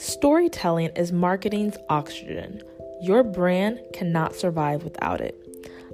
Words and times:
Storytelling 0.00 0.92
is 0.96 1.12
marketing's 1.12 1.76
oxygen. 1.90 2.62
Your 3.02 3.22
brand 3.22 3.80
cannot 3.92 4.34
survive 4.34 4.82
without 4.82 5.20
it. 5.20 5.36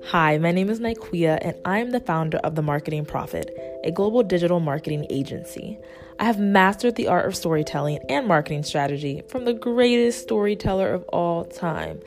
Hi, 0.05 0.39
my 0.39 0.53
name 0.53 0.71
is 0.71 0.79
Nikeia, 0.79 1.39
and 1.43 1.57
I 1.64 1.80
am 1.80 1.91
the 1.91 1.98
founder 1.98 2.39
of 2.39 2.55
The 2.55 2.62
Marketing 2.62 3.05
Prophet, 3.05 3.50
a 3.82 3.91
global 3.91 4.23
digital 4.23 4.61
marketing 4.61 5.09
agency. 5.11 5.77
I 6.21 6.25
have 6.25 6.39
mastered 6.39 6.95
the 6.95 7.09
art 7.09 7.27
of 7.27 7.34
storytelling 7.34 7.98
and 8.09 8.29
marketing 8.29 8.62
strategy 8.62 9.23
from 9.27 9.45
the 9.45 9.55
greatest 9.55 10.23
storyteller 10.23 10.95
of 10.95 11.02
all 11.09 11.45
time, 11.45 11.98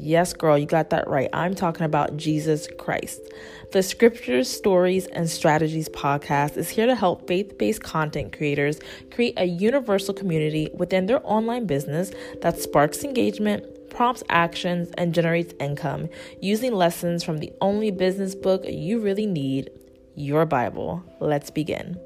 Yes, 0.00 0.32
girl, 0.32 0.56
you 0.56 0.64
got 0.64 0.90
that 0.90 1.08
right. 1.08 1.28
I'm 1.32 1.56
talking 1.56 1.84
about 1.84 2.16
Jesus 2.16 2.68
Christ. 2.78 3.20
The 3.72 3.82
Scriptures, 3.82 4.48
Stories, 4.48 5.06
and 5.06 5.28
Strategies 5.28 5.88
podcast 5.88 6.56
is 6.56 6.68
here 6.68 6.86
to 6.86 6.94
help 6.94 7.26
faith 7.26 7.58
based 7.58 7.82
content 7.82 8.32
creators 8.32 8.78
create 9.10 9.34
a 9.36 9.46
universal 9.46 10.14
community 10.14 10.70
within 10.72 11.06
their 11.06 11.20
online 11.24 11.66
business 11.66 12.12
that 12.42 12.60
sparks 12.60 13.02
engagement, 13.02 13.90
prompts 13.90 14.22
actions, 14.28 14.88
and 14.96 15.12
generates 15.12 15.52
income 15.58 16.08
using 16.40 16.72
lessons 16.72 17.24
from 17.24 17.38
the 17.38 17.52
only 17.60 17.90
business 17.90 18.36
book 18.36 18.62
you 18.68 19.00
really 19.00 19.26
need 19.26 19.68
your 20.14 20.46
Bible. 20.46 21.02
Let's 21.18 21.50
begin. 21.50 21.98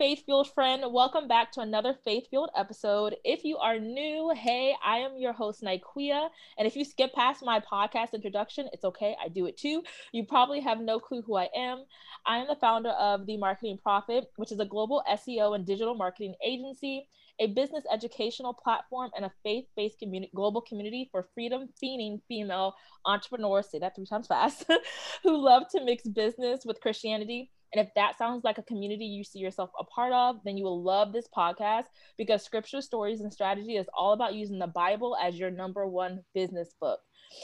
Faith 0.00 0.24
fueled 0.24 0.50
friend. 0.54 0.82
Welcome 0.94 1.28
back 1.28 1.52
to 1.52 1.60
another 1.60 1.92
faith 1.92 2.24
fueled 2.30 2.48
episode. 2.56 3.16
If 3.22 3.44
you 3.44 3.58
are 3.58 3.78
new, 3.78 4.32
hey, 4.34 4.74
I 4.82 4.96
am 5.00 5.18
your 5.18 5.34
host, 5.34 5.62
Nikeia. 5.62 6.30
And 6.56 6.66
if 6.66 6.74
you 6.74 6.86
skip 6.86 7.12
past 7.12 7.44
my 7.44 7.60
podcast 7.60 8.14
introduction, 8.14 8.66
it's 8.72 8.86
okay. 8.86 9.14
I 9.22 9.28
do 9.28 9.44
it 9.44 9.58
too. 9.58 9.82
You 10.12 10.24
probably 10.24 10.60
have 10.60 10.80
no 10.80 11.00
clue 11.00 11.20
who 11.20 11.36
I 11.36 11.50
am. 11.54 11.84
I 12.24 12.38
am 12.38 12.46
the 12.46 12.56
founder 12.56 12.88
of 12.88 13.26
The 13.26 13.36
Marketing 13.36 13.76
Prophet, 13.76 14.24
which 14.36 14.52
is 14.52 14.58
a 14.58 14.64
global 14.64 15.04
SEO 15.06 15.54
and 15.54 15.66
digital 15.66 15.94
marketing 15.94 16.34
agency, 16.42 17.06
a 17.38 17.48
business 17.48 17.84
educational 17.92 18.54
platform, 18.54 19.10
and 19.14 19.26
a 19.26 19.32
faith 19.42 19.66
based 19.76 20.02
global 20.34 20.62
community 20.62 21.10
for 21.12 21.28
freedom 21.34 21.68
fiending 21.82 22.22
female 22.26 22.74
entrepreneurs, 23.04 23.70
say 23.70 23.78
that 23.78 23.96
three 23.96 24.06
times 24.06 24.28
fast, 24.28 24.64
who 25.22 25.36
love 25.36 25.64
to 25.72 25.84
mix 25.84 26.04
business 26.04 26.64
with 26.64 26.80
Christianity 26.80 27.50
and 27.72 27.86
if 27.86 27.92
that 27.94 28.18
sounds 28.18 28.44
like 28.44 28.58
a 28.58 28.62
community 28.62 29.04
you 29.04 29.24
see 29.24 29.38
yourself 29.38 29.70
a 29.78 29.84
part 29.84 30.12
of, 30.12 30.42
then 30.44 30.56
you 30.56 30.64
will 30.64 30.82
love 30.82 31.12
this 31.12 31.28
podcast 31.28 31.84
because 32.18 32.42
scripture, 32.44 32.80
stories, 32.80 33.20
and 33.20 33.32
strategy 33.32 33.76
is 33.76 33.86
all 33.96 34.12
about 34.12 34.34
using 34.34 34.58
the 34.58 34.66
Bible 34.66 35.16
as 35.22 35.38
your 35.38 35.50
number 35.50 35.86
one 35.86 36.24
business 36.34 36.74
book. 36.80 37.00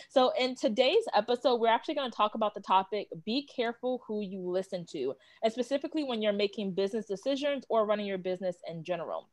So, 0.09 0.33
in 0.39 0.57
today's 0.57 1.05
episode, 1.15 1.61
we're 1.61 1.69
actually 1.69 1.95
going 1.95 2.11
to 2.11 2.17
talk 2.17 2.35
about 2.35 2.55
the 2.55 2.61
topic 2.61 3.09
be 3.25 3.47
careful 3.47 4.03
who 4.07 4.21
you 4.21 4.41
listen 4.41 4.85
to, 4.93 5.15
and 5.43 5.53
specifically 5.53 6.03
when 6.03 6.23
you're 6.23 6.33
making 6.33 6.75
business 6.75 7.07
decisions 7.07 7.65
or 7.69 7.87
running 7.87 8.07
your 8.07 8.19
business 8.19 8.57
in 8.69 8.83
general. 8.83 9.29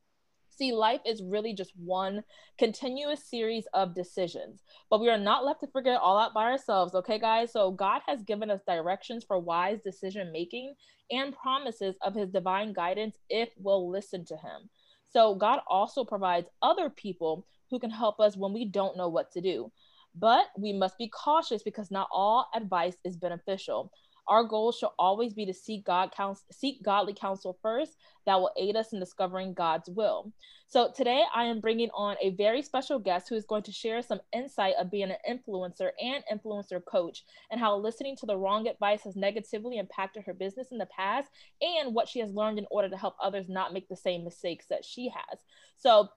See, 0.56 0.72
life 0.72 1.02
is 1.06 1.24
really 1.24 1.54
just 1.54 1.72
one 1.76 2.24
continuous 2.60 3.28
series 3.28 3.66
of 3.74 3.96
decisions, 3.96 4.62
but 4.90 5.02
we 5.02 5.10
are 5.10 5.18
not 5.18 5.44
left 5.44 5.62
to 5.62 5.68
figure 5.68 5.94
it 5.94 6.00
all 6.02 6.18
out 6.18 6.34
by 6.34 6.44
ourselves, 6.44 6.94
okay, 6.94 7.18
guys? 7.18 7.52
So, 7.52 7.72
God 7.72 8.02
has 8.06 8.22
given 8.24 8.52
us 8.52 8.62
directions 8.68 9.24
for 9.24 9.40
wise 9.40 9.80
decision 9.84 10.32
making 10.32 10.76
and 11.10 11.36
promises 11.36 11.96
of 12.04 12.14
His 12.14 12.30
divine 12.30 12.72
guidance 12.72 13.18
if 13.30 13.50
we'll 13.58 13.90
listen 13.90 14.26
to 14.26 14.36
Him. 14.36 14.70
So, 15.10 15.34
God 15.34 15.60
also 15.68 16.04
provides 16.04 16.48
other 16.62 16.90
people 16.90 17.48
who 17.72 17.80
can 17.80 17.90
help 17.90 18.20
us 18.20 18.38
when 18.38 18.54
we 18.54 18.66
don't 18.66 18.98
know 18.98 19.10
what 19.10 19.32
to 19.32 19.42
do. 19.42 19.72
But 20.16 20.46
we 20.58 20.72
must 20.72 21.00
be 21.00 21.10
cautious 21.10 21.64
because 21.64 21.90
not 21.90 22.08
all 22.12 22.48
advice 22.54 22.98
is 23.04 23.18
beneficial. 23.18 23.92
Our 24.28 24.44
goal 24.44 24.72
should 24.72 24.90
always 24.98 25.34
be 25.34 25.46
to 25.46 25.54
seek 25.54 25.86
God 25.86 26.12
counsel, 26.12 26.46
seek 26.52 26.84
godly 26.84 27.14
counsel 27.14 27.58
first 27.62 27.98
that 28.26 28.40
will 28.40 28.52
aid 28.58 28.76
us 28.76 28.94
in 28.94 29.00
discovering 29.00 29.54
God's 29.54 29.90
will. 29.90 30.32
So 30.68 30.92
today 30.96 31.24
I 31.36 31.44
am 31.44 31.60
bringing 31.60 31.90
on 31.94 32.16
a 32.22 32.32
very 32.32 32.62
special 32.62 33.00
guest 33.00 33.30
who 33.30 33.36
is 33.36 33.46
going 33.46 33.64
to 33.64 33.72
share 33.72 34.02
some 34.02 34.22
insight 34.34 34.74
of 34.80 34.90
being 34.90 35.12
an 35.12 35.18
influencer 35.30 35.90
and 36.02 36.24
influencer 36.32 36.82
coach 36.84 37.24
and 37.52 37.60
how 37.60 37.76
listening 37.76 38.16
to 38.18 38.26
the 38.26 38.38
wrong 38.38 38.68
advice 38.68 39.04
has 39.04 39.16
negatively 39.16 39.78
impacted 39.78 40.24
her 40.26 40.34
business 40.34 40.68
in 40.72 40.78
the 40.78 40.88
past 40.88 41.30
and 41.62 41.94
what 41.94 42.08
she 42.08 42.20
has 42.20 42.34
learned 42.34 42.58
in 42.58 42.66
order 42.72 42.90
to 42.90 42.98
help 42.98 43.16
others 43.22 43.50
not 43.50 43.74
make 43.74 43.88
the 43.90 43.96
same 43.96 44.24
mistakes 44.24 44.66
that 44.70 44.86
she 44.86 45.10
has. 45.10 45.40
So 45.78 46.10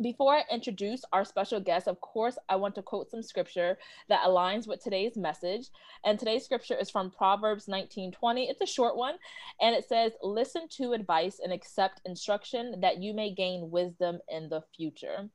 before 0.00 0.34
I 0.34 0.44
introduce 0.50 1.04
our 1.12 1.24
special 1.24 1.60
guest, 1.60 1.86
of 1.86 2.00
course, 2.00 2.38
I 2.48 2.56
want 2.56 2.74
to 2.76 2.82
quote 2.82 3.10
some 3.10 3.22
scripture 3.22 3.78
that 4.08 4.24
aligns 4.24 4.66
with 4.66 4.82
today's 4.82 5.16
message. 5.16 5.68
And 6.04 6.18
today's 6.18 6.44
scripture 6.44 6.76
is 6.76 6.90
from 6.90 7.10
Proverbs 7.10 7.66
19:20. 7.66 8.48
It's 8.48 8.60
a 8.60 8.66
short 8.66 8.96
one, 8.96 9.16
and 9.60 9.74
it 9.74 9.84
says, 9.84 10.12
"Listen 10.22 10.68
to 10.76 10.92
advice 10.92 11.40
and 11.40 11.52
accept 11.52 12.00
instruction 12.04 12.80
that 12.80 13.02
you 13.02 13.14
may 13.14 13.30
gain 13.30 13.70
wisdom 13.70 14.20
in 14.28 14.48
the 14.48 14.62
future." 14.74 15.30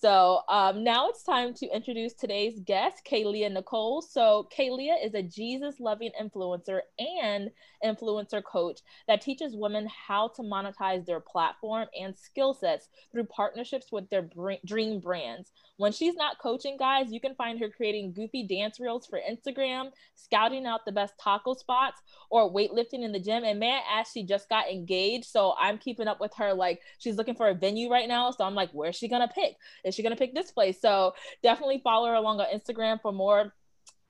So 0.00 0.40
um, 0.48 0.82
now 0.82 1.10
it's 1.10 1.22
time 1.22 1.52
to 1.54 1.66
introduce 1.66 2.14
today's 2.14 2.58
guest, 2.64 3.02
Kaylia 3.04 3.52
Nicole. 3.52 4.00
So 4.00 4.48
Kaylia 4.56 4.94
is 5.04 5.12
a 5.12 5.22
Jesus-loving 5.22 6.12
influencer 6.18 6.80
and 6.98 7.50
influencer 7.84 8.42
coach 8.42 8.80
that 9.08 9.20
teaches 9.20 9.54
women 9.54 9.86
how 10.08 10.28
to 10.36 10.42
monetize 10.42 11.04
their 11.04 11.20
platform 11.20 11.86
and 11.98 12.16
skill 12.16 12.54
sets 12.54 12.88
through 13.12 13.24
partnerships 13.24 13.92
with 13.92 14.08
their 14.08 14.26
dream 14.64 15.00
brands. 15.00 15.52
When 15.76 15.92
she's 15.92 16.14
not 16.14 16.38
coaching, 16.38 16.76
guys, 16.78 17.10
you 17.10 17.20
can 17.20 17.34
find 17.34 17.58
her 17.58 17.68
creating 17.68 18.12
goofy 18.12 18.46
dance 18.46 18.80
reels 18.80 19.06
for 19.06 19.18
Instagram, 19.18 19.90
scouting 20.14 20.66
out 20.66 20.84
the 20.84 20.92
best 20.92 21.14
taco 21.18 21.54
spots, 21.54 22.00
or 22.30 22.52
weightlifting 22.52 23.02
in 23.02 23.12
the 23.12 23.20
gym. 23.20 23.44
And 23.44 23.58
may 23.58 23.72
I 23.72 24.00
as 24.00 24.08
she 24.12 24.24
just 24.24 24.48
got 24.48 24.70
engaged, 24.70 25.24
so 25.26 25.54
I'm 25.58 25.78
keeping 25.78 26.06
up 26.08 26.20
with 26.20 26.32
her. 26.36 26.52
Like 26.52 26.80
she's 26.98 27.16
looking 27.16 27.34
for 27.34 27.48
a 27.48 27.54
venue 27.54 27.90
right 27.90 28.08
now, 28.08 28.30
so 28.30 28.44
I'm 28.44 28.54
like, 28.54 28.70
where's 28.72 28.96
she 28.96 29.08
gonna 29.08 29.28
pick? 29.34 29.56
Is 29.90 29.94
she 29.94 30.02
gonna 30.02 30.16
pick 30.16 30.34
this 30.34 30.50
place? 30.50 30.80
So 30.80 31.12
definitely 31.42 31.80
follow 31.84 32.08
her 32.08 32.14
along 32.14 32.40
on 32.40 32.46
Instagram 32.46 33.00
for 33.02 33.12
more 33.12 33.52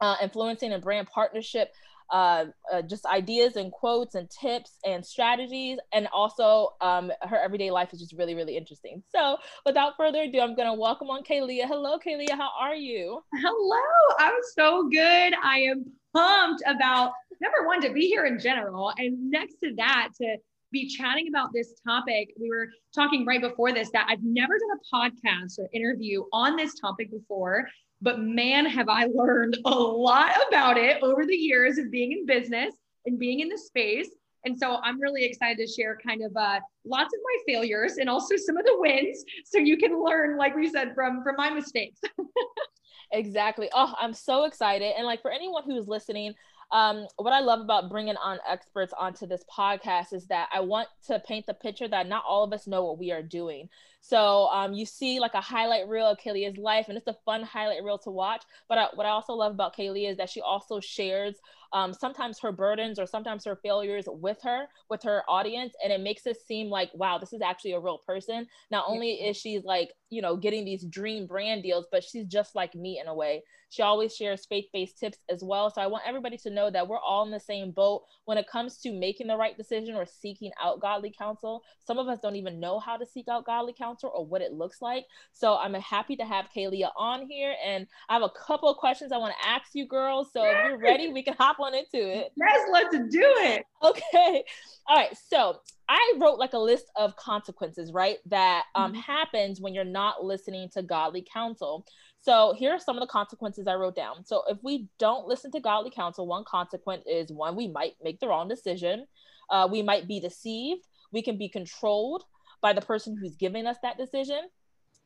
uh, 0.01 0.17
influencing 0.23 0.73
and 0.73 0.83
brand 0.83 1.09
partnership 1.09 1.73
uh, 2.11 2.47
uh, 2.73 2.83
just 2.83 3.07
ideas 3.07 3.57
and 3.57 3.71
quotes 3.71 4.15
and 4.15 4.29
tips 4.31 4.73
and 4.85 5.05
strategies. 5.05 5.79
And 5.93 6.09
also, 6.13 6.71
um, 6.81 7.13
her 7.23 7.37
everyday 7.37 7.71
life 7.71 7.93
is 7.93 8.01
just 8.01 8.13
really, 8.15 8.35
really 8.35 8.57
interesting. 8.57 9.03
So, 9.15 9.37
without 9.65 9.97
further 9.97 10.23
ado, 10.23 10.41
I'm 10.41 10.57
going 10.57 10.69
to 10.69 10.75
welcome 10.75 11.09
on 11.09 11.23
Kaylia. 11.23 11.67
Hello, 11.67 11.99
Kaylia. 11.99 12.37
How 12.37 12.51
are 12.59 12.75
you? 12.75 13.21
Hello. 13.35 14.17
I'm 14.19 14.35
so 14.55 14.89
good. 14.89 15.35
I 15.43 15.61
am 15.61 15.85
pumped 16.13 16.63
about 16.67 17.13
number 17.41 17.67
one, 17.67 17.81
to 17.81 17.93
be 17.93 18.07
here 18.07 18.27
in 18.27 18.39
general. 18.39 18.93
And 18.99 19.31
next 19.31 19.55
to 19.61 19.73
that, 19.77 20.11
to 20.21 20.37
be 20.73 20.89
chatting 20.89 21.29
about 21.29 21.51
this 21.53 21.75
topic. 21.87 22.33
We 22.41 22.49
were 22.49 22.69
talking 22.95 23.27
right 23.27 23.41
before 23.41 23.73
this 23.73 23.91
that 23.93 24.07
I've 24.09 24.23
never 24.23 24.55
done 24.59 24.79
a 24.79 24.97
podcast 24.97 25.59
or 25.59 25.69
interview 25.73 26.25
on 26.33 26.57
this 26.57 26.79
topic 26.79 27.11
before 27.11 27.67
but 28.03 28.21
man, 28.21 28.67
have 28.67 28.89
I 28.89 29.07
learned 29.13 29.59
a 29.65 29.71
lot 29.71 30.33
about 30.49 30.79
it 30.79 31.03
over 31.03 31.27
the 31.27 31.37
years 31.37 31.79
of 31.79 31.91
being 31.91 32.13
in 32.13 32.27
business 32.27 32.75
and 33.07 33.19
being 33.19 33.41
in 33.41 33.49
the 33.49 33.59
space. 33.59 34.09
And 34.45 34.59
so 34.59 34.79
I'm 34.83 34.99
really 34.99 35.25
excited 35.25 35.59
to 35.59 35.71
share 35.71 35.99
kind 36.05 36.23
of 36.25 36.35
uh, 36.35 36.61
lots 36.87 37.13
of 37.13 37.21
my 37.23 37.53
failures 37.53 37.99
and 37.99 38.09
also 38.09 38.37
some 38.37 38.57
of 38.57 38.65
the 38.65 38.77
wins, 38.79 39.23
so 39.45 39.59
you 39.59 39.77
can 39.77 40.03
learn, 40.03 40.39
like 40.39 40.57
we 40.57 40.71
said, 40.71 40.95
from 40.95 41.23
from 41.23 41.35
my 41.37 41.51
mistakes. 41.51 42.01
exactly. 43.13 43.69
Oh, 43.75 43.93
I'm 44.01 44.15
so 44.15 44.45
excited! 44.45 44.95
And 44.97 45.07
like 45.07 45.21
for 45.21 45.31
anyone 45.31 45.65
who's 45.67 45.87
listening, 45.87 46.33
um, 46.73 47.07
what 47.17 47.33
I 47.33 47.41
love 47.41 47.61
about 47.61 47.91
bringing 47.91 48.17
on 48.17 48.39
experts 48.49 48.93
onto 48.99 49.27
this 49.27 49.45
podcast 49.51 50.13
is 50.13 50.27
that 50.27 50.49
I 50.53 50.61
want 50.61 50.89
to 51.07 51.19
paint 51.21 51.47
the 51.47 51.55
picture 51.55 51.89
that 51.89 52.09
not 52.09 52.25
all 52.29 52.45
of 52.45 52.53
us 52.53 52.67
know 52.67 52.85
what 52.85 52.99
we 52.99 53.11
are 53.11 53.23
doing. 53.23 53.69
So 54.00 54.49
um, 54.49 54.72
you 54.72 54.87
see 54.87 55.21
like 55.21 55.34
a 55.34 55.41
highlight 55.41 55.87
reel 55.88 56.06
of 56.06 56.19
Kaylia's 56.19 56.56
life, 56.56 56.87
and 56.88 56.97
it's 56.97 57.06
a 57.06 57.16
fun 57.25 57.43
highlight 57.43 57.84
reel 57.84 57.99
to 57.99 58.11
watch. 58.11 58.43
But 58.69 58.78
I, 58.78 58.88
what 58.94 59.06
I 59.06 59.11
also 59.11 59.34
love 59.34 59.53
about 59.53 59.77
Kaylee 59.77 60.11
is 60.11 60.16
that 60.16 60.31
she 60.31 60.41
also 60.41 60.81
shares 60.81 61.37
um, 61.72 61.93
sometimes 61.93 62.41
her 62.41 62.50
burdens 62.50 62.99
or 62.99 63.06
sometimes 63.06 63.44
her 63.44 63.56
failures 63.56 64.06
with 64.09 64.39
her, 64.43 64.66
with 64.89 65.03
her 65.05 65.22
audience, 65.28 65.75
and 65.84 65.92
it 65.92 66.01
makes 66.01 66.27
it 66.27 66.36
seem 66.41 66.69
like, 66.69 66.91
wow, 66.95 67.19
this 67.19 67.33
is 67.33 67.42
actually 67.42 67.72
a 67.72 67.80
real 67.80 67.98
person. 67.98 68.47
Not 68.71 68.86
only 68.89 69.13
is 69.13 69.36
she 69.36 69.60
like, 69.65 69.92
you 70.09 70.21
know, 70.22 70.36
getting 70.36 70.65
these 70.65 70.84
dream 70.84 71.27
brand 71.27 71.63
deals, 71.63 71.86
but 71.92 72.03
she's 72.03 72.27
just 72.27 72.57
like 72.57 72.75
me 72.75 72.98
in 73.01 73.07
a 73.07 73.15
way. 73.15 73.45
She 73.69 73.83
always 73.83 74.16
shares 74.16 74.47
faith 74.47 74.66
based 74.72 74.98
tips 74.98 75.19
as 75.30 75.45
well. 75.45 75.71
So 75.71 75.80
I 75.80 75.86
want 75.86 76.03
everybody 76.04 76.36
to 76.39 76.51
know 76.51 76.71
that 76.71 76.89
we're 76.89 76.98
all 76.98 77.25
in 77.25 77.30
the 77.30 77.39
same 77.39 77.71
boat 77.71 78.03
when 78.25 78.36
it 78.36 78.48
comes 78.48 78.78
to 78.78 78.92
making 78.92 79.28
the 79.28 79.36
right 79.36 79.57
decision 79.57 79.95
or 79.95 80.07
seeking 80.07 80.51
out 80.60 80.80
godly 80.80 81.15
counsel. 81.16 81.63
Some 81.86 81.98
of 81.98 82.09
us 82.09 82.19
don't 82.21 82.34
even 82.34 82.59
know 82.59 82.80
how 82.80 82.97
to 82.97 83.07
seek 83.07 83.28
out 83.28 83.47
godly 83.47 83.72
counsel 83.72 83.90
or 84.03 84.25
what 84.25 84.42
it 84.42 84.53
looks 84.53 84.81
like. 84.83 85.04
So 85.33 85.57
I'm 85.57 85.75
happy 85.75 86.16
to 86.16 86.25
have 86.25 86.47
Kaylia 86.57 86.91
on 86.97 87.27
here. 87.28 87.54
And 87.65 87.87
I 88.09 88.15
have 88.15 88.22
a 88.22 88.31
couple 88.31 88.69
of 88.69 88.77
questions 88.77 89.13
I 89.13 89.19
want 89.19 89.34
to 89.41 89.48
ask 89.48 89.75
you, 89.75 89.87
girls. 89.87 90.28
So 90.33 90.45
if 90.45 90.57
you're 90.66 90.78
ready, 90.78 91.13
we 91.13 91.22
can 91.22 91.34
hop 91.34 91.60
on 91.60 91.75
into 91.75 91.87
it. 91.92 92.33
Yes, 92.41 92.69
let's 92.72 92.97
do 93.10 93.22
it. 93.22 93.65
Okay. 93.83 94.45
All 94.89 94.97
right. 94.97 95.16
So 95.28 95.60
I 95.89 96.15
wrote 96.19 96.39
like 96.39 96.53
a 96.53 96.59
list 96.59 96.87
of 96.97 97.15
consequences, 97.16 97.92
right? 97.92 98.19
That 98.27 98.65
um, 98.75 98.92
mm-hmm. 98.92 99.01
happens 99.01 99.60
when 99.60 99.75
you're 99.75 99.84
not 99.84 100.25
listening 100.25 100.69
to 100.75 100.83
godly 100.83 101.27
counsel. 101.33 101.84
So 102.22 102.54
here 102.57 102.72
are 102.72 102.78
some 102.78 102.97
of 102.97 103.01
the 103.01 103.07
consequences 103.07 103.66
I 103.66 103.75
wrote 103.75 103.97
down. 103.97 104.25
So 104.25 104.42
if 104.48 104.59
we 104.63 104.89
don't 104.98 105.27
listen 105.27 105.51
to 105.53 105.60
godly 105.60 105.91
counsel, 105.91 106.27
one 106.27 106.45
consequence 106.45 107.04
is 107.07 107.33
one, 107.33 107.57
we 107.57 107.69
might 107.69 107.95
make 108.03 108.21
the 108.21 108.28
wrong 108.28 108.48
decision. 108.48 109.07
Uh, 109.48 109.69
we 109.71 109.83
might 109.83 110.07
be 110.07 110.21
deceived. 110.21 110.87
We 111.13 111.22
can 111.22 111.39
be 111.39 111.48
controlled 111.48 112.25
by 112.62 112.72
the 112.72 112.80
person 112.80 113.16
who's 113.16 113.36
giving 113.36 113.66
us 113.66 113.77
that 113.83 113.98
decision. 113.98 114.41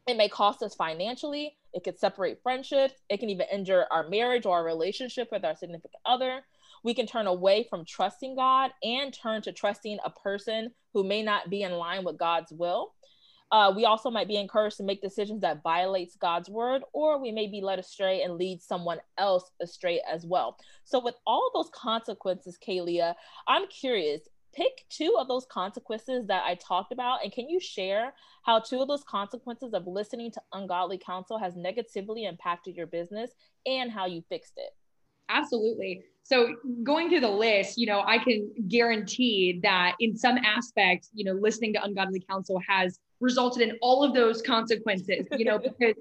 It 0.06 0.16
may 0.16 0.28
cost 0.28 0.62
us 0.62 0.74
financially. 0.74 1.56
It 1.72 1.82
could 1.82 1.98
separate 1.98 2.42
friendships. 2.42 2.94
It 3.08 3.20
can 3.20 3.30
even 3.30 3.46
injure 3.50 3.86
our 3.90 4.08
marriage 4.08 4.44
or 4.44 4.58
our 4.58 4.64
relationship 4.64 5.28
with 5.32 5.44
our 5.44 5.56
significant 5.56 6.02
other. 6.04 6.40
We 6.82 6.94
can 6.94 7.06
turn 7.06 7.26
away 7.26 7.66
from 7.70 7.86
trusting 7.86 8.36
God 8.36 8.70
and 8.82 9.14
turn 9.14 9.40
to 9.42 9.52
trusting 9.52 9.98
a 10.04 10.10
person 10.10 10.72
who 10.92 11.04
may 11.04 11.22
not 11.22 11.48
be 11.48 11.62
in 11.62 11.72
line 11.72 12.04
with 12.04 12.18
God's 12.18 12.52
will. 12.52 12.92
Uh, 13.50 13.72
we 13.74 13.84
also 13.84 14.10
might 14.10 14.28
be 14.28 14.36
encouraged 14.36 14.78
to 14.78 14.82
make 14.82 15.00
decisions 15.00 15.40
that 15.42 15.62
violates 15.62 16.16
God's 16.16 16.50
word, 16.50 16.82
or 16.92 17.20
we 17.20 17.30
may 17.30 17.46
be 17.46 17.60
led 17.60 17.78
astray 17.78 18.22
and 18.22 18.34
lead 18.34 18.60
someone 18.60 18.98
else 19.16 19.50
astray 19.60 20.02
as 20.10 20.26
well. 20.26 20.56
So, 20.84 20.98
with 20.98 21.14
all 21.26 21.50
those 21.54 21.70
consequences, 21.72 22.58
Kalia, 22.66 23.14
I'm 23.46 23.68
curious. 23.68 24.22
Pick 24.54 24.84
two 24.88 25.16
of 25.18 25.26
those 25.26 25.46
consequences 25.50 26.26
that 26.28 26.44
I 26.44 26.54
talked 26.54 26.92
about, 26.92 27.24
and 27.24 27.32
can 27.32 27.48
you 27.48 27.58
share 27.58 28.14
how 28.44 28.60
two 28.60 28.80
of 28.80 28.88
those 28.88 29.02
consequences 29.02 29.74
of 29.74 29.86
listening 29.86 30.30
to 30.32 30.42
ungodly 30.52 30.98
counsel 30.98 31.38
has 31.38 31.56
negatively 31.56 32.24
impacted 32.24 32.76
your 32.76 32.86
business 32.86 33.32
and 33.66 33.90
how 33.90 34.06
you 34.06 34.22
fixed 34.28 34.54
it? 34.56 34.70
Absolutely. 35.28 36.04
So 36.22 36.54
going 36.82 37.08
through 37.08 37.20
the 37.20 37.30
list, 37.30 37.76
you 37.76 37.86
know, 37.86 38.02
I 38.06 38.18
can 38.18 38.50
guarantee 38.68 39.60
that 39.62 39.94
in 40.00 40.16
some 40.16 40.38
aspects, 40.38 41.10
you 41.12 41.24
know, 41.24 41.32
listening 41.32 41.72
to 41.74 41.82
ungodly 41.84 42.20
counsel 42.20 42.60
has 42.66 42.98
resulted 43.20 43.68
in 43.68 43.76
all 43.82 44.04
of 44.04 44.14
those 44.14 44.40
consequences, 44.40 45.26
you 45.32 45.44
know, 45.44 45.58
because 45.78 45.94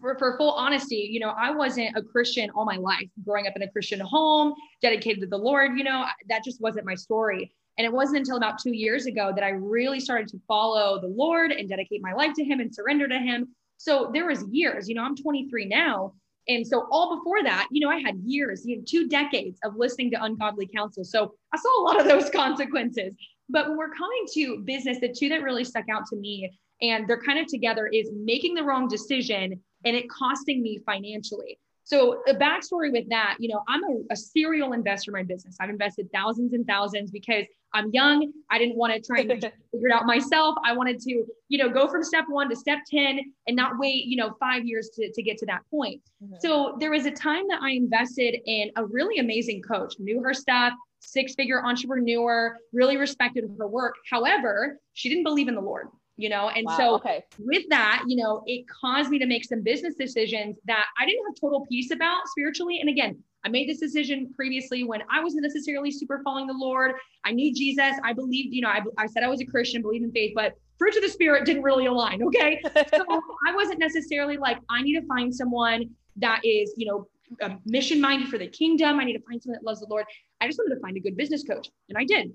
for, 0.00 0.16
for 0.18 0.36
full 0.36 0.52
honesty, 0.52 1.08
you 1.10 1.20
know, 1.20 1.30
I 1.30 1.50
wasn't 1.50 1.96
a 1.96 2.02
Christian 2.02 2.50
all 2.50 2.64
my 2.64 2.76
life 2.76 3.08
growing 3.24 3.46
up 3.46 3.54
in 3.56 3.62
a 3.62 3.70
Christian 3.70 4.00
home, 4.00 4.54
dedicated 4.80 5.20
to 5.20 5.26
the 5.26 5.38
Lord, 5.38 5.72
you 5.76 5.84
know, 5.84 6.04
that 6.28 6.44
just 6.44 6.60
wasn't 6.60 6.86
my 6.86 6.94
story. 6.94 7.52
And 7.78 7.84
it 7.84 7.92
wasn't 7.92 8.18
until 8.18 8.36
about 8.36 8.58
two 8.58 8.72
years 8.72 9.06
ago 9.06 9.32
that 9.34 9.44
I 9.44 9.50
really 9.50 10.00
started 10.00 10.28
to 10.28 10.40
follow 10.48 11.00
the 11.00 11.08
Lord 11.08 11.52
and 11.52 11.68
dedicate 11.68 12.00
my 12.02 12.12
life 12.12 12.32
to 12.34 12.44
Him 12.44 12.60
and 12.60 12.74
surrender 12.74 13.06
to 13.08 13.18
Him. 13.18 13.48
So 13.76 14.10
there 14.12 14.26
was 14.26 14.44
years, 14.50 14.88
you 14.88 14.94
know, 14.94 15.02
I'm 15.02 15.16
23 15.16 15.66
now. 15.66 16.14
And 16.48 16.66
so 16.66 16.86
all 16.90 17.16
before 17.16 17.42
that, 17.42 17.66
you 17.70 17.80
know, 17.80 17.90
I 17.90 17.98
had 17.98 18.16
years, 18.24 18.64
you 18.64 18.76
know, 18.76 18.82
two 18.86 19.08
decades 19.08 19.58
of 19.64 19.74
listening 19.76 20.10
to 20.12 20.22
ungodly 20.22 20.68
counsel. 20.74 21.04
So 21.04 21.34
I 21.52 21.58
saw 21.58 21.80
a 21.80 21.84
lot 21.84 22.00
of 22.00 22.06
those 22.06 22.30
consequences. 22.34 23.12
But 23.48 23.68
when 23.68 23.76
we're 23.76 23.94
coming 23.94 24.26
to 24.34 24.62
business, 24.64 24.98
the 25.00 25.12
two 25.12 25.28
that 25.28 25.42
really 25.42 25.64
stuck 25.64 25.84
out 25.92 26.06
to 26.06 26.16
me, 26.16 26.50
and 26.82 27.08
they're 27.08 27.22
kind 27.22 27.38
of 27.38 27.46
together, 27.46 27.86
is 27.86 28.10
making 28.12 28.54
the 28.54 28.62
wrong 28.62 28.88
decision 28.88 29.60
and 29.84 29.96
it 29.96 30.08
costing 30.10 30.62
me 30.62 30.80
financially. 30.84 31.58
So 31.86 32.20
the 32.26 32.34
backstory 32.34 32.90
with 32.90 33.08
that, 33.10 33.36
you 33.38 33.48
know, 33.48 33.62
I'm 33.68 33.84
a, 33.84 33.98
a, 34.10 34.16
serial 34.16 34.72
investor 34.72 35.12
in 35.12 35.12
my 35.12 35.22
business. 35.22 35.56
I've 35.60 35.70
invested 35.70 36.08
thousands 36.12 36.52
and 36.52 36.66
thousands 36.66 37.12
because 37.12 37.44
I'm 37.74 37.92
young. 37.92 38.32
I 38.50 38.58
didn't 38.58 38.74
want 38.74 38.92
to 38.92 39.00
try 39.00 39.20
and 39.20 39.30
figure 39.30 39.52
it 39.72 39.92
out 39.92 40.04
myself. 40.04 40.56
I 40.64 40.72
wanted 40.72 40.98
to, 41.02 41.24
you 41.48 41.58
know, 41.58 41.68
go 41.68 41.86
from 41.86 42.02
step 42.02 42.24
one 42.28 42.50
to 42.50 42.56
step 42.56 42.80
10 42.90 43.20
and 43.46 43.56
not 43.56 43.78
wait, 43.78 44.06
you 44.06 44.16
know, 44.16 44.34
five 44.40 44.66
years 44.66 44.90
to, 44.96 45.12
to 45.12 45.22
get 45.22 45.38
to 45.38 45.46
that 45.46 45.60
point. 45.70 46.02
Mm-hmm. 46.20 46.34
So 46.40 46.76
there 46.80 46.90
was 46.90 47.06
a 47.06 47.12
time 47.12 47.44
that 47.50 47.62
I 47.62 47.70
invested 47.70 48.36
in 48.46 48.72
a 48.74 48.84
really 48.84 49.18
amazing 49.18 49.62
coach, 49.62 49.94
knew 50.00 50.20
her 50.24 50.34
stuff, 50.34 50.72
six 50.98 51.36
figure 51.36 51.64
entrepreneur, 51.64 52.56
really 52.72 52.96
respected 52.96 53.44
her 53.58 53.68
work. 53.68 53.94
However, 54.10 54.80
she 54.94 55.08
didn't 55.08 55.22
believe 55.22 55.46
in 55.46 55.54
the 55.54 55.60
Lord 55.60 55.86
you 56.16 56.28
know 56.28 56.48
and 56.48 56.66
wow, 56.66 56.76
so 56.76 56.94
okay. 56.94 57.24
with 57.38 57.64
that 57.68 58.02
you 58.06 58.16
know 58.16 58.42
it 58.46 58.64
caused 58.68 59.10
me 59.10 59.18
to 59.18 59.26
make 59.26 59.44
some 59.44 59.62
business 59.62 59.94
decisions 59.94 60.56
that 60.66 60.86
i 60.98 61.06
didn't 61.06 61.24
have 61.26 61.34
total 61.40 61.66
peace 61.66 61.90
about 61.90 62.26
spiritually. 62.28 62.78
And 62.80 62.88
again 62.88 63.18
i 63.44 63.48
made 63.48 63.68
this 63.68 63.78
decision 63.78 64.32
previously 64.34 64.84
when 64.84 65.02
i 65.10 65.22
wasn't 65.22 65.42
necessarily 65.42 65.90
super 65.90 66.20
following 66.24 66.46
the 66.46 66.54
lord. 66.54 66.94
I 67.24 67.32
knew 67.32 67.54
jesus. 67.54 67.92
I 68.04 68.12
believed 68.12 68.54
you 68.54 68.62
know 68.62 68.68
i, 68.68 68.80
I 68.98 69.06
said 69.06 69.22
i 69.22 69.28
was 69.28 69.40
a 69.40 69.46
christian 69.46 69.82
believed 69.82 70.04
in 70.04 70.12
faith 70.12 70.32
but 70.34 70.54
fruit 70.78 70.96
of 70.96 71.02
the 71.02 71.08
spirit 71.08 71.44
didn't 71.44 71.62
really 71.62 71.86
align 71.86 72.22
okay? 72.22 72.60
So 72.94 73.04
i 73.48 73.54
wasn't 73.54 73.78
necessarily 73.78 74.36
like 74.36 74.58
i 74.70 74.82
need 74.82 74.98
to 74.98 75.06
find 75.06 75.34
someone 75.34 75.90
that 76.16 76.40
is 76.44 76.74
you 76.76 76.86
know 76.86 77.06
um, 77.42 77.60
mission 77.66 78.00
minded 78.00 78.28
for 78.28 78.38
the 78.38 78.46
kingdom. 78.46 79.00
I 79.00 79.04
need 79.04 79.14
to 79.14 79.22
find 79.28 79.42
someone 79.42 79.58
that 79.60 79.66
loves 79.66 79.80
the 79.80 79.86
lord. 79.90 80.04
I 80.40 80.46
just 80.46 80.58
wanted 80.58 80.76
to 80.76 80.80
find 80.80 80.96
a 80.96 81.00
good 81.00 81.16
business 81.16 81.42
coach 81.42 81.68
and 81.88 81.98
i 81.98 82.04
did. 82.04 82.32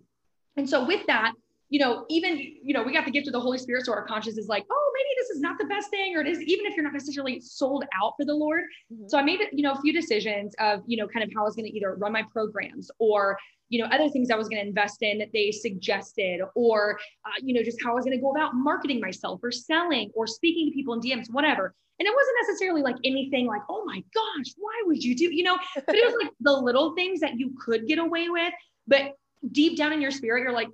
And 0.57 0.69
so 0.69 0.85
with 0.85 1.05
that 1.07 1.33
you 1.71 1.79
know, 1.79 2.05
even, 2.09 2.37
you 2.37 2.73
know, 2.73 2.83
we 2.83 2.91
got 2.91 3.05
the 3.05 3.11
gift 3.11 3.27
of 3.27 3.33
the 3.33 3.39
Holy 3.39 3.57
Spirit. 3.57 3.85
So 3.85 3.93
our 3.93 4.05
conscience 4.05 4.37
is 4.37 4.49
like, 4.49 4.65
oh, 4.69 4.91
maybe 4.93 5.07
this 5.17 5.29
is 5.29 5.39
not 5.39 5.57
the 5.57 5.63
best 5.65 5.89
thing, 5.89 6.15
or 6.15 6.19
it 6.19 6.27
is, 6.27 6.41
even 6.41 6.65
if 6.65 6.75
you're 6.75 6.83
not 6.83 6.91
necessarily 6.91 7.39
sold 7.39 7.85
out 7.99 8.13
for 8.17 8.25
the 8.25 8.33
Lord. 8.33 8.65
Mm-hmm. 8.93 9.07
So 9.07 9.17
I 9.17 9.23
made, 9.23 9.39
you 9.53 9.63
know, 9.63 9.71
a 9.71 9.79
few 9.79 9.93
decisions 9.93 10.53
of, 10.59 10.81
you 10.85 10.97
know, 10.97 11.07
kind 11.07 11.23
of 11.23 11.31
how 11.33 11.41
I 11.41 11.43
was 11.45 11.55
going 11.55 11.65
to 11.65 11.75
either 11.75 11.95
run 11.95 12.11
my 12.11 12.23
programs 12.33 12.91
or, 12.99 13.37
you 13.69 13.81
know, 13.81 13.87
other 13.89 14.09
things 14.09 14.29
I 14.29 14.35
was 14.35 14.49
going 14.49 14.61
to 14.61 14.67
invest 14.67 15.01
in 15.01 15.17
that 15.19 15.29
they 15.31 15.49
suggested, 15.49 16.41
or, 16.55 16.99
uh, 17.25 17.39
you 17.41 17.53
know, 17.53 17.63
just 17.63 17.81
how 17.81 17.91
I 17.91 17.95
was 17.95 18.03
going 18.03 18.17
to 18.17 18.21
go 18.21 18.31
about 18.31 18.53
marketing 18.53 18.99
myself 18.99 19.39
or 19.41 19.49
selling 19.49 20.11
or 20.13 20.27
speaking 20.27 20.67
to 20.67 20.73
people 20.73 20.93
in 20.93 20.99
DMs, 20.99 21.31
whatever. 21.31 21.73
And 21.99 22.05
it 22.05 22.13
wasn't 22.13 22.35
necessarily 22.41 22.81
like 22.81 22.97
anything 23.05 23.47
like, 23.47 23.61
oh 23.69 23.85
my 23.85 24.03
gosh, 24.13 24.53
why 24.57 24.81
would 24.87 25.01
you 25.01 25.15
do, 25.15 25.33
you 25.33 25.43
know, 25.43 25.57
but 25.75 25.95
it 25.95 26.03
was 26.03 26.15
like 26.21 26.33
the 26.41 26.51
little 26.51 26.95
things 26.95 27.21
that 27.21 27.39
you 27.39 27.55
could 27.63 27.87
get 27.87 27.97
away 27.97 28.27
with. 28.27 28.51
But 28.87 29.13
deep 29.51 29.77
down 29.77 29.93
in 29.93 30.01
your 30.01 30.11
spirit, 30.11 30.43
you're 30.43 30.51
like, 30.51 30.67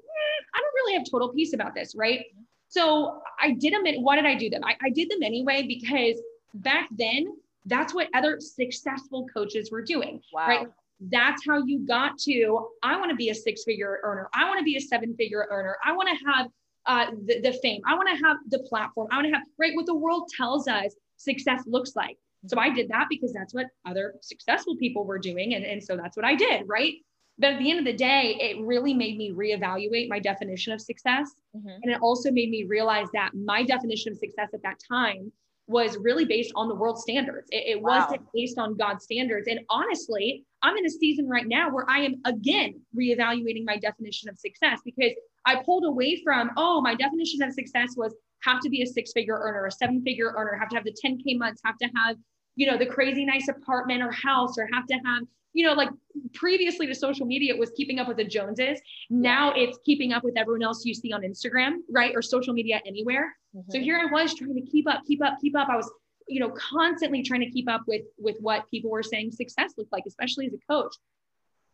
really 0.87 0.97
have 0.97 1.05
total 1.09 1.29
peace 1.29 1.53
about 1.53 1.75
this, 1.75 1.93
right? 1.95 2.25
So 2.69 3.21
I 3.39 3.51
did 3.51 3.73
them. 3.73 3.83
Why 4.03 4.15
did 4.15 4.25
I 4.25 4.35
do 4.35 4.49
them? 4.49 4.63
I, 4.63 4.75
I 4.81 4.89
did 4.89 5.09
them 5.09 5.23
anyway 5.23 5.65
because 5.67 6.21
back 6.53 6.89
then, 6.91 7.27
that's 7.65 7.93
what 7.93 8.07
other 8.13 8.39
successful 8.39 9.27
coaches 9.33 9.71
were 9.71 9.81
doing, 9.81 10.21
wow. 10.33 10.47
right? 10.47 10.67
That's 10.99 11.45
how 11.45 11.63
you 11.63 11.85
got 11.85 12.17
to, 12.19 12.69
I 12.81 12.97
want 12.97 13.11
to 13.11 13.15
be 13.15 13.29
a 13.29 13.35
six 13.35 13.63
figure 13.63 13.99
earner. 14.03 14.29
I 14.33 14.45
want 14.45 14.57
to 14.59 14.63
be 14.63 14.77
a 14.77 14.81
seven 14.81 15.15
figure 15.15 15.45
earner. 15.49 15.77
I 15.83 15.91
want 15.91 16.09
to 16.09 16.25
have 16.31 16.47
uh, 16.85 17.11
the, 17.25 17.41
the 17.41 17.53
fame. 17.61 17.81
I 17.85 17.93
want 17.95 18.07
to 18.09 18.25
have 18.25 18.37
the 18.49 18.59
platform. 18.59 19.09
I 19.11 19.17
want 19.17 19.27
to 19.27 19.33
have, 19.33 19.43
right, 19.59 19.75
what 19.75 19.85
the 19.85 19.95
world 19.95 20.29
tells 20.35 20.67
us 20.67 20.95
success 21.17 21.63
looks 21.67 21.95
like. 21.95 22.17
So 22.45 22.57
I 22.57 22.69
did 22.69 22.87
that 22.89 23.07
because 23.09 23.33
that's 23.33 23.53
what 23.53 23.67
other 23.85 24.15
successful 24.21 24.77
people 24.77 25.03
were 25.05 25.19
doing. 25.19 25.55
And, 25.55 25.65
and 25.65 25.83
so 25.83 25.97
that's 25.97 26.15
what 26.15 26.25
I 26.25 26.35
did, 26.35 26.63
right? 26.67 26.93
But 27.39 27.53
at 27.53 27.59
the 27.59 27.69
end 27.69 27.79
of 27.79 27.85
the 27.85 27.93
day, 27.93 28.37
it 28.39 28.65
really 28.65 28.93
made 28.93 29.17
me 29.17 29.31
reevaluate 29.31 30.09
my 30.09 30.19
definition 30.19 30.73
of 30.73 30.81
success. 30.81 31.31
Mm-hmm. 31.55 31.69
And 31.83 31.93
it 31.93 32.01
also 32.01 32.31
made 32.31 32.49
me 32.49 32.63
realize 32.63 33.07
that 33.13 33.31
my 33.35 33.63
definition 33.63 34.11
of 34.11 34.17
success 34.17 34.49
at 34.53 34.63
that 34.63 34.77
time 34.87 35.31
was 35.67 35.97
really 35.97 36.25
based 36.25 36.51
on 36.55 36.69
the 36.69 36.75
world 36.75 36.97
standards. 36.97 37.47
It, 37.51 37.77
it 37.77 37.81
wow. 37.81 37.99
wasn't 37.99 38.21
based 38.33 38.57
on 38.57 38.75
God's 38.75 39.03
standards. 39.03 39.47
And 39.49 39.59
honestly, 39.69 40.45
I'm 40.63 40.77
in 40.77 40.85
a 40.85 40.89
season 40.89 41.27
right 41.27 41.47
now 41.47 41.69
where 41.69 41.85
I 41.89 41.99
am 41.99 42.21
again 42.25 42.79
reevaluating 42.97 43.65
my 43.65 43.77
definition 43.77 44.29
of 44.29 44.39
success 44.39 44.79
because 44.83 45.11
I 45.45 45.61
pulled 45.63 45.85
away 45.85 46.21
from, 46.23 46.51
oh, 46.57 46.81
my 46.81 46.95
definition 46.95 47.41
of 47.43 47.53
success 47.53 47.95
was 47.97 48.15
have 48.43 48.61
to 48.61 48.69
be 48.69 48.81
a 48.81 48.85
six 48.85 49.11
figure 49.11 49.37
earner, 49.37 49.65
a 49.65 49.71
seven 49.71 50.01
figure 50.03 50.33
earner, 50.37 50.57
have 50.57 50.69
to 50.69 50.75
have 50.75 50.85
the 50.85 50.95
10K 51.05 51.37
months, 51.37 51.61
have 51.65 51.77
to 51.79 51.89
have, 51.95 52.15
you 52.57 52.69
know, 52.69 52.77
the 52.77 52.85
crazy 52.85 53.23
nice 53.23 53.47
apartment 53.47 54.03
or 54.03 54.11
house, 54.11 54.57
or 54.57 54.67
have 54.73 54.85
to 54.87 54.95
have 54.95 55.23
you 55.57 55.65
know, 55.65 55.73
like 55.73 55.89
previously 56.35 56.85
to 56.85 56.93
social 56.93 57.25
media, 57.25 57.51
it 57.51 57.59
was 57.59 57.71
keeping 57.75 57.97
up 57.97 58.07
with 58.07 58.17
the 58.17 58.23
Joneses. 58.23 58.79
Now 59.09 59.53
it's 59.55 59.79
keeping 59.83 60.13
up 60.13 60.23
with 60.23 60.37
everyone 60.37 60.61
else 60.61 60.85
you 60.85 60.93
see 60.93 61.11
on 61.11 61.21
Instagram, 61.23 61.77
right? 61.89 62.15
Or 62.15 62.21
social 62.21 62.53
media 62.53 62.79
anywhere. 62.85 63.35
Mm-hmm. 63.55 63.71
So 63.71 63.79
here 63.79 63.97
I 63.97 64.05
was 64.05 64.35
trying 64.35 64.53
to 64.53 64.61
keep 64.61 64.87
up, 64.87 65.01
keep 65.07 65.23
up, 65.23 65.39
keep 65.41 65.57
up. 65.57 65.67
I 65.67 65.75
was, 65.75 65.91
you 66.27 66.39
know, 66.39 66.51
constantly 66.51 67.23
trying 67.23 67.39
to 67.41 67.49
keep 67.49 67.67
up 67.67 67.81
with 67.87 68.03
with 68.19 68.37
what 68.39 68.69
people 68.69 68.91
were 68.91 69.01
saying 69.01 69.31
success 69.31 69.73
looked 69.79 69.91
like, 69.91 70.03
especially 70.05 70.45
as 70.45 70.53
a 70.53 70.59
coach. 70.71 70.95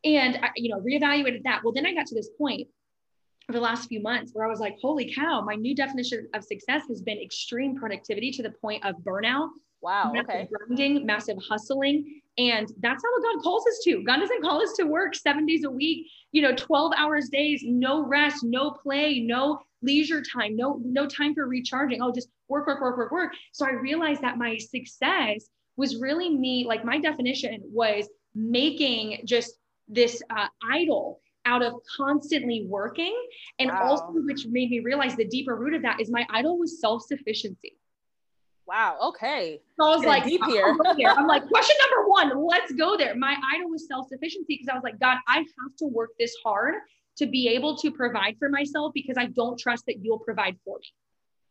And 0.06 0.38
I, 0.42 0.52
you 0.56 0.70
know, 0.70 0.80
reevaluated 0.80 1.44
that. 1.44 1.62
Well, 1.62 1.74
then 1.74 1.86
I 1.86 1.94
got 1.94 2.06
to 2.06 2.16
this 2.16 2.30
point 2.38 2.70
over 3.50 3.60
the 3.60 3.64
last 3.64 3.90
few 3.90 4.02
months 4.02 4.32
where 4.34 4.46
I 4.46 4.50
was 4.50 4.62
like, 4.62 4.78
holy 4.82 5.14
cow, 5.14 5.42
my 5.42 5.56
new 5.56 5.76
definition 5.76 6.30
of 6.34 6.46
success 6.46 6.84
has 6.88 7.02
been 7.02 7.20
extreme 7.20 7.76
productivity 7.76 8.32
to 8.32 8.44
the 8.44 8.52
point 8.52 8.86
of 8.86 8.96
burnout. 9.04 9.50
Wow. 9.84 10.12
Massive 10.14 10.30
okay. 10.30 10.48
grinding, 10.52 11.06
massive 11.06 11.38
hustling. 11.48 12.22
And 12.38 12.68
that's 12.80 13.04
not 13.04 13.12
what 13.14 13.36
God 13.36 13.44
calls 13.44 13.68
us 13.68 13.80
to. 13.84 14.02
God 14.04 14.18
doesn't 14.18 14.42
call 14.42 14.62
us 14.64 14.74
to 14.78 14.86
work 14.86 15.14
seven 15.14 15.46
days 15.46 15.66
a 15.66 15.70
week, 15.70 16.08
you 16.32 16.42
know, 16.42 16.56
12 16.56 16.94
hours 16.98 17.30
days, 17.30 17.62
no 17.66 18.04
rest, 18.08 18.44
no 18.44 18.72
play, 18.72 19.20
no 19.20 19.60
leisure 19.82 20.24
time, 20.24 20.56
no, 20.56 20.80
no 20.84 21.06
time 21.06 21.36
for 21.36 21.48
recharging. 21.48 22.02
Oh, 22.02 22.12
just 22.12 22.30
work, 22.48 22.66
work, 22.66 22.82
work, 22.82 22.98
work, 22.98 23.12
work. 23.12 23.34
So 23.52 23.66
I 23.66 23.72
realized 23.72 24.22
that 24.22 24.38
my 24.38 24.58
success 24.58 25.50
was 25.76 26.00
really 26.00 26.30
me, 26.30 26.66
like 26.66 26.86
my 26.86 26.98
definition 26.98 27.62
was 27.66 28.08
making 28.34 29.22
just 29.26 29.54
this 29.88 30.24
uh, 30.30 30.48
idol 30.72 31.20
out 31.46 31.62
of 31.62 31.74
constantly 31.98 32.66
working. 32.70 33.16
And 33.60 33.70
wow. 33.70 33.84
also, 33.84 34.06
which 34.12 34.46
made 34.48 34.70
me 34.70 34.80
realize 34.80 35.16
the 35.16 35.28
deeper 35.28 35.56
root 35.56 35.74
of 35.74 35.82
that 35.82 36.00
is 36.00 36.10
my 36.10 36.26
idol 36.30 36.58
was 36.58 36.80
self 36.80 37.04
sufficiency. 37.04 37.76
Wow. 38.68 38.98
Okay. 39.10 39.62
So 39.80 39.86
I 39.86 39.96
was 39.96 40.06
like, 40.06 40.24
deep 40.24 40.42
here. 40.46 40.66
I'm 40.66 41.28
like, 41.28 41.48
question 41.48 41.76
number 41.82 42.08
one, 42.08 42.46
let's 42.48 42.72
go 42.74 42.96
there. 42.98 43.16
My 43.16 43.36
idol 43.54 43.70
was 43.70 43.88
self 43.88 44.08
sufficiency 44.08 44.58
because 44.60 44.70
I 44.70 44.74
was 44.74 44.84
like, 44.84 45.00
God, 45.00 45.18
I 45.28 45.38
have 45.38 45.76
to 45.80 45.86
work 45.86 46.12
this 46.20 46.34
hard 46.44 46.76
to 47.18 47.26
be 47.26 47.50
able 47.50 47.78
to 47.78 47.92
provide 47.92 48.38
for 48.40 48.50
myself 48.50 48.94
because 48.94 49.18
I 49.18 49.28
don't 49.28 49.60
trust 49.60 49.86
that 49.88 49.98
you'll 50.02 50.20
provide 50.20 50.58
for 50.64 50.80
me. 50.80 50.94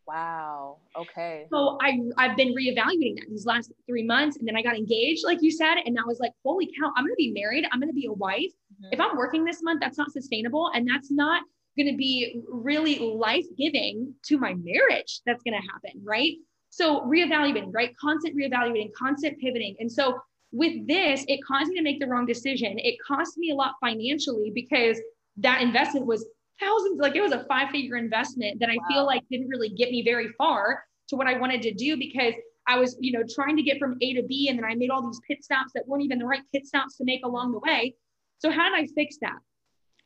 Wow. 0.07 0.78
Okay. 0.99 1.47
So 1.50 1.78
I 1.81 2.00
I've 2.16 2.37
been 2.37 2.54
reevaluating 2.54 3.16
that 3.16 3.26
these 3.28 3.47
last 3.47 3.73
three 3.87 4.02
months, 4.04 4.38
and 4.38 4.49
then 4.49 4.57
I 4.57 4.62
got 4.62 4.76
engaged, 4.76 5.23
like 5.25 5.38
you 5.42 5.52
said, 5.52 5.76
and 5.85 5.97
I 5.99 6.02
was 6.04 6.19
like, 6.19 6.33
holy 6.45 6.66
cow, 6.66 6.92
I'm 6.97 7.04
gonna 7.04 7.14
be 7.16 7.31
married. 7.31 7.66
I'm 7.71 7.78
gonna 7.78 7.92
be 7.92 8.07
a 8.07 8.12
wife. 8.12 8.50
Mm-hmm. 8.75 8.92
If 8.92 9.00
I'm 9.00 9.16
working 9.16 9.45
this 9.45 9.62
month, 9.62 9.81
that's 9.81 9.99
not 9.99 10.11
sustainable, 10.11 10.71
and 10.75 10.88
that's 10.88 11.11
not 11.11 11.42
going 11.76 11.90
to 11.90 11.97
be 11.97 12.42
really 12.49 12.99
life 12.99 13.47
giving 13.57 14.14
to 14.26 14.38
my 14.38 14.54
marriage 14.54 15.21
that's 15.26 15.42
going 15.42 15.59
to 15.61 15.73
happen, 15.73 16.02
right? 16.04 16.35
So 16.73 17.02
reevaluating, 17.02 17.69
right? 17.71 17.95
Constant 17.99 18.35
reevaluating, 18.35 18.95
constant 18.95 19.38
pivoting. 19.38 19.76
And 19.79 19.93
so 19.93 20.19
with 20.52 20.87
this, 20.87 21.23
it 21.29 21.41
caused 21.45 21.69
me 21.69 21.76
to 21.76 21.83
make 21.83 22.00
the 22.00 22.07
wrong 22.07 22.25
decision. 22.25 22.79
It 22.79 22.97
cost 23.07 23.37
me 23.37 23.50
a 23.50 23.55
lot 23.55 23.75
financially 23.79 24.50
because 24.55 24.99
that 25.37 25.61
investment 25.61 26.07
was 26.07 26.26
thousands, 26.59 26.99
like 26.99 27.14
it 27.14 27.21
was 27.21 27.33
a 27.33 27.45
five 27.45 27.69
figure 27.69 27.97
investment 27.97 28.59
that 28.61 28.71
I 28.71 28.76
wow. 28.76 28.85
feel 28.88 29.07
like 29.07 29.23
didn't 29.31 29.49
really 29.49 29.69
get 29.69 29.91
me 29.91 30.02
very 30.02 30.29
far 30.38 30.83
to 31.09 31.17
what 31.17 31.26
I 31.26 31.38
wanted 31.38 31.61
to 31.61 31.75
do 31.75 31.99
because 31.99 32.33
I 32.67 32.79
was, 32.79 32.97
you 33.00 33.12
know, 33.12 33.23
trying 33.35 33.57
to 33.57 33.62
get 33.62 33.79
from 33.79 33.99
A 34.00 34.14
to 34.14 34.23
B 34.23 34.49
and 34.49 34.59
then 34.59 34.64
I 34.64 34.75
made 34.75 34.88
all 34.88 35.07
these 35.07 35.21
pit 35.29 35.45
stops 35.45 35.73
that 35.75 35.87
weren't 35.87 36.05
even 36.05 36.19
the 36.19 36.26
right 36.26 36.43
pit 36.55 36.67
stops 36.67 36.97
to 36.97 37.05
make 37.05 37.23
along 37.23 37.52
the 37.52 37.59
way. 37.59 37.97
So 38.38 38.50
how 38.50 38.75
did 38.75 38.83
I 38.83 38.87
fix 38.95 39.19
that? 39.21 39.37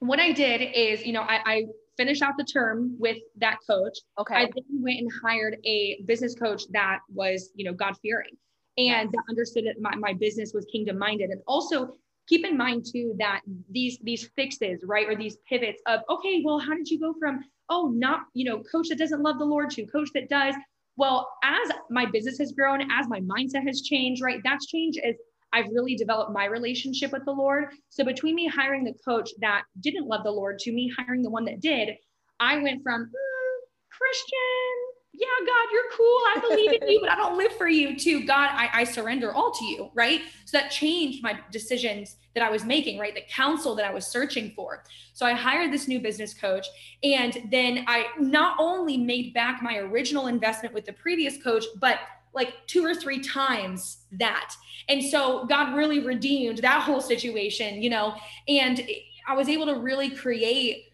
What 0.01 0.19
I 0.19 0.33
did 0.33 0.63
is, 0.75 1.07
you 1.07 1.13
know, 1.13 1.23
I, 1.23 1.41
I 1.47 1.67
finished 1.97 2.23
out 2.23 2.35
the 2.37 2.45
term 2.45 2.97
with 2.99 3.19
that 3.37 3.59
coach. 3.67 3.99
Okay. 4.19 4.35
I 4.35 4.45
then 4.45 4.65
went 4.71 5.01
and 5.01 5.11
hired 5.23 5.59
a 5.65 6.03
business 6.07 6.35
coach 6.35 6.65
that 6.73 7.01
was, 7.09 7.51
you 7.55 7.65
know, 7.65 7.73
God 7.73 7.97
fearing 8.03 8.37
and 8.79 9.11
that 9.11 9.23
understood 9.29 9.65
that 9.67 9.81
my, 9.81 9.95
my 9.97 10.13
business 10.13 10.53
was 10.53 10.67
kingdom 10.67 10.99
minded. 10.99 11.31
And 11.31 11.41
also 11.47 11.95
keep 12.29 12.45
in 12.45 12.57
mind 12.57 12.87
too 12.91 13.15
that 13.19 13.41
these 13.71 13.99
these 14.03 14.29
fixes, 14.37 14.81
right, 14.85 15.09
or 15.09 15.17
these 15.17 15.39
pivots 15.49 15.81
of, 15.87 16.01
okay, 16.11 16.43
well, 16.45 16.59
how 16.59 16.75
did 16.75 16.89
you 16.89 17.01
go 17.01 17.15
from, 17.19 17.41
oh, 17.71 17.93
not, 17.95 18.21
you 18.35 18.45
know, 18.45 18.63
coach 18.71 18.89
that 18.89 18.99
doesn't 18.99 19.23
love 19.23 19.39
the 19.39 19.45
Lord 19.45 19.71
to 19.71 19.87
coach 19.87 20.11
that 20.15 20.29
does? 20.29 20.55
Well, 20.97 21.29
as 21.45 21.71
my 21.91 22.07
business 22.07 22.39
has 22.39 22.53
grown, 22.53 22.81
as 22.91 23.07
my 23.09 23.21
mindset 23.21 23.67
has 23.67 23.83
changed, 23.83 24.23
right, 24.23 24.41
that's 24.45 24.67
changed 24.67 24.99
as 25.05 25.15
I've 25.53 25.69
really 25.73 25.95
developed 25.95 26.33
my 26.33 26.45
relationship 26.47 27.13
with 27.13 27.25
the 27.25 27.33
Lord. 27.33 27.67
So 27.89 28.05
between 28.05 28.35
me 28.35 28.47
hiring 28.47 28.85
the 28.85 28.95
coach 29.05 29.31
that 29.41 29.63
didn't 29.81 30.07
love 30.07 30.25
the 30.25 30.31
Lord 30.31 30.59
to 30.61 30.73
me 30.73 30.93
hiring 30.97 31.23
the 31.23 31.31
one 31.31 31.45
that 31.47 31.61
did, 31.61 31.97
I 32.41 32.59
went 32.59 32.83
from 32.83 33.05
mm, 33.05 33.59
Christian, 33.91 34.97
yeah, 35.19 35.27
God, 35.47 35.69
you're 35.73 35.91
cool. 35.97 36.05
I 36.07 36.41
believe 36.41 36.83
in 36.83 36.89
you, 36.89 37.01
but 37.01 37.11
I 37.11 37.17
don't 37.17 37.39
live 37.39 37.53
for 37.53 37.69
you 37.69 37.97
to 37.99 38.27
God, 38.27 38.51
I, 38.53 38.69
I 38.73 38.85
surrender 38.85 39.33
all 39.33 39.51
to 39.51 39.65
you, 39.65 39.91
right? 39.95 40.21
So 40.45 40.59
that 40.59 40.71
changed 40.71 41.23
my 41.23 41.39
decisions 41.51 42.17
that 42.35 42.43
I 42.43 42.51
was 42.51 42.65
making, 42.65 42.99
right? 42.99 43.15
The 43.15 43.23
counsel 43.31 43.75
that 43.77 43.87
I 43.87 43.95
was 43.95 44.07
searching 44.07 44.53
for. 44.55 44.85
So 45.15 45.25
I 45.25 45.33
hired 45.33 45.73
this 45.73 45.89
new 45.89 46.01
business 46.01 46.35
coach. 46.35 46.67
And 47.03 47.49
then 47.51 47.85
I 47.87 48.09
not 48.21 48.57
only 48.61 48.99
made 48.99 49.33
back 49.33 49.63
my 49.63 49.79
original 49.79 50.27
investment 50.27 50.75
with 50.75 50.85
the 50.85 50.93
previous 50.93 51.43
coach, 51.43 51.65
but 51.81 51.99
like 52.37 52.55
two 52.67 52.85
or 52.85 52.95
three 52.95 53.19
times 53.19 54.05
that. 54.13 54.55
And 54.89 55.03
so 55.03 55.47
God 55.47 55.75
really 55.75 56.01
redeemed 56.01 56.59
that 56.59 56.83
whole 56.83 57.01
situation, 57.01 57.83
you 57.83 57.91
know, 57.91 58.15
and 58.47 58.89
I 59.27 59.35
was 59.35 59.49
able 59.49 59.67
to 59.67 59.75
really 59.75 60.11
create 60.11 60.85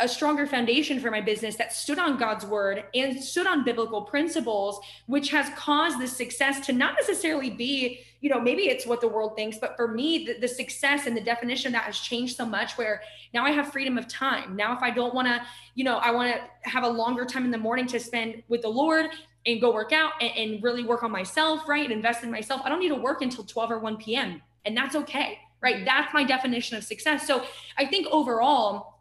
a 0.00 0.08
stronger 0.08 0.46
foundation 0.46 1.00
for 1.00 1.10
my 1.10 1.20
business 1.20 1.56
that 1.56 1.72
stood 1.72 1.98
on 1.98 2.16
God's 2.16 2.46
word 2.46 2.84
and 2.94 3.22
stood 3.22 3.46
on 3.46 3.64
biblical 3.64 4.02
principles, 4.02 4.80
which 5.06 5.30
has 5.30 5.50
caused 5.56 6.00
the 6.00 6.06
success 6.06 6.64
to 6.66 6.72
not 6.72 6.94
necessarily 6.98 7.50
be, 7.50 8.00
you 8.20 8.30
know, 8.30 8.40
maybe 8.40 8.62
it's 8.62 8.86
what 8.86 9.00
the 9.00 9.08
world 9.08 9.36
thinks, 9.36 9.58
but 9.58 9.76
for 9.76 9.88
me, 9.88 10.24
the, 10.24 10.38
the 10.38 10.48
success 10.48 11.06
and 11.06 11.16
the 11.16 11.20
definition 11.20 11.72
that 11.72 11.82
has 11.84 11.98
changed 11.98 12.36
so 12.36 12.46
much 12.46 12.78
where 12.78 13.02
now 13.34 13.44
I 13.44 13.50
have 13.50 13.72
freedom 13.72 13.98
of 13.98 14.08
time. 14.08 14.56
Now, 14.56 14.74
if 14.74 14.82
I 14.82 14.90
don't 14.90 15.14
want 15.14 15.28
to, 15.28 15.42
you 15.74 15.84
know, 15.84 15.98
I 15.98 16.10
want 16.12 16.34
to 16.34 16.70
have 16.70 16.84
a 16.84 16.88
longer 16.88 17.24
time 17.24 17.44
in 17.44 17.50
the 17.50 17.58
morning 17.58 17.86
to 17.88 18.00
spend 18.00 18.42
with 18.48 18.62
the 18.62 18.68
Lord, 18.68 19.06
and 19.46 19.60
go 19.60 19.72
work 19.72 19.92
out 19.92 20.12
and, 20.20 20.32
and 20.36 20.62
really 20.62 20.84
work 20.84 21.02
on 21.02 21.10
myself, 21.10 21.68
right? 21.68 21.90
Invest 21.90 22.22
in 22.22 22.30
myself. 22.30 22.62
I 22.64 22.68
don't 22.68 22.80
need 22.80 22.88
to 22.88 22.94
work 22.94 23.22
until 23.22 23.44
12 23.44 23.70
or 23.70 23.78
1 23.78 23.96
p.m. 23.96 24.42
And 24.64 24.76
that's 24.76 24.94
okay, 24.94 25.38
right? 25.60 25.84
That's 25.84 26.12
my 26.14 26.24
definition 26.24 26.76
of 26.76 26.84
success. 26.84 27.26
So 27.26 27.44
I 27.76 27.86
think 27.86 28.06
overall, 28.10 28.92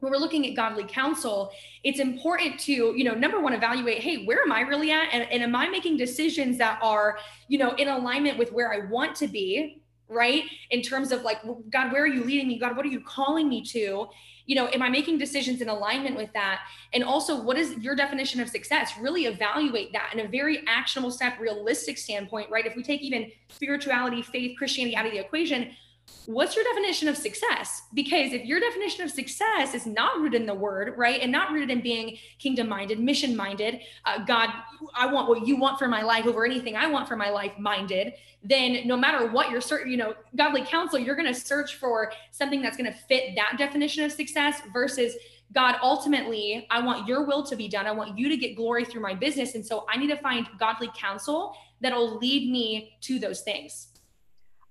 when 0.00 0.10
we're 0.10 0.18
looking 0.18 0.46
at 0.46 0.56
godly 0.56 0.84
counsel, 0.84 1.52
it's 1.84 2.00
important 2.00 2.58
to, 2.60 2.72
you 2.72 3.04
know, 3.04 3.14
number 3.14 3.40
one, 3.40 3.52
evaluate, 3.52 3.98
hey, 3.98 4.24
where 4.24 4.40
am 4.42 4.50
I 4.50 4.62
really 4.62 4.90
at? 4.90 5.08
And, 5.12 5.30
and 5.30 5.42
am 5.42 5.54
I 5.54 5.68
making 5.68 5.98
decisions 5.98 6.56
that 6.58 6.78
are, 6.82 7.18
you 7.48 7.58
know, 7.58 7.72
in 7.72 7.88
alignment 7.88 8.38
with 8.38 8.52
where 8.52 8.72
I 8.72 8.86
want 8.86 9.14
to 9.16 9.28
be, 9.28 9.79
right? 10.10 10.44
In 10.70 10.82
terms 10.82 11.12
of 11.12 11.22
like, 11.22 11.38
God, 11.70 11.92
where 11.92 12.02
are 12.02 12.08
you 12.08 12.24
leading 12.24 12.48
me? 12.48 12.58
God, 12.58 12.76
what 12.76 12.84
are 12.84 12.90
you 12.90 13.00
calling 13.00 13.48
me 13.48 13.64
to? 13.66 14.08
you 14.50 14.56
know, 14.56 14.66
am 14.72 14.82
I 14.82 14.88
making 14.88 15.16
decisions 15.18 15.60
in 15.60 15.68
alignment 15.68 16.16
with 16.16 16.32
that? 16.32 16.62
And 16.92 17.04
also, 17.04 17.40
what 17.40 17.56
is 17.56 17.76
your 17.76 17.94
definition 17.94 18.40
of 18.40 18.48
success? 18.48 18.94
Really 19.00 19.26
evaluate 19.26 19.92
that 19.92 20.10
in 20.12 20.18
a 20.18 20.28
very 20.28 20.64
actionable 20.66 21.12
step, 21.12 21.38
realistic 21.38 21.96
standpoint, 21.96 22.50
right? 22.50 22.66
If 22.66 22.74
we 22.74 22.82
take 22.82 23.00
even 23.00 23.30
spirituality, 23.48 24.22
faith, 24.22 24.58
Christianity 24.58 24.96
out 24.96 25.06
of 25.06 25.12
the 25.12 25.18
equation, 25.18 25.70
what's 26.26 26.54
your 26.54 26.64
definition 26.64 27.08
of 27.08 27.16
success? 27.16 27.82
Because 27.92 28.32
if 28.32 28.44
your 28.44 28.60
definition 28.60 29.04
of 29.04 29.10
success 29.10 29.74
is 29.74 29.86
not 29.86 30.18
rooted 30.20 30.40
in 30.40 30.46
the 30.46 30.54
word, 30.54 30.94
right, 30.96 31.20
and 31.20 31.32
not 31.32 31.50
rooted 31.50 31.70
in 31.70 31.80
being 31.80 32.16
kingdom 32.38 32.68
minded, 32.68 33.00
mission 33.00 33.34
minded, 33.34 33.80
uh, 34.04 34.24
God, 34.24 34.50
I 34.94 35.06
want 35.06 35.28
what 35.28 35.46
you 35.46 35.56
want 35.56 35.78
for 35.78 35.88
my 35.88 36.02
life 36.02 36.26
over 36.26 36.44
anything 36.44 36.76
I 36.76 36.86
want 36.86 37.08
for 37.08 37.16
my 37.16 37.30
life 37.30 37.52
minded, 37.58 38.14
then 38.44 38.86
no 38.86 38.96
matter 38.96 39.30
what 39.30 39.50
you're 39.50 39.60
search, 39.60 39.86
you 39.86 39.96
know, 39.96 40.14
godly 40.36 40.62
counsel, 40.62 40.98
you're 40.98 41.16
going 41.16 41.32
to 41.32 41.38
search 41.38 41.76
for 41.76 42.12
something 42.30 42.62
that's 42.62 42.76
going 42.76 42.90
to 42.90 42.98
fit 42.98 43.34
that 43.36 43.56
definition 43.58 44.04
of 44.04 44.12
success 44.12 44.62
versus 44.72 45.14
God, 45.52 45.76
ultimately, 45.82 46.66
I 46.70 46.80
want 46.80 47.08
your 47.08 47.26
will 47.26 47.42
to 47.44 47.56
be 47.56 47.68
done. 47.68 47.86
I 47.86 47.90
want 47.90 48.16
you 48.16 48.28
to 48.28 48.36
get 48.36 48.54
glory 48.54 48.84
through 48.84 49.02
my 49.02 49.14
business. 49.14 49.56
And 49.56 49.66
so 49.66 49.84
I 49.92 49.96
need 49.96 50.06
to 50.08 50.16
find 50.16 50.46
godly 50.60 50.90
counsel 50.96 51.56
that'll 51.80 52.18
lead 52.18 52.50
me 52.52 52.92
to 53.02 53.18
those 53.18 53.40
things. 53.40 53.88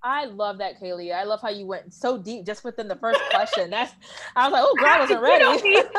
I 0.02 0.26
love 0.26 0.60
that, 0.60 0.80
Kaylee. 0.80 1.14
I 1.14 1.24
love 1.24 1.42
how 1.42 1.50
you 1.50 1.66
went 1.66 1.94
so 1.94 2.18
deep 2.18 2.46
just 2.46 2.64
within 2.64 2.88
the 2.88 2.96
first 2.96 3.20
question. 3.32 3.70
That's 3.70 3.94
I 4.36 4.48
was 4.48 4.54
like, 4.54 4.64
oh, 4.66 4.76
girl, 4.78 4.88
I 4.88 5.00
wasn't 5.00 5.22
ready. 5.24 5.44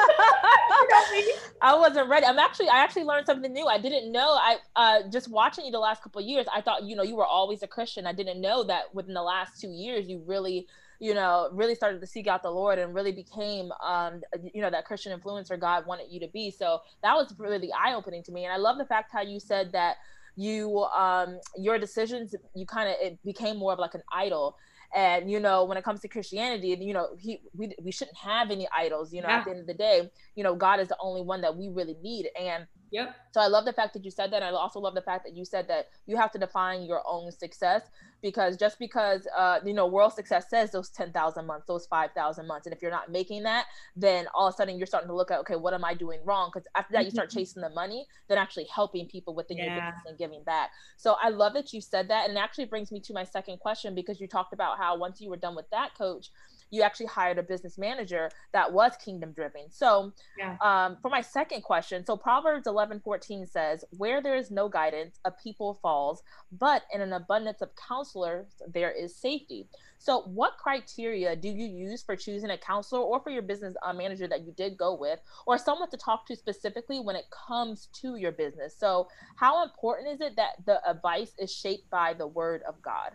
I 1.62 1.74
wasn't 1.76 2.08
ready. 2.08 2.26
I'm 2.26 2.38
actually 2.38 2.68
I 2.68 2.78
actually 2.78 3.04
learned 3.04 3.26
something 3.26 3.52
new. 3.52 3.66
I 3.66 3.78
didn't 3.78 4.10
know. 4.10 4.38
I 4.40 4.56
uh 4.76 5.08
just 5.10 5.30
watching 5.30 5.66
you 5.66 5.70
the 5.70 5.78
last 5.78 6.02
couple 6.02 6.20
years, 6.22 6.46
I 6.52 6.60
thought 6.62 6.84
you 6.84 6.96
know 6.96 7.02
you 7.02 7.16
were 7.16 7.26
always 7.26 7.62
a 7.62 7.66
Christian. 7.66 8.06
I 8.06 8.12
didn't 8.12 8.40
know 8.40 8.64
that 8.64 8.94
within 8.94 9.14
the 9.14 9.22
last 9.22 9.60
two 9.60 9.70
years 9.70 10.08
you 10.08 10.22
really 10.26 10.66
you 11.00 11.14
know 11.14 11.48
really 11.52 11.74
started 11.74 12.00
to 12.00 12.06
seek 12.06 12.26
out 12.26 12.42
the 12.42 12.50
lord 12.50 12.78
and 12.78 12.94
really 12.94 13.10
became 13.10 13.72
um 13.82 14.20
you 14.52 14.60
know 14.60 14.70
that 14.70 14.84
christian 14.84 15.18
influencer 15.18 15.58
god 15.58 15.86
wanted 15.86 16.06
you 16.10 16.20
to 16.20 16.28
be 16.28 16.50
so 16.50 16.80
that 17.02 17.14
was 17.14 17.34
really 17.38 17.70
eye-opening 17.72 18.22
to 18.22 18.30
me 18.30 18.44
and 18.44 18.52
i 18.52 18.58
love 18.58 18.76
the 18.76 18.84
fact 18.84 19.10
how 19.10 19.22
you 19.22 19.40
said 19.40 19.72
that 19.72 19.96
you 20.40 20.84
um 20.96 21.38
your 21.58 21.78
decisions 21.78 22.34
you 22.54 22.64
kind 22.64 22.88
of 22.88 22.94
it 23.00 23.18
became 23.24 23.58
more 23.58 23.74
of 23.74 23.78
like 23.78 23.94
an 23.94 24.02
idol 24.10 24.56
and 24.94 25.30
you 25.30 25.38
know 25.38 25.64
when 25.64 25.76
it 25.76 25.84
comes 25.84 26.00
to 26.00 26.08
christianity 26.08 26.76
you 26.80 26.94
know 26.94 27.08
he 27.18 27.40
we, 27.54 27.74
we 27.82 27.92
shouldn't 27.92 28.16
have 28.16 28.50
any 28.50 28.66
idols 28.74 29.12
you 29.12 29.20
know 29.20 29.28
yeah. 29.28 29.38
at 29.38 29.44
the 29.44 29.50
end 29.50 29.60
of 29.60 29.66
the 29.66 29.74
day 29.74 30.08
you 30.36 30.42
know 30.42 30.54
god 30.54 30.80
is 30.80 30.88
the 30.88 30.96
only 31.00 31.20
one 31.20 31.42
that 31.42 31.54
we 31.54 31.68
really 31.68 31.96
need 32.02 32.28
and 32.40 32.66
Yep. 32.92 33.14
So 33.32 33.40
I 33.40 33.46
love 33.46 33.64
the 33.64 33.72
fact 33.72 33.94
that 33.94 34.04
you 34.04 34.10
said 34.10 34.32
that. 34.32 34.42
I 34.42 34.50
also 34.50 34.80
love 34.80 34.94
the 34.94 35.02
fact 35.02 35.24
that 35.24 35.36
you 35.36 35.44
said 35.44 35.68
that 35.68 35.86
you 36.06 36.16
have 36.16 36.32
to 36.32 36.38
define 36.38 36.82
your 36.82 37.02
own 37.06 37.30
success 37.30 37.82
because 38.22 38.56
just 38.56 38.78
because 38.78 39.26
uh, 39.36 39.60
you 39.64 39.72
know 39.72 39.86
world 39.86 40.12
success 40.12 40.46
says 40.50 40.72
those 40.72 40.90
10,000 40.90 41.46
months, 41.46 41.66
those 41.66 41.86
5,000 41.86 42.46
months, 42.46 42.66
and 42.66 42.74
if 42.74 42.82
you're 42.82 42.90
not 42.90 43.10
making 43.10 43.42
that, 43.44 43.66
then 43.96 44.26
all 44.34 44.48
of 44.48 44.54
a 44.54 44.56
sudden 44.56 44.78
you're 44.78 44.86
starting 44.86 45.08
to 45.08 45.14
look 45.14 45.30
at 45.30 45.38
okay, 45.40 45.56
what 45.56 45.74
am 45.74 45.84
I 45.84 45.94
doing 45.94 46.20
wrong? 46.24 46.50
Because 46.52 46.66
after 46.76 46.92
that 46.92 47.04
you 47.04 47.10
start 47.10 47.28
mm-hmm. 47.28 47.38
chasing 47.38 47.62
the 47.62 47.70
money, 47.70 48.06
then 48.28 48.38
actually 48.38 48.66
helping 48.74 49.06
people 49.06 49.34
within 49.34 49.58
yeah. 49.58 49.64
your 49.64 49.74
business 49.74 50.02
and 50.06 50.18
giving 50.18 50.42
back. 50.44 50.70
So 50.96 51.16
I 51.22 51.30
love 51.30 51.54
that 51.54 51.72
you 51.72 51.80
said 51.80 52.08
that, 52.08 52.28
and 52.28 52.36
it 52.36 52.40
actually 52.40 52.66
brings 52.66 52.92
me 52.92 53.00
to 53.00 53.12
my 53.12 53.24
second 53.24 53.58
question 53.58 53.94
because 53.94 54.20
you 54.20 54.26
talked 54.26 54.52
about 54.52 54.78
how 54.78 54.96
once 54.96 55.20
you 55.20 55.30
were 55.30 55.36
done 55.36 55.54
with 55.54 55.68
that 55.70 55.94
coach, 55.96 56.30
you 56.70 56.82
actually 56.82 57.06
hired 57.06 57.38
a 57.38 57.42
business 57.42 57.78
manager 57.78 58.30
that 58.52 58.72
was 58.72 58.92
kingdom 58.96 59.32
driven. 59.32 59.62
So, 59.70 60.12
yeah. 60.38 60.56
um, 60.60 60.96
for 61.02 61.10
my 61.10 61.20
second 61.20 61.62
question, 61.62 62.04
so 62.04 62.16
Proverbs 62.16 62.66
11 62.66 63.00
14 63.00 63.46
says, 63.46 63.84
Where 63.96 64.22
there 64.22 64.36
is 64.36 64.50
no 64.50 64.68
guidance, 64.68 65.18
a 65.24 65.30
people 65.30 65.78
falls, 65.82 66.22
but 66.52 66.82
in 66.92 67.00
an 67.00 67.12
abundance 67.12 67.60
of 67.60 67.70
counselors, 67.76 68.46
there 68.72 68.90
is 68.90 69.16
safety. 69.16 69.68
So, 69.98 70.22
what 70.22 70.56
criteria 70.56 71.36
do 71.36 71.48
you 71.48 71.66
use 71.66 72.02
for 72.02 72.16
choosing 72.16 72.50
a 72.50 72.56
counselor 72.56 73.02
or 73.02 73.20
for 73.20 73.30
your 73.30 73.42
business 73.42 73.74
uh, 73.82 73.92
manager 73.92 74.26
that 74.28 74.46
you 74.46 74.52
did 74.52 74.78
go 74.78 74.94
with, 74.94 75.20
or 75.46 75.58
someone 75.58 75.90
to 75.90 75.96
talk 75.98 76.26
to 76.26 76.36
specifically 76.36 77.00
when 77.00 77.16
it 77.16 77.26
comes 77.30 77.88
to 78.00 78.16
your 78.16 78.32
business? 78.32 78.74
So, 78.78 79.08
how 79.36 79.62
important 79.62 80.08
is 80.08 80.20
it 80.20 80.36
that 80.36 80.64
the 80.64 80.80
advice 80.88 81.32
is 81.38 81.52
shaped 81.52 81.90
by 81.90 82.14
the 82.14 82.26
word 82.26 82.62
of 82.66 82.80
God? 82.80 83.12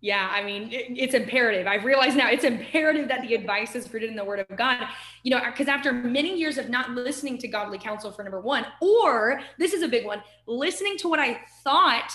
Yeah, 0.00 0.28
I 0.30 0.44
mean, 0.44 0.72
it, 0.72 0.86
it's 0.96 1.14
imperative. 1.14 1.66
I've 1.66 1.84
realized 1.84 2.16
now 2.16 2.30
it's 2.30 2.44
imperative 2.44 3.08
that 3.08 3.22
the 3.22 3.34
advice 3.34 3.74
is 3.74 3.92
rooted 3.92 4.10
in 4.10 4.16
the 4.16 4.24
word 4.24 4.38
of 4.38 4.56
God. 4.56 4.86
You 5.24 5.32
know, 5.32 5.40
because 5.44 5.66
after 5.66 5.92
many 5.92 6.38
years 6.38 6.56
of 6.56 6.68
not 6.68 6.90
listening 6.90 7.38
to 7.38 7.48
godly 7.48 7.78
counsel 7.78 8.12
for 8.12 8.22
number 8.22 8.40
one, 8.40 8.64
or 8.80 9.40
this 9.58 9.72
is 9.72 9.82
a 9.82 9.88
big 9.88 10.06
one, 10.06 10.22
listening 10.46 10.96
to 10.98 11.08
what 11.08 11.18
I 11.18 11.40
thought 11.64 12.12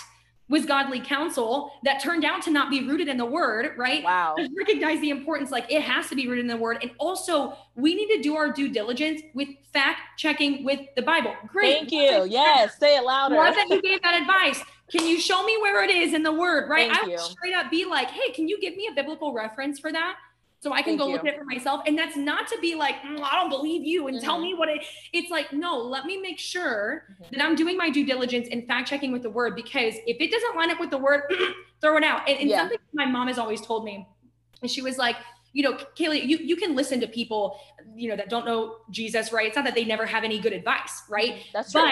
was 0.48 0.66
godly 0.66 1.00
counsel 1.00 1.72
that 1.84 2.02
turned 2.02 2.24
out 2.24 2.42
to 2.42 2.50
not 2.50 2.68
be 2.68 2.86
rooted 2.86 3.08
in 3.08 3.16
the 3.16 3.24
word, 3.24 3.72
right? 3.78 4.04
Wow. 4.04 4.34
I 4.38 4.46
recognize 4.56 5.00
the 5.00 5.08
importance, 5.08 5.50
like 5.50 5.70
it 5.72 5.80
has 5.82 6.08
to 6.08 6.14
be 6.14 6.28
rooted 6.28 6.44
in 6.44 6.48
the 6.48 6.56
word. 6.56 6.78
And 6.82 6.90
also, 6.98 7.56
we 7.76 7.94
need 7.94 8.14
to 8.16 8.22
do 8.22 8.36
our 8.36 8.52
due 8.52 8.70
diligence 8.70 9.22
with 9.34 9.48
fact 9.72 10.00
checking 10.18 10.64
with 10.64 10.80
the 10.96 11.02
Bible. 11.02 11.34
Great. 11.46 11.78
Thank 11.78 11.92
you. 11.92 12.26
Yes, 12.28 12.78
say 12.78 12.96
it 12.96 13.04
louder. 13.04 13.36
Love 13.36 13.54
that 13.54 13.68
you 13.70 13.80
gave 13.80 14.02
that 14.02 14.20
advice. 14.20 14.62
Can 14.94 15.06
you 15.08 15.18
show 15.20 15.44
me 15.44 15.56
where 15.60 15.82
it 15.82 15.90
is 15.90 16.14
in 16.14 16.22
the 16.22 16.32
word, 16.32 16.68
right? 16.68 16.88
Thank 16.88 17.04
I 17.04 17.08
would 17.10 17.20
straight 17.20 17.54
up 17.54 17.68
be 17.70 17.84
like, 17.84 18.10
hey, 18.10 18.30
can 18.32 18.48
you 18.48 18.60
give 18.60 18.76
me 18.76 18.88
a 18.90 18.94
biblical 18.94 19.32
reference 19.32 19.78
for 19.80 19.90
that? 19.92 20.16
so 20.60 20.72
I 20.72 20.80
can 20.80 20.92
Thank 20.92 21.00
go 21.00 21.06
you. 21.08 21.12
look 21.12 21.26
at 21.26 21.34
it 21.34 21.38
for 21.38 21.44
myself. 21.44 21.82
And 21.86 21.98
that's 21.98 22.16
not 22.16 22.46
to 22.48 22.58
be 22.58 22.74
like, 22.74 22.94
"Mm, 23.02 23.20
I 23.22 23.34
don't 23.34 23.50
believe 23.50 23.84
you 23.84 24.06
and 24.06 24.18
tell 24.18 24.38
Mhm. 24.38 24.42
me 24.44 24.54
what 24.54 24.70
it. 24.70 24.82
It's 25.12 25.30
like, 25.30 25.52
no, 25.52 25.76
let 25.76 26.06
me 26.06 26.16
make 26.16 26.38
sure 26.38 27.04
Mhm. 27.20 27.30
that 27.32 27.44
I'm 27.44 27.54
doing 27.54 27.76
my 27.76 27.90
due 27.90 28.06
diligence 28.06 28.48
and 28.50 28.66
fact 28.66 28.88
checking 28.88 29.12
with 29.12 29.22
the 29.22 29.28
word 29.28 29.56
because 29.56 29.94
if 30.06 30.16
it 30.20 30.30
doesn't 30.30 30.56
line 30.56 30.70
up 30.70 30.80
with 30.80 30.88
the 30.88 30.96
word, 30.96 31.24
throw 31.82 31.98
it 31.98 32.02
out. 32.02 32.26
And, 32.26 32.38
and 32.38 32.48
Yeah. 32.48 32.60
something 32.60 32.78
my 32.94 33.04
mom 33.04 33.28
has 33.28 33.36
always 33.36 33.60
told 33.60 33.84
me, 33.84 34.06
and 34.62 34.70
she 34.70 34.80
was 34.80 34.96
like, 34.96 35.16
you 35.52 35.62
know, 35.64 35.74
Kaylee, 35.74 36.26
you, 36.26 36.38
you 36.38 36.56
can 36.56 36.74
listen 36.74 36.98
to 37.00 37.08
people, 37.08 37.60
you 37.94 38.08
know, 38.08 38.16
that 38.16 38.30
don't 38.30 38.46
know 38.46 38.76
Jesus, 38.90 39.34
right? 39.34 39.46
It's 39.48 39.56
not 39.56 39.66
that 39.66 39.74
they 39.74 39.84
never 39.84 40.06
have 40.06 40.24
any 40.24 40.38
good 40.38 40.54
advice, 40.54 41.02
right? 41.10 41.44
That's 41.52 41.72
true. 41.72 41.82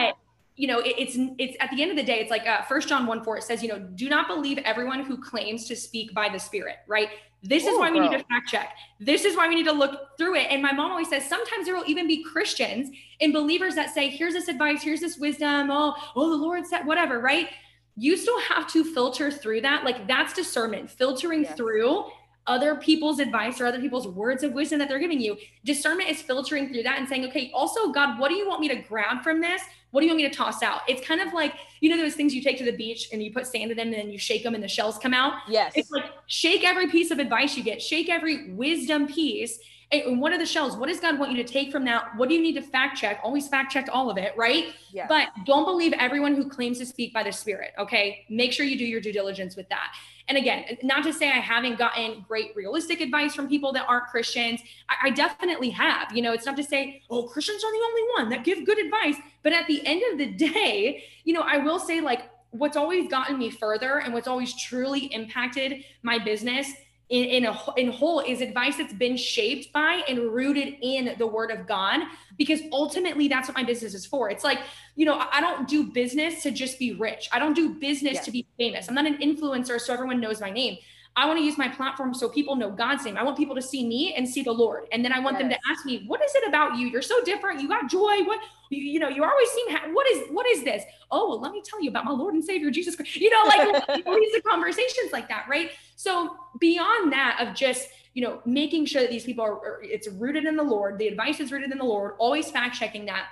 You 0.57 0.69
know, 0.69 0.81
it, 0.81 0.95
it's 0.99 1.17
it's 1.39 1.57
at 1.61 1.71
the 1.71 1.83
end 1.83 1.91
of 1.91 1.97
the 1.97 2.03
day, 2.03 2.21
it's 2.21 2.31
like 2.31 2.47
uh, 2.47 2.63
First 2.63 2.89
John 2.89 3.07
one 3.07 3.25
four. 3.25 3.39
It 3.39 3.43
says, 3.45 3.63
you 3.63 3.69
know, 3.69 3.79
do 3.79 4.09
not 4.09 4.29
believe 4.29 4.59
everyone 4.59 5.05
who 5.05 5.17
claims 5.21 5.67
to 5.69 5.77
speak 5.77 6.13
by 6.15 6.29
the 6.29 6.39
Spirit, 6.39 6.77
right? 6.87 7.09
This 7.43 7.67
is 7.67 7.71
Ooh, 7.75 7.81
why 7.81 7.91
we 7.91 7.99
need 7.99 8.13
to 8.13 8.19
fact 8.19 8.49
check. 8.49 8.77
This 9.01 9.25
is 9.25 9.37
why 9.37 9.49
we 9.49 9.57
need 9.57 9.65
to 9.65 9.73
look 9.73 10.17
through 10.17 10.37
it. 10.37 10.47
And 10.51 10.63
my 10.63 10.73
mom 10.73 10.93
always 10.93 11.09
says 11.09 11.29
sometimes 11.29 11.67
there 11.67 11.75
will 11.75 11.89
even 11.89 12.07
be 12.07 12.23
Christians 12.23 12.91
and 13.21 13.33
believers 13.33 13.75
that 13.75 13.93
say, 13.93 14.09
here's 14.11 14.35
this 14.35 14.47
advice, 14.47 14.83
here's 14.83 15.01
this 15.01 15.19
wisdom. 15.19 15.69
Oh, 15.71 15.95
oh, 16.15 16.31
the 16.31 16.37
Lord 16.37 16.67
said 16.67 16.87
whatever, 16.87 17.19
right? 17.19 17.49
You 17.97 18.17
still 18.17 18.41
have 18.43 18.71
to 18.73 18.85
filter 18.85 19.31
through 19.31 19.63
that. 19.63 19.85
Like 19.85 20.07
that's 20.07 20.33
discernment, 20.33 20.91
filtering 20.91 21.43
Yes. 21.43 21.57
through 21.57 22.05
other 22.47 22.75
people's 22.77 23.19
advice 23.19 23.61
or 23.61 23.67
other 23.67 23.81
people's 23.81 24.09
words 24.09 24.43
of 24.43 24.53
wisdom 24.53 24.79
that 24.79 24.89
they're 24.89 24.99
giving 24.99 25.21
you. 25.21 25.37
Discernment 25.65 26.09
is 26.09 26.21
filtering 26.21 26.69
through 26.69 26.83
that 26.83 26.99
and 26.99 27.09
saying, 27.09 27.25
okay, 27.27 27.51
also, 27.55 27.93
God, 27.93 28.19
what 28.19 28.29
do 28.29 28.35
you 28.35 28.49
want 28.49 28.61
me 28.61 28.69
to 28.69 28.77
grab 28.77 29.23
from 29.23 29.41
this? 29.41 29.63
What 29.93 30.01
do 30.01 30.07
you 30.07 30.13
want 30.13 30.23
me 30.23 30.29
to 30.29 30.35
toss 30.35 30.63
out? 30.63 30.81
It's 30.89 31.07
kind 31.07 31.21
of 31.21 31.33
like, 31.35 31.55
you 31.81 31.91
know, 31.91 31.97
those 31.97 32.15
things 32.15 32.35
you 32.35 32.43
take 32.43 32.59
to 32.59 32.65
the 32.65 32.77
beach 32.77 33.11
and 33.13 33.23
you 33.23 33.33
put 33.33 33.47
sand 33.47 33.71
in 33.71 33.77
them 33.77 33.89
and 33.89 33.95
then 33.97 34.11
you 34.11 34.19
shake 34.19 34.43
them 34.43 34.55
and 34.55 34.65
the 34.65 34.69
shells 34.69 34.99
come 34.99 35.15
out. 35.15 35.35
yes. 35.49 35.73
It's 35.77 35.91
like 35.91 36.05
shake 36.27 36.65
every 36.65 36.89
piece 36.89 37.11
of 37.11 37.19
advice 37.19 37.57
you 37.57 37.63
get, 37.63 37.81
shake 37.81 38.09
every 38.09 38.53
wisdom 38.53 39.07
piece. 39.07 39.59
And 39.93 40.19
what 40.19 40.33
are 40.33 40.39
the 40.39 40.47
shells? 40.47 40.75
What 40.75 40.89
does 40.89 41.01
God 41.01 41.19
want 41.19 41.33
you 41.33 41.37
to 41.37 41.45
take 41.45 41.71
from 41.71 41.85
that? 41.85 42.17
What 42.17 42.31
do 42.31 42.35
you 42.35 42.41
need 42.41 42.55
to 42.55 42.63
fact 42.63 42.97
check? 42.97 43.21
Always 43.23 43.47
fact 43.49 43.71
check 43.71 43.91
all 43.93 44.11
of 44.11 44.17
it, 44.17 44.33
right? 44.39 44.73
yes. 44.91 45.07
But 45.07 45.29
don't 45.45 45.67
believe 45.67 45.93
everyone 45.93 46.35
who 46.35 46.49
claims 46.49 46.79
to 46.79 46.87
speak 46.87 47.13
by 47.13 47.23
the 47.23 47.31
Spirit. 47.31 47.73
Okay. 47.79 48.25
Make 48.31 48.53
sure 48.53 48.65
you 48.65 48.79
do 48.79 48.87
your 48.87 49.03
due 49.03 49.13
diligence 49.13 49.55
with 49.55 49.69
that. 49.69 49.93
And 50.29 50.39
again, 50.39 50.79
not 50.83 51.05
to 51.05 51.13
say 51.13 51.29
I 51.29 51.41
haven't 51.41 51.79
gotten 51.79 52.25
great 52.27 52.55
realistic 52.55 53.01
advice 53.01 53.35
from 53.35 53.49
people 53.49 53.73
that 53.73 53.87
aren't 53.89 54.07
Christians. 54.07 54.61
I, 54.89 55.09
I 55.09 55.11
definitely 55.11 55.71
have. 55.71 56.15
You 56.15 56.23
know, 56.23 56.33
it's 56.33 56.47
not 56.47 56.57
to 56.57 56.65
say, 56.65 57.03
oh, 57.11 57.25
Christians 57.25 57.65
are 57.65 57.73
the 57.73 57.85
only 57.85 58.03
one 58.17 58.29
that 58.31 58.45
give 58.45 58.65
good 58.65 58.79
advice. 58.79 59.17
But 59.43 59.53
at 59.53 59.67
the 59.67 59.85
end 59.87 60.03
of 60.13 60.19
the 60.19 60.33
day, 60.33 61.05
you 61.25 61.33
know, 61.33 61.43
I 61.43 61.59
will 61.59 61.79
say, 61.79 62.01
like, 62.01 62.31
what's 62.51 62.77
always 62.77 63.11
gotten 63.11 63.39
me 63.39 63.51
further 63.51 64.01
and 64.01 64.13
what's 64.13 64.29
always 64.29 64.55
truly 64.61 65.07
impacted 65.07 65.85
my 66.03 66.19
business 66.19 66.71
in, 67.13 67.25
in 67.25 67.45
a 67.45 67.75
in 67.77 67.93
whole 67.93 68.21
is 68.21 68.41
advice 68.41 68.79
that's 68.79 68.95
been 68.95 69.19
shaped 69.19 69.71
by 69.71 70.03
and 70.09 70.19
rooted 70.19 70.77
in 70.81 71.15
the 71.19 71.27
word 71.27 71.51
of 71.51 71.67
God 71.67 72.01
because 72.39 72.61
ultimately 72.73 73.29
that's 73.29 73.49
what 73.49 73.55
my 73.55 73.63
business 73.63 73.93
is 73.93 74.07
for. 74.07 74.31
It's 74.31 74.43
like, 74.43 74.61
you 74.97 75.05
know, 75.05 75.23
I 75.31 75.43
don't 75.43 75.69
do 75.69 75.85
business 75.85 76.43
to 76.43 76.51
just 76.51 76.79
be 76.79 76.95
rich. 76.95 77.29
I 77.31 77.39
don't 77.39 77.55
do 77.55 77.75
business 77.75 78.15
Yes. 78.15 78.25
to 78.25 78.31
be 78.31 78.47
famous. 78.57 78.89
I'm 78.89 78.95
not 78.95 79.05
an 79.07 79.19
influencer 79.19 79.79
so 79.79 79.93
everyone 79.93 80.21
knows 80.21 80.41
my 80.41 80.51
name. 80.51 80.79
I 81.15 81.27
want 81.27 81.39
to 81.39 81.45
use 81.45 81.59
my 81.59 81.69
platform 81.69 82.15
so 82.15 82.29
people 82.29 82.57
know 82.57 82.71
God's 82.71 83.05
name. 83.05 83.19
I 83.19 83.23
want 83.23 83.37
people 83.37 83.55
to 83.55 83.61
see 83.63 83.87
me 83.87 84.15
and 84.15 84.27
see 84.27 84.43
the 84.43 84.53
Lord. 84.53 84.85
And 84.93 85.05
then 85.05 85.13
I 85.13 85.19
want 85.21 85.39
them 85.39 85.51
to 85.51 85.59
ask 85.71 85.85
me, 85.85 86.05
what 86.07 86.25
is 86.25 86.35
it 86.35 86.49
about 86.49 86.79
you? 86.79 86.87
You're 86.87 87.03
so 87.03 87.23
different. 87.23 87.61
You 87.61 87.69
got 87.69 87.91
joy. 87.91 88.23
What, 88.25 88.41
you, 88.71 88.83
you 88.83 88.99
know, 88.99 89.09
you 89.09 89.23
always 89.23 89.51
seem, 89.51 89.71
ha- 89.77 89.89
what 89.93 90.07
is, 90.11 90.23
what 90.31 90.47
is 90.47 90.65
this? 90.65 90.83
Oh, 91.11 91.29
well, 91.29 91.41
let 91.41 91.53
me 91.53 91.61
tell 91.63 91.83
you 91.83 91.91
about 91.91 92.07
my 92.07 92.13
Lord 92.13 92.33
and 92.33 92.43
Savior, 92.43 92.71
Jesus 92.71 92.97
Christ. 92.97 93.17
You 93.17 93.29
know, 93.29 93.43
like 93.45 94.05
these 94.07 94.37
are 94.37 94.41
conversations 94.41 95.13
like 95.13 95.29
that, 95.29 95.45
right? 95.51 95.73
So 95.97 96.35
beyond 96.59 97.13
that 97.13 97.47
of 97.47 97.55
just, 97.55 97.89
you 98.15 98.23
know, 98.23 98.41
making 98.47 98.87
sure 98.87 99.03
that 99.03 99.11
these 99.11 99.25
people 99.25 99.45
are, 99.45 99.53
are- 99.57 99.81
it's 99.83 100.09
rooted 100.09 100.47
in 100.47 100.57
the 100.57 100.63
Lord, 100.63 100.99
the 100.99 101.09
advice 101.09 101.41
is 101.41 101.53
rooted 101.53 101.73
in 101.73 101.79
the 101.79 101.85
Lord, 101.85 102.15
always 102.19 102.51
fact 102.51 102.75
checking 102.79 103.05
that. 103.07 103.27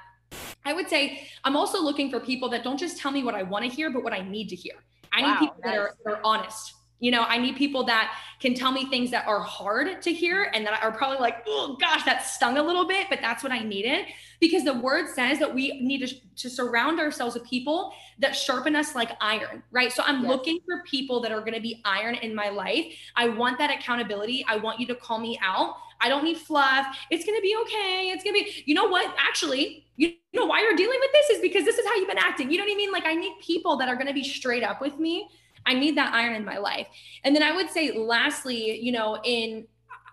I 0.66 0.75
would 0.75 0.88
say 0.90 1.26
I'm 1.44 1.56
also 1.56 1.82
looking 1.82 2.10
for 2.10 2.20
people 2.20 2.50
that 2.50 2.62
don't 2.62 2.78
just 2.78 2.99
tell 2.99 3.10
me 3.10 3.25
what 3.25 3.34
I 3.34 3.43
want 3.43 3.64
to 3.64 3.71
hear, 3.71 3.90
but 3.90 4.04
what 4.04 4.12
I 4.12 4.21
need 4.21 4.49
to 4.50 4.56
hear. 4.56 4.75
I 5.12 5.23
Wow, 5.23 5.28
need 5.30 5.38
people 5.38 5.56
that 5.64 5.78
are, 5.78 5.95
that 6.04 6.10
are 6.12 6.21
honest. 6.23 6.75
You 7.00 7.10
know, 7.10 7.25
I 7.25 7.39
need 7.39 7.56
people 7.56 7.84
that 7.84 8.15
can 8.41 8.54
tell 8.54 8.73
me 8.73 8.89
things 8.89 9.10
that 9.10 9.26
are 9.26 9.41
hard 9.41 10.02
to 10.02 10.13
hear 10.13 10.50
and 10.54 10.67
that 10.67 10.82
are 10.82 10.93
probably 10.93 11.19
like, 11.19 11.43
oh 11.47 11.76
gosh, 11.80 12.04
that 12.04 12.25
stung 12.26 12.58
a 12.58 12.63
little 12.63 12.86
bit, 12.86 13.08
but 13.10 13.21
that's 13.21 13.43
what 13.43 13.52
I 13.52 13.60
needed. 13.60 14.06
Because 14.41 14.65
the 14.65 14.75
word 14.75 15.08
says 15.15 15.39
that 15.39 15.54
we 15.54 15.80
need 15.80 16.06
to, 16.06 16.15
to 16.36 16.50
surround 16.50 17.00
ourselves 17.00 17.34
with 17.34 17.45
people 17.45 17.93
that 18.19 18.36
sharpen 18.36 18.76
us 18.76 18.95
like 18.95 19.10
iron, 19.21 19.63
right? 19.71 19.93
So 19.93 20.02
I'm 20.06 20.23
Yes. 20.23 20.28
looking 20.30 20.58
for 20.67 20.82
people 20.84 21.21
that 21.23 21.32
are 21.32 21.41
going 21.41 21.54
to 21.54 21.60
be 21.60 21.82
iron 21.84 22.15
in 22.17 22.34
my 22.34 22.49
life. 22.50 22.86
I 23.17 23.28
want 23.28 23.58
that 23.58 23.71
accountability. 23.71 24.45
I 24.49 24.56
want 24.56 24.80
you 24.80 24.86
to 24.89 24.95
call 24.95 25.19
me 25.19 25.39
out. 25.43 25.75
I 26.00 26.08
don't 26.08 26.25
need 26.25 26.39
fluff. 26.39 26.86
It's 27.10 27.25
going 27.26 27.36
to 27.39 27.43
be 27.43 27.56
okay. 27.63 28.10
It's 28.10 28.25
going 28.25 28.34
to 28.36 28.45
be, 28.45 28.63
you 28.67 28.75
know 28.75 28.89
what? 28.89 29.15
Actually, 29.19 29.84
you 29.97 30.15
know 30.32 30.47
why 30.47 30.63
you're 30.63 30.76
dealing 30.76 30.99
with 31.00 31.10
this 31.13 31.36
is 31.36 31.43
because 31.43 31.65
this 31.65 31.76
is 31.78 31.86
how 31.86 31.95
you've 31.97 32.08
been 32.08 32.19
acting. 32.19 32.50
You 32.50 32.58
know 32.58 32.65
what 32.65 32.73
I 32.73 32.76
mean? 32.76 32.93
Like 32.93 33.04
I 33.06 33.15
need 33.15 33.34
people 33.41 33.76
that 33.76 33.89
are 33.89 33.97
going 33.97 34.06
to 34.06 34.15
be 34.15 34.25
straight 34.25 34.63
up 34.63 34.80
with 34.80 34.99
me. 34.99 35.28
I 35.66 35.75
need 35.75 35.96
that 35.96 36.14
iron 36.14 36.34
in 36.34 36.44
my 36.44 36.58
life. 36.58 36.86
And 37.25 37.34
then 37.34 37.42
I 37.42 37.54
would 37.54 37.70
say, 37.70 37.92
lastly, 37.92 38.80
you 38.80 38.92
know, 38.92 39.18
in 39.25 39.66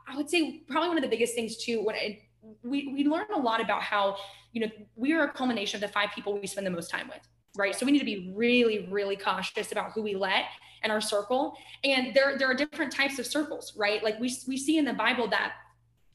I 0.07 0.15
would 0.15 0.29
say 0.29 0.63
probably 0.67 0.89
one 0.89 0.97
of 0.97 1.03
the 1.03 1.09
biggest 1.09 1.35
things 1.35 1.57
too, 1.57 1.83
when 1.83 1.95
it, 1.95 2.21
we 2.63 2.87
we 2.93 3.05
learn 3.05 3.25
a 3.35 3.39
lot 3.39 3.61
about 3.61 3.81
how 3.81 4.17
you 4.53 4.61
know 4.61 4.67
we 4.95 5.13
are 5.13 5.25
a 5.25 5.31
culmination 5.31 5.77
of 5.77 5.81
the 5.81 5.93
five 5.93 6.09
people 6.15 6.39
we 6.39 6.47
spend 6.47 6.65
the 6.65 6.71
most 6.71 6.89
time 6.89 7.07
with, 7.07 7.27
right? 7.57 7.75
So 7.75 7.85
we 7.85 7.91
need 7.91 7.99
to 7.99 8.05
be 8.05 8.31
really, 8.35 8.87
really 8.89 9.15
cautious 9.17 9.71
about 9.71 9.91
who 9.91 10.01
we 10.01 10.15
let 10.15 10.45
in 10.83 10.91
our 10.91 11.01
circle. 11.01 11.55
And 11.83 12.13
there 12.13 12.37
there 12.37 12.49
are 12.49 12.53
different 12.53 12.93
types 12.93 13.19
of 13.19 13.25
circles, 13.25 13.73
right? 13.75 14.03
Like 14.03 14.19
we 14.19 14.33
we 14.47 14.57
see 14.57 14.77
in 14.77 14.85
the 14.85 14.93
Bible 14.93 15.27
that 15.29 15.53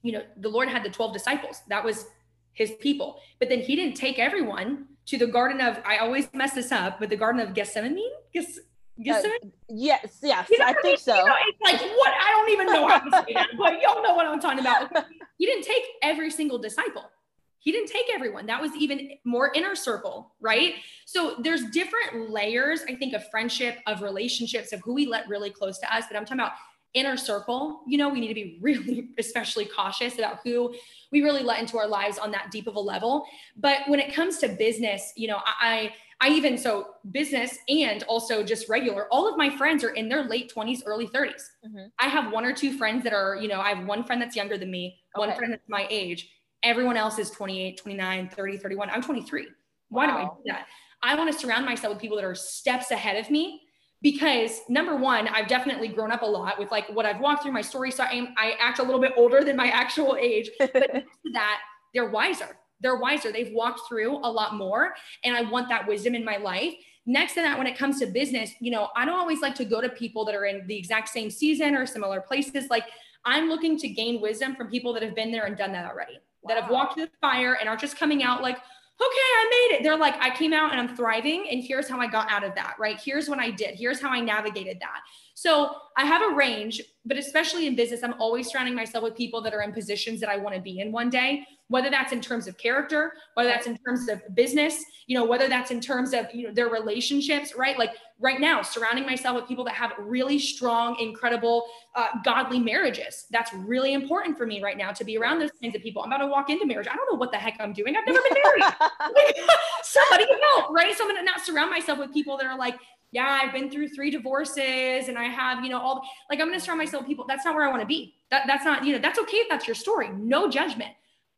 you 0.03 0.13
know 0.13 0.23
the 0.39 0.49
Lord 0.49 0.69
had 0.69 0.83
the 0.83 0.91
twelve 0.91 1.13
disciples. 1.13 1.61
That 1.69 1.85
was 1.85 2.07
his 2.55 2.73
people, 2.81 3.19
but 3.39 3.49
then 3.49 3.61
he 3.61 3.77
didn't 3.77 3.97
take 3.97 4.19
everyone 4.19 4.87
to 5.07 5.19
the 5.19 5.27
garden 5.27 5.61
of 5.61 5.79
I 5.85 5.99
always 5.99 6.29
mess 6.33 6.55
this 6.55 6.73
up, 6.73 6.99
but 6.99 7.11
the 7.11 7.17
garden 7.17 7.41
of 7.41 7.55
Gethsemane. 7.55 7.99
Gethsemane? 8.33 8.67
Uh, 8.99 9.23
yes, 9.69 10.19
yes, 10.23 10.49
You 10.51 10.59
know 10.59 10.67
I 10.67 10.75
think 10.83 11.01
so. 11.01 11.17
You 11.17 11.25
know, 11.25 11.35
it's 11.49 11.61
like 11.61 11.81
what 11.81 12.13
I 12.13 12.31
don't 12.31 12.51
even 12.51 12.67
know 12.67 12.89
how 12.89 12.99
to 12.99 13.25
say 13.27 13.35
that, 13.35 13.49
but 13.57 13.81
y'all 13.81 14.03
know 14.03 14.15
what 14.15 14.27
I'm 14.27 14.41
talking 14.41 14.61
about. 14.61 14.91
He 15.39 15.47
didn't 15.47 15.65
take 15.65 15.83
every 16.03 16.31
single 16.31 16.57
disciple. 16.59 17.11
He 17.59 17.73
didn't 17.73 17.89
take 17.89 18.07
everyone. 18.15 18.47
That 18.47 18.61
was 18.61 18.71
even 18.77 19.13
more 19.25 19.51
inner 19.57 19.75
circle, 19.75 20.35
right? 20.41 20.75
So 21.05 21.37
there's 21.41 21.65
different 21.71 22.31
layers, 22.31 22.83
I 22.89 22.95
think, 22.95 23.13
of 23.13 23.29
friendship, 23.29 23.79
of 23.89 24.03
relationships, 24.03 24.73
of 24.73 24.81
who 24.83 24.93
we 24.95 25.07
let 25.07 25.29
really 25.29 25.51
close 25.51 25.79
to 25.79 25.93
us. 25.93 26.05
But 26.09 26.17
I'm 26.17 26.25
talking 26.25 26.41
about 26.41 26.53
inner 26.95 27.17
circle. 27.17 27.81
You 27.87 27.99
know, 27.99 28.09
we 28.09 28.21
need 28.21 28.29
to 28.29 28.35
be 28.35 28.59
really, 28.63 29.09
especially 29.19 29.65
cautious 29.65 30.19
about 30.19 30.41
who 30.45 30.75
we 31.11 31.23
really 31.23 31.43
let 31.43 31.61
into 31.61 31.79
our 31.79 31.89
lives 31.89 32.19
on 32.19 32.31
that 32.33 32.51
deep 32.51 32.67
of 32.67 32.77
a 32.77 32.81
level. 32.81 33.25
But 33.57 33.81
when 33.89 34.01
it 34.01 34.13
comes 34.15 34.39
to 34.39 34.49
business, 34.49 35.13
you 35.17 35.29
know, 35.29 35.39
I, 35.45 35.93
I 36.23 36.29
even 36.29 36.57
so 36.57 36.95
business 37.11 37.59
and 37.69 38.05
also 38.05 38.45
just 38.45 38.69
regular, 38.69 39.09
all 39.11 39.29
of 39.29 39.37
my 39.37 39.51
friends 39.51 39.83
are 39.83 39.91
in 39.91 40.09
their 40.09 40.23
late 40.23 40.53
20s, 40.55 40.85
early 40.87 41.09
30s. 41.09 41.51
Mhm. 41.67 41.91
I 41.99 42.07
have 42.07 42.33
one 42.33 42.45
or 42.45 42.53
two 42.53 42.79
friends 42.79 43.03
that 43.03 43.13
are, 43.13 43.35
you 43.35 43.49
know, 43.49 43.61
I 43.61 43.71
have 43.71 43.85
one 43.87 44.05
friend 44.05 44.23
that's 44.23 44.37
younger 44.37 44.57
than 44.57 44.71
me, 44.71 45.01
one 45.15 45.35
friend 45.35 45.53
that's 45.53 45.69
my 45.69 45.85
age. 45.91 46.31
Everyone 46.63 46.97
else 46.97 47.19
is 47.19 47.29
28, 47.31 47.77
29, 47.77 48.29
30, 48.29 48.57
31. 48.57 48.89
I'm 48.91 49.03
23. 49.03 49.49
Why 49.89 50.07
do 50.07 50.13
I 50.13 50.23
do 50.23 50.43
that? 50.47 50.69
I 51.03 51.17
want 51.17 51.33
to 51.33 51.37
surround 51.37 51.67
myself 51.67 51.95
with 51.95 52.01
people 52.01 52.17
that 52.19 52.25
are 52.25 52.37
steps 52.37 52.93
ahead 52.93 53.17
of 53.17 53.29
me 53.29 53.61
because 54.01 54.61
number 54.69 54.95
one, 54.95 55.27
I've 55.27 55.49
definitely 55.49 55.89
grown 55.89 56.13
up 56.13 56.23
a 56.23 56.27
lot 56.27 56.57
with 56.57 56.71
like 56.71 56.89
what 56.91 57.05
I've 57.05 57.19
walked 57.19 57.43
through 57.43 57.53
my 57.53 57.63
story. 57.63 57.91
So 57.91 58.05
I, 58.05 58.13
am, 58.13 58.29
I 58.39 58.55
act 58.61 58.79
a 58.79 58.83
little 58.85 59.01
bit 59.01 59.13
older 59.17 59.43
than 59.43 59.57
my 59.57 59.69
actual 59.69 60.17
age, 60.21 60.51
but 60.61 60.73
to 60.73 61.33
that, 61.33 61.61
they're 61.93 62.09
wiser. 62.09 62.57
They're 62.83 62.97
wiser. 62.97 63.33
They've 63.33 63.53
walked 63.53 63.81
through 63.89 64.17
a 64.17 64.31
lot 64.31 64.55
more. 64.57 64.95
And 65.25 65.37
I 65.37 65.43
want 65.43 65.69
that 65.69 65.87
wisdom 65.87 66.15
in 66.15 66.25
my 66.25 66.37
life. 66.37 66.75
Next 67.05 67.35
to 67.35 67.41
that, 67.41 67.59
when 67.59 67.67
it 67.67 67.77
comes 67.77 67.99
to 67.99 68.07
business, 68.07 68.53
you 68.61 68.71
know, 68.71 68.89
I 68.95 69.05
don't 69.05 69.19
always 69.19 69.41
like 69.41 69.55
to 69.57 69.65
go 69.65 69.81
to 69.81 69.89
people 69.89 70.25
that 70.27 70.35
are 70.35 70.45
in 70.45 70.67
the 70.67 70.77
exact 70.77 71.09
same 71.09 71.31
season 71.31 71.75
or 71.75 71.85
similar 71.85 72.21
places. 72.21 72.71
Like 72.71 72.85
I'm 73.25 73.49
looking 73.49 73.77
to 73.79 73.89
gain 73.89 74.21
wisdom 74.21 74.55
from 74.55 74.69
people 74.69 74.93
that 74.95 75.03
have 75.03 75.15
been 75.15 75.33
there 75.33 75.47
and 75.47 75.57
done 75.57 75.73
that 75.73 75.91
already, 75.91 76.19
that 76.47 76.61
have 76.61 76.71
walked 76.71 76.95
through 76.95 77.07
the 77.07 77.13
fire 77.21 77.57
and 77.59 77.69
are 77.69 77.77
just 77.77 77.97
coming 77.97 78.23
out 78.23 78.43
like, 78.43 78.57
okay, 79.01 79.07
I 79.07 79.49
made 79.51 79.77
it. 79.77 79.83
They're 79.83 79.97
like, 79.97 80.15
I 80.21 80.35
came 80.35 80.53
out 80.53 80.71
and 80.71 80.81
I'm 80.81 80.95
thriving. 80.97 81.47
And 81.51 81.63
here's 81.63 81.89
how 81.89 81.99
I 81.99 82.07
got 82.07 82.31
out 82.31 82.45
of 82.45 82.55
that, 82.55 82.77
right? 82.79 83.01
Here's 83.03 83.29
what 83.29 83.41
I 83.41 83.51
did. 83.51 83.75
Here's 83.75 84.01
how 84.01 84.11
I 84.11 84.21
navigated 84.21 84.79
that. 84.81 85.01
So 85.35 85.75
I 85.97 86.05
have 86.05 86.23
a 86.23 86.35
range, 86.35 86.81
but 87.05 87.17
especially 87.17 87.67
in 87.67 87.75
business, 87.75 88.05
I'm 88.05 88.15
always 88.21 88.51
surrounding 88.51 88.75
myself 88.75 89.03
with 89.03 89.17
people 89.17 89.41
that 89.43 89.55
are 89.55 89.63
in 89.63 89.73
positions 89.73 90.21
that 90.21 90.29
I 90.29 90.37
want 90.37 90.55
to 90.55 90.61
be 90.61 90.79
in 90.79 90.93
one 90.93 91.11
day, 91.11 91.45
whether 91.73 91.89
that's 91.89 92.13
in 92.13 92.21
terms 92.21 92.47
of 92.47 92.59
character, 92.59 93.15
whether 93.33 93.49
that's 93.49 93.67
in 93.67 93.79
terms 93.79 94.07
of 94.11 94.21
business, 94.35 94.85
you 95.07 95.19
know, 95.19 95.25
whether 95.25 95.49
that's 95.49 95.71
in 95.71 95.81
terms 95.81 96.13
of, 96.13 96.27
you 96.35 96.47
know, 96.47 96.53
their 96.53 96.69
relationships, 96.69 97.55
right? 97.57 97.79
Like 97.79 97.93
right 98.21 98.39
now, 98.39 98.61
surrounding 98.61 99.07
myself 99.07 99.37
with 99.37 99.49
people 99.49 99.65
that 99.65 99.75
have 99.75 99.93
really 99.99 100.39
strong, 100.39 100.99
incredible, 101.01 101.65
uh, 101.95 102.09
godly 102.27 102.61
marriages. 102.61 103.25
That's 103.31 103.55
really 103.55 103.95
important 103.95 104.37
for 104.37 104.47
me 104.47 104.63
right 104.63 104.77
now 104.77 104.93
to 104.93 105.03
be 105.03 105.17
around 105.17 105.39
those 105.39 105.51
kinds 105.63 105.75
of 105.75 105.81
people. 105.81 106.03
I'm 106.03 106.13
about 106.13 106.19
to 106.19 106.27
walk 106.27 106.51
into 106.51 106.67
marriage. 106.67 106.89
I 106.89 106.95
don't 106.95 107.11
know 107.11 107.19
what 107.19 107.33
the 107.33 107.39
heck 107.39 107.57
I'm 107.59 107.73
doing. 107.73 107.97
I've 107.97 108.07
never 108.07 108.21
been 108.21 108.43
married. 108.45 108.65
Somebody 109.83 110.27
help, 110.55 110.73
right? 110.73 110.95
So 110.95 111.05
I'm 111.05 111.11
gonna 111.11 111.23
not 111.23 111.41
surround 111.41 111.71
myself 111.71 111.99
with 111.99 112.13
people 112.13 112.37
that 112.37 112.45
are 112.45 112.59
like, 112.59 112.75
yeah, 113.13 113.41
I've 113.43 113.53
been 113.53 113.71
through 113.71 113.89
three 113.89 114.11
divorces 114.11 115.09
and 115.09 115.19
I 115.19 115.25
have, 115.25 115.65
you 115.65 115.71
know, 115.71 115.79
all 115.79 116.03
like 116.31 116.41
I'm 116.41 116.49
going 116.49 116.59
to 116.59 116.65
surround 116.65 116.79
myself 116.79 117.03
with 117.03 117.09
people. 117.09 117.27
That's 117.29 117.45
not 117.45 117.55
where 117.55 117.67
I 117.67 117.69
want 117.69 117.83
to 117.83 117.87
be. 117.87 118.15
That, 118.31 118.45
that's 118.47 118.65
not, 118.65 118.87
you 118.87 118.95
know, 118.95 118.99
that's 118.99 119.19
okay 119.19 119.37
if 119.37 119.51
that's 119.51 119.69
your 119.69 119.75
story. 119.75 120.09
No 120.17 120.49
judgment. 120.49 120.93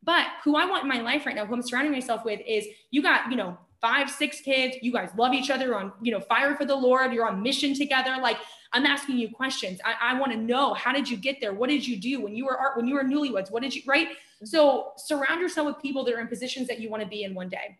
But 0.04 0.26
who 0.44 0.56
I 0.56 0.66
want 0.66 0.82
in 0.82 0.88
my 0.88 1.00
life 1.00 1.26
right 1.26 1.34
now, 1.34 1.46
who 1.46 1.54
I'm 1.54 1.62
surrounding 1.62 1.92
myself 1.92 2.24
with 2.24 2.40
is 2.46 2.66
you 2.90 3.02
got, 3.02 3.30
you 3.30 3.36
know, 3.36 3.58
five, 3.80 4.10
six 4.10 4.40
kids. 4.40 4.76
You 4.82 4.92
guys 4.92 5.10
love 5.16 5.34
each 5.34 5.50
other 5.50 5.74
on, 5.74 5.92
you 6.02 6.12
know, 6.12 6.20
fire 6.20 6.56
for 6.56 6.64
the 6.64 6.74
Lord. 6.74 7.12
You're 7.12 7.26
on 7.26 7.42
mission 7.42 7.74
together. 7.74 8.16
Like 8.20 8.38
I'm 8.72 8.86
asking 8.86 9.18
you 9.18 9.30
questions. 9.30 9.80
I, 9.84 10.14
I 10.14 10.18
want 10.18 10.32
to 10.32 10.38
know 10.38 10.74
how 10.74 10.92
did 10.92 11.08
you 11.08 11.16
get 11.16 11.40
there? 11.40 11.54
What 11.54 11.70
did 11.70 11.86
you 11.86 11.96
do 11.96 12.20
when 12.22 12.34
you 12.34 12.46
were 12.46 12.56
art, 12.56 12.76
when 12.76 12.86
you 12.86 12.94
were 12.94 13.04
newlyweds? 13.04 13.50
What 13.50 13.62
did 13.62 13.74
you, 13.74 13.82
right? 13.86 14.08
Mm-hmm. 14.08 14.46
So 14.46 14.92
surround 14.96 15.40
yourself 15.40 15.66
with 15.66 15.80
people 15.80 16.04
that 16.04 16.14
are 16.14 16.20
in 16.20 16.28
positions 16.28 16.66
that 16.68 16.80
you 16.80 16.90
want 16.90 17.02
to 17.02 17.08
be 17.08 17.24
in 17.24 17.34
one 17.34 17.48
day. 17.48 17.78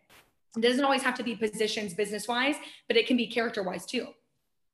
It 0.55 0.61
doesn't 0.61 0.83
always 0.83 1.03
have 1.03 1.15
to 1.15 1.23
be 1.23 1.35
positions 1.35 1.93
business 1.93 2.27
wise, 2.27 2.55
but 2.87 2.95
it 2.97 3.07
can 3.07 3.17
be 3.17 3.27
character 3.27 3.61
wise 3.61 3.85
too. 3.85 4.07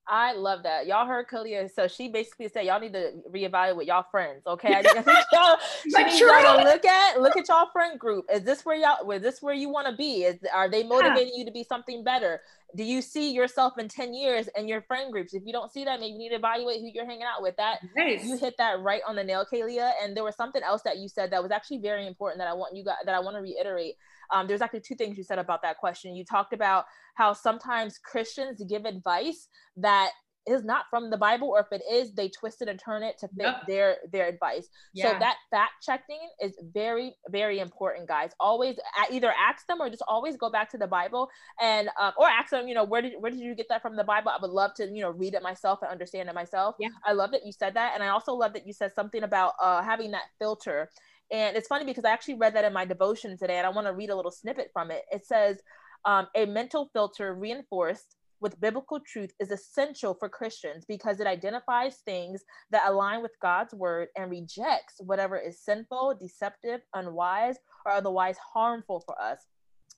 I 0.07 0.33
love 0.33 0.63
that. 0.63 0.87
Y'all 0.87 1.05
heard 1.05 1.27
Kalia. 1.27 1.69
So 1.73 1.87
she 1.87 2.09
basically 2.09 2.49
said 2.49 2.65
y'all 2.65 2.79
need 2.79 2.93
to 2.93 3.13
reevaluate 3.31 3.85
y'all 3.85 4.05
friends. 4.09 4.41
Okay. 4.45 4.73
I 4.73 4.81
y'all, 5.31 5.57
she 5.83 6.03
needs 6.03 6.19
y'all 6.19 6.57
to 6.57 6.63
look 6.63 6.85
at 6.85 7.21
look 7.21 7.37
at 7.37 7.47
y'all 7.47 7.69
friend 7.71 7.99
group. 7.99 8.25
Is 8.31 8.43
this 8.43 8.65
where 8.65 8.75
y'all 8.75 9.09
is 9.11 9.21
this 9.21 9.41
where 9.41 9.53
you 9.53 9.69
want 9.69 9.87
to 9.87 9.95
be? 9.95 10.23
Is 10.23 10.39
are 10.53 10.69
they 10.69 10.83
motivating 10.83 11.33
yeah. 11.33 11.39
you 11.39 11.45
to 11.45 11.51
be 11.51 11.63
something 11.63 12.03
better? 12.03 12.41
Do 12.75 12.83
you 12.83 13.01
see 13.01 13.31
yourself 13.31 13.77
in 13.77 13.89
10 13.89 14.13
years 14.13 14.47
and 14.55 14.67
your 14.67 14.81
friend 14.81 15.11
groups? 15.11 15.33
If 15.33 15.43
you 15.45 15.51
don't 15.51 15.71
see 15.71 15.83
that, 15.85 15.99
maybe 15.99 16.13
you 16.13 16.19
need 16.19 16.29
to 16.29 16.35
evaluate 16.35 16.79
who 16.79 16.89
you're 16.93 17.05
hanging 17.05 17.23
out 17.23 17.41
with. 17.41 17.55
That 17.57 17.79
nice. 17.95 18.23
you 18.23 18.37
hit 18.37 18.55
that 18.57 18.79
right 18.79 19.01
on 19.07 19.15
the 19.15 19.23
nail, 19.23 19.45
Kalia. 19.51 19.91
And 20.01 20.15
there 20.15 20.23
was 20.23 20.35
something 20.35 20.63
else 20.63 20.81
that 20.83 20.97
you 20.97 21.09
said 21.09 21.31
that 21.31 21.43
was 21.43 21.51
actually 21.51 21.79
very 21.79 22.07
important 22.07 22.39
that 22.39 22.47
I 22.47 22.53
want 22.53 22.75
you 22.75 22.83
guys 22.83 22.95
that 23.05 23.13
I 23.13 23.19
want 23.19 23.35
to 23.35 23.41
reiterate. 23.41 23.95
Um, 24.31 24.47
there's 24.47 24.61
actually 24.61 24.81
two 24.81 24.95
things 24.95 25.17
you 25.17 25.23
said 25.23 25.39
about 25.39 25.61
that 25.63 25.77
question. 25.77 26.15
You 26.15 26.25
talked 26.25 26.53
about 26.53 26.85
how 27.15 27.33
sometimes 27.33 27.97
Christians 27.97 28.63
give 28.67 28.85
advice 28.85 29.47
that 29.77 30.11
is 30.47 30.63
not 30.63 30.85
from 30.89 31.09
the 31.09 31.17
Bible, 31.17 31.49
or 31.49 31.59
if 31.59 31.67
it 31.71 31.83
is, 31.89 32.13
they 32.13 32.29
twist 32.29 32.61
it 32.61 32.67
and 32.67 32.79
turn 32.79 33.03
it 33.03 33.17
to 33.19 33.27
fit 33.27 33.45
yep. 33.45 33.67
their 33.67 33.97
their 34.11 34.27
advice. 34.27 34.67
Yeah. 34.93 35.11
So 35.11 35.19
that 35.19 35.37
fact 35.51 35.73
checking 35.83 36.19
is 36.41 36.53
very 36.73 37.15
very 37.29 37.59
important, 37.59 38.07
guys. 38.07 38.31
Always 38.39 38.77
either 39.11 39.31
ask 39.31 39.65
them 39.67 39.81
or 39.81 39.89
just 39.89 40.03
always 40.07 40.37
go 40.37 40.49
back 40.49 40.69
to 40.71 40.77
the 40.77 40.87
Bible 40.87 41.29
and 41.61 41.89
uh, 41.99 42.11
or 42.17 42.27
ask 42.27 42.49
them, 42.49 42.67
you 42.67 42.73
know, 42.73 42.83
where 42.83 43.01
did 43.01 43.13
where 43.19 43.31
did 43.31 43.39
you 43.39 43.55
get 43.55 43.67
that 43.69 43.81
from 43.81 43.95
the 43.95 44.03
Bible? 44.03 44.29
I 44.29 44.41
would 44.41 44.51
love 44.51 44.73
to 44.75 44.85
you 44.85 45.01
know 45.01 45.11
read 45.11 45.35
it 45.35 45.43
myself 45.43 45.79
and 45.81 45.91
understand 45.91 46.29
it 46.29 46.35
myself. 46.35 46.75
Yeah. 46.79 46.89
I 47.05 47.13
love 47.13 47.31
that 47.31 47.45
you 47.45 47.51
said 47.51 47.75
that, 47.75 47.91
and 47.93 48.03
I 48.03 48.07
also 48.07 48.33
love 48.33 48.53
that 48.53 48.65
you 48.65 48.73
said 48.73 48.93
something 48.93 49.23
about 49.23 49.53
uh, 49.61 49.83
having 49.83 50.11
that 50.11 50.23
filter. 50.39 50.89
And 51.31 51.55
it's 51.55 51.67
funny 51.67 51.85
because 51.85 52.05
I 52.05 52.11
actually 52.11 52.35
read 52.35 52.55
that 52.55 52.65
in 52.65 52.73
my 52.73 52.85
devotion 52.85 53.37
today, 53.37 53.57
and 53.57 53.65
I 53.65 53.69
want 53.69 53.87
to 53.87 53.93
read 53.93 54.09
a 54.09 54.15
little 54.15 54.31
snippet 54.31 54.69
from 54.73 54.91
it. 54.91 55.03
It 55.11 55.25
says, 55.25 55.61
um, 56.05 56.27
"A 56.35 56.45
mental 56.45 56.89
filter 56.93 57.33
reinforced." 57.33 58.15
with 58.41 58.59
biblical 58.59 58.99
truth 58.99 59.31
is 59.39 59.51
essential 59.51 60.15
for 60.15 60.27
Christians 60.27 60.83
because 60.85 61.19
it 61.19 61.27
identifies 61.27 61.97
things 61.97 62.43
that 62.71 62.89
align 62.89 63.21
with 63.21 63.39
God's 63.41 63.73
word 63.73 64.09
and 64.17 64.31
rejects 64.31 64.95
whatever 64.99 65.37
is 65.37 65.63
sinful, 65.63 66.15
deceptive, 66.19 66.81
unwise, 66.95 67.57
or 67.85 67.93
otherwise 67.93 68.37
harmful 68.53 69.03
for 69.05 69.19
us. 69.21 69.39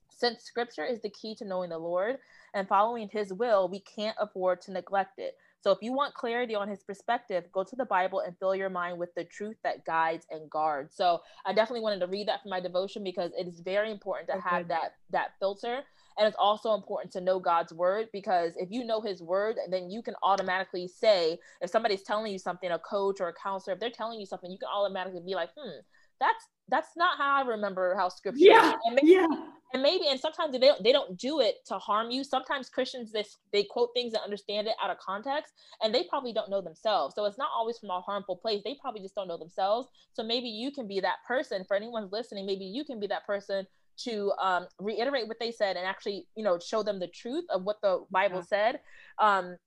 Since 0.09 0.43
scripture 0.43 0.85
is 0.85 1.01
the 1.01 1.09
key 1.09 1.35
to 1.35 1.45
knowing 1.45 1.69
the 1.69 1.77
Lord 1.77 2.17
and 2.53 2.67
following 2.67 3.09
his 3.11 3.33
will, 3.33 3.67
we 3.67 3.79
can't 3.79 4.17
afford 4.19 4.61
to 4.61 4.71
neglect 4.71 5.13
it. 5.17 5.35
So 5.63 5.71
if 5.71 5.79
you 5.81 5.93
want 5.93 6.13
clarity 6.13 6.55
on 6.55 6.67
his 6.67 6.83
perspective, 6.83 7.45
go 7.53 7.63
to 7.63 7.75
the 7.75 7.85
Bible 7.85 8.19
and 8.19 8.37
fill 8.37 8.53
your 8.53 8.69
mind 8.69 8.97
with 8.97 9.15
the 9.15 9.23
truth 9.23 9.55
that 9.63 9.85
guides 9.85 10.27
and 10.29 10.49
guards. 10.49 10.93
So 10.95 11.21
I 11.45 11.53
definitely 11.53 11.81
wanted 11.81 12.01
to 12.01 12.07
read 12.07 12.27
that 12.27 12.43
for 12.43 12.49
my 12.49 12.59
devotion 12.59 13.01
because 13.01 13.31
it 13.37 13.47
is 13.47 13.61
very 13.61 13.89
important 13.89 14.27
to 14.27 14.35
okay. 14.35 14.49
have 14.49 14.67
that 14.67 14.95
that 15.11 15.31
filter 15.39 15.83
and 16.17 16.27
it's 16.27 16.37
also 16.39 16.73
important 16.73 17.11
to 17.13 17.21
know 17.21 17.39
God's 17.39 17.73
word 17.73 18.09
because 18.13 18.53
if 18.57 18.69
you 18.71 18.83
know 18.83 19.01
his 19.01 19.21
word, 19.21 19.57
then 19.69 19.89
you 19.89 20.01
can 20.01 20.15
automatically 20.21 20.87
say, 20.87 21.39
if 21.61 21.69
somebody's 21.69 22.03
telling 22.03 22.31
you 22.31 22.37
something, 22.37 22.69
a 22.71 22.79
coach 22.79 23.19
or 23.19 23.29
a 23.29 23.33
counselor, 23.33 23.73
if 23.73 23.79
they're 23.79 23.89
telling 23.89 24.19
you 24.19 24.25
something, 24.25 24.51
you 24.51 24.57
can 24.57 24.69
automatically 24.73 25.21
be 25.25 25.33
like, 25.33 25.49
hmm, 25.57 25.79
that's 26.19 26.45
that's 26.69 26.89
not 26.95 27.17
how 27.17 27.35
I 27.43 27.47
remember 27.47 27.95
how 27.95 28.09
scripture 28.09 28.39
yeah, 28.39 28.73
and 28.85 28.95
maybe, 28.95 29.11
yeah. 29.11 29.27
and 29.73 29.83
maybe 29.83 30.07
and 30.07 30.19
sometimes 30.19 30.53
they 30.53 30.59
don't 30.59 30.81
they 30.83 30.91
don't 30.91 31.17
do 31.17 31.41
it 31.41 31.57
to 31.67 31.77
harm 31.77 32.09
you. 32.09 32.23
Sometimes 32.23 32.69
Christians 32.69 33.11
they, 33.11 33.25
they 33.51 33.63
quote 33.63 33.89
things 33.93 34.13
and 34.13 34.23
understand 34.23 34.67
it 34.67 34.75
out 34.81 34.89
of 34.89 34.97
context 34.97 35.53
and 35.81 35.93
they 35.93 36.03
probably 36.03 36.33
don't 36.33 36.49
know 36.49 36.61
themselves. 36.61 37.15
So 37.15 37.25
it's 37.25 37.37
not 37.37 37.49
always 37.55 37.77
from 37.77 37.89
a 37.89 37.99
harmful 38.01 38.37
place. 38.37 38.61
They 38.63 38.77
probably 38.81 39.01
just 39.01 39.15
don't 39.15 39.27
know 39.27 39.37
themselves. 39.37 39.89
So 40.13 40.23
maybe 40.23 40.47
you 40.47 40.71
can 40.71 40.87
be 40.87 40.99
that 41.01 41.17
person 41.27 41.65
for 41.67 41.75
anyone 41.75 42.09
listening, 42.11 42.45
maybe 42.45 42.65
you 42.65 42.85
can 42.85 42.99
be 42.99 43.07
that 43.07 43.25
person 43.25 43.67
to 43.95 44.31
um, 44.41 44.67
reiterate 44.79 45.27
what 45.27 45.39
they 45.39 45.51
said 45.51 45.77
and 45.77 45.85
actually, 45.85 46.25
you 46.35 46.43
know, 46.43 46.57
show 46.57 46.81
them 46.81 46.99
the 46.99 47.07
truth 47.07 47.45
of 47.49 47.63
what 47.63 47.81
the 47.81 48.03
Bible 48.09 48.37
yeah. 48.37 48.41
said. 48.71 48.79
Um, 49.19 49.57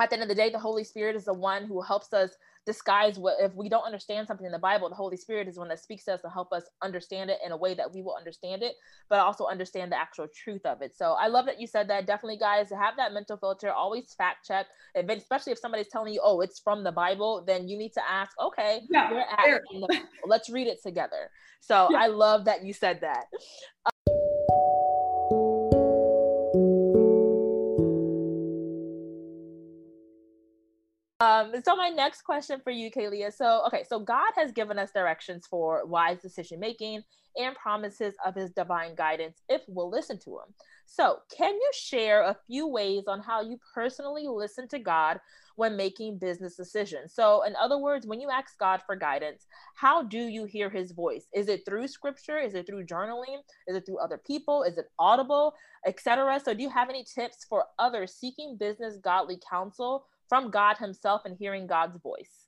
at 0.00 0.10
the 0.10 0.14
end 0.14 0.22
of 0.22 0.28
the 0.28 0.34
day, 0.34 0.50
the 0.50 0.58
Holy 0.58 0.84
Spirit 0.84 1.16
is 1.16 1.24
the 1.24 1.34
one 1.34 1.66
who 1.66 1.82
helps 1.82 2.12
us 2.12 2.30
disguise 2.64 3.18
what 3.18 3.36
if 3.40 3.54
we 3.54 3.68
don't 3.68 3.84
understand 3.84 4.26
something 4.26 4.46
in 4.46 4.52
the 4.52 4.58
Bible, 4.58 4.88
the 4.88 4.94
Holy 4.94 5.16
Spirit 5.16 5.48
is 5.48 5.58
one 5.58 5.68
that 5.68 5.80
speaks 5.80 6.04
to 6.04 6.14
us 6.14 6.20
to 6.22 6.28
help 6.28 6.52
us 6.52 6.64
understand 6.82 7.30
it 7.30 7.38
in 7.44 7.52
a 7.52 7.56
way 7.56 7.74
that 7.74 7.92
we 7.92 8.02
will 8.02 8.14
understand 8.16 8.62
it, 8.62 8.74
but 9.08 9.18
also 9.18 9.46
understand 9.46 9.90
the 9.90 9.98
actual 9.98 10.26
truth 10.34 10.64
of 10.64 10.82
it. 10.82 10.96
So 10.96 11.12
I 11.12 11.26
love 11.28 11.46
that 11.46 11.60
you 11.60 11.66
said 11.66 11.88
that. 11.88 12.06
Definitely, 12.06 12.38
guys, 12.38 12.70
have 12.70 12.96
that 12.96 13.12
mental 13.12 13.36
filter. 13.36 13.72
Always 13.72 14.14
fact 14.14 14.46
check, 14.46 14.66
especially 14.94 15.52
if 15.52 15.58
somebody's 15.58 15.88
telling 15.88 16.14
you, 16.14 16.20
"Oh, 16.22 16.40
it's 16.40 16.60
from 16.60 16.84
the 16.84 16.92
Bible," 16.92 17.42
then 17.44 17.68
you 17.68 17.76
need 17.76 17.92
to 17.94 18.08
ask, 18.08 18.38
"Okay, 18.40 18.82
yeah, 18.90 19.10
let's 20.26 20.48
read 20.50 20.66
it 20.66 20.82
together." 20.82 21.30
So 21.60 21.88
yeah. 21.90 21.98
I 21.98 22.06
love 22.08 22.44
that 22.46 22.64
you 22.64 22.72
said 22.72 23.00
that. 23.00 23.26
Um, 31.52 31.62
so 31.62 31.76
my 31.76 31.88
next 31.88 32.22
question 32.22 32.60
for 32.62 32.70
you, 32.70 32.90
Kalia. 32.90 33.32
So, 33.32 33.62
okay, 33.66 33.84
so 33.88 33.98
God 33.98 34.32
has 34.36 34.52
given 34.52 34.78
us 34.78 34.90
directions 34.92 35.46
for 35.46 35.86
wise 35.86 36.20
decision 36.20 36.60
making 36.60 37.02
and 37.36 37.56
promises 37.56 38.14
of 38.24 38.34
his 38.34 38.50
divine 38.50 38.94
guidance 38.94 39.42
if 39.48 39.62
we'll 39.66 39.90
listen 39.90 40.18
to 40.20 40.30
him. 40.30 40.54
So, 40.86 41.18
can 41.34 41.54
you 41.54 41.70
share 41.72 42.22
a 42.22 42.36
few 42.46 42.66
ways 42.66 43.04
on 43.06 43.20
how 43.20 43.40
you 43.40 43.58
personally 43.74 44.26
listen 44.28 44.68
to 44.68 44.78
God 44.78 45.20
when 45.56 45.76
making 45.76 46.18
business 46.18 46.56
decisions? 46.56 47.14
So, 47.14 47.44
in 47.44 47.54
other 47.56 47.78
words, 47.78 48.06
when 48.06 48.20
you 48.20 48.28
ask 48.28 48.58
God 48.58 48.82
for 48.84 48.96
guidance, 48.96 49.46
how 49.74 50.02
do 50.02 50.18
you 50.18 50.44
hear 50.44 50.68
his 50.68 50.92
voice? 50.92 51.26
Is 51.32 51.48
it 51.48 51.64
through 51.64 51.88
scripture? 51.88 52.38
Is 52.38 52.54
it 52.54 52.66
through 52.66 52.84
journaling? 52.84 53.38
Is 53.68 53.76
it 53.76 53.86
through 53.86 53.98
other 53.98 54.18
people? 54.18 54.64
Is 54.64 54.76
it 54.76 54.90
audible, 54.98 55.54
etc.? 55.86 56.40
So, 56.44 56.52
do 56.52 56.62
you 56.62 56.70
have 56.70 56.90
any 56.90 57.04
tips 57.04 57.46
for 57.48 57.64
others 57.78 58.12
seeking 58.12 58.56
business 58.58 58.98
godly 59.02 59.38
counsel 59.48 60.04
from 60.32 60.50
God 60.50 60.78
Himself 60.78 61.26
and 61.26 61.36
hearing 61.36 61.66
God's 61.66 61.98
voice. 61.98 62.46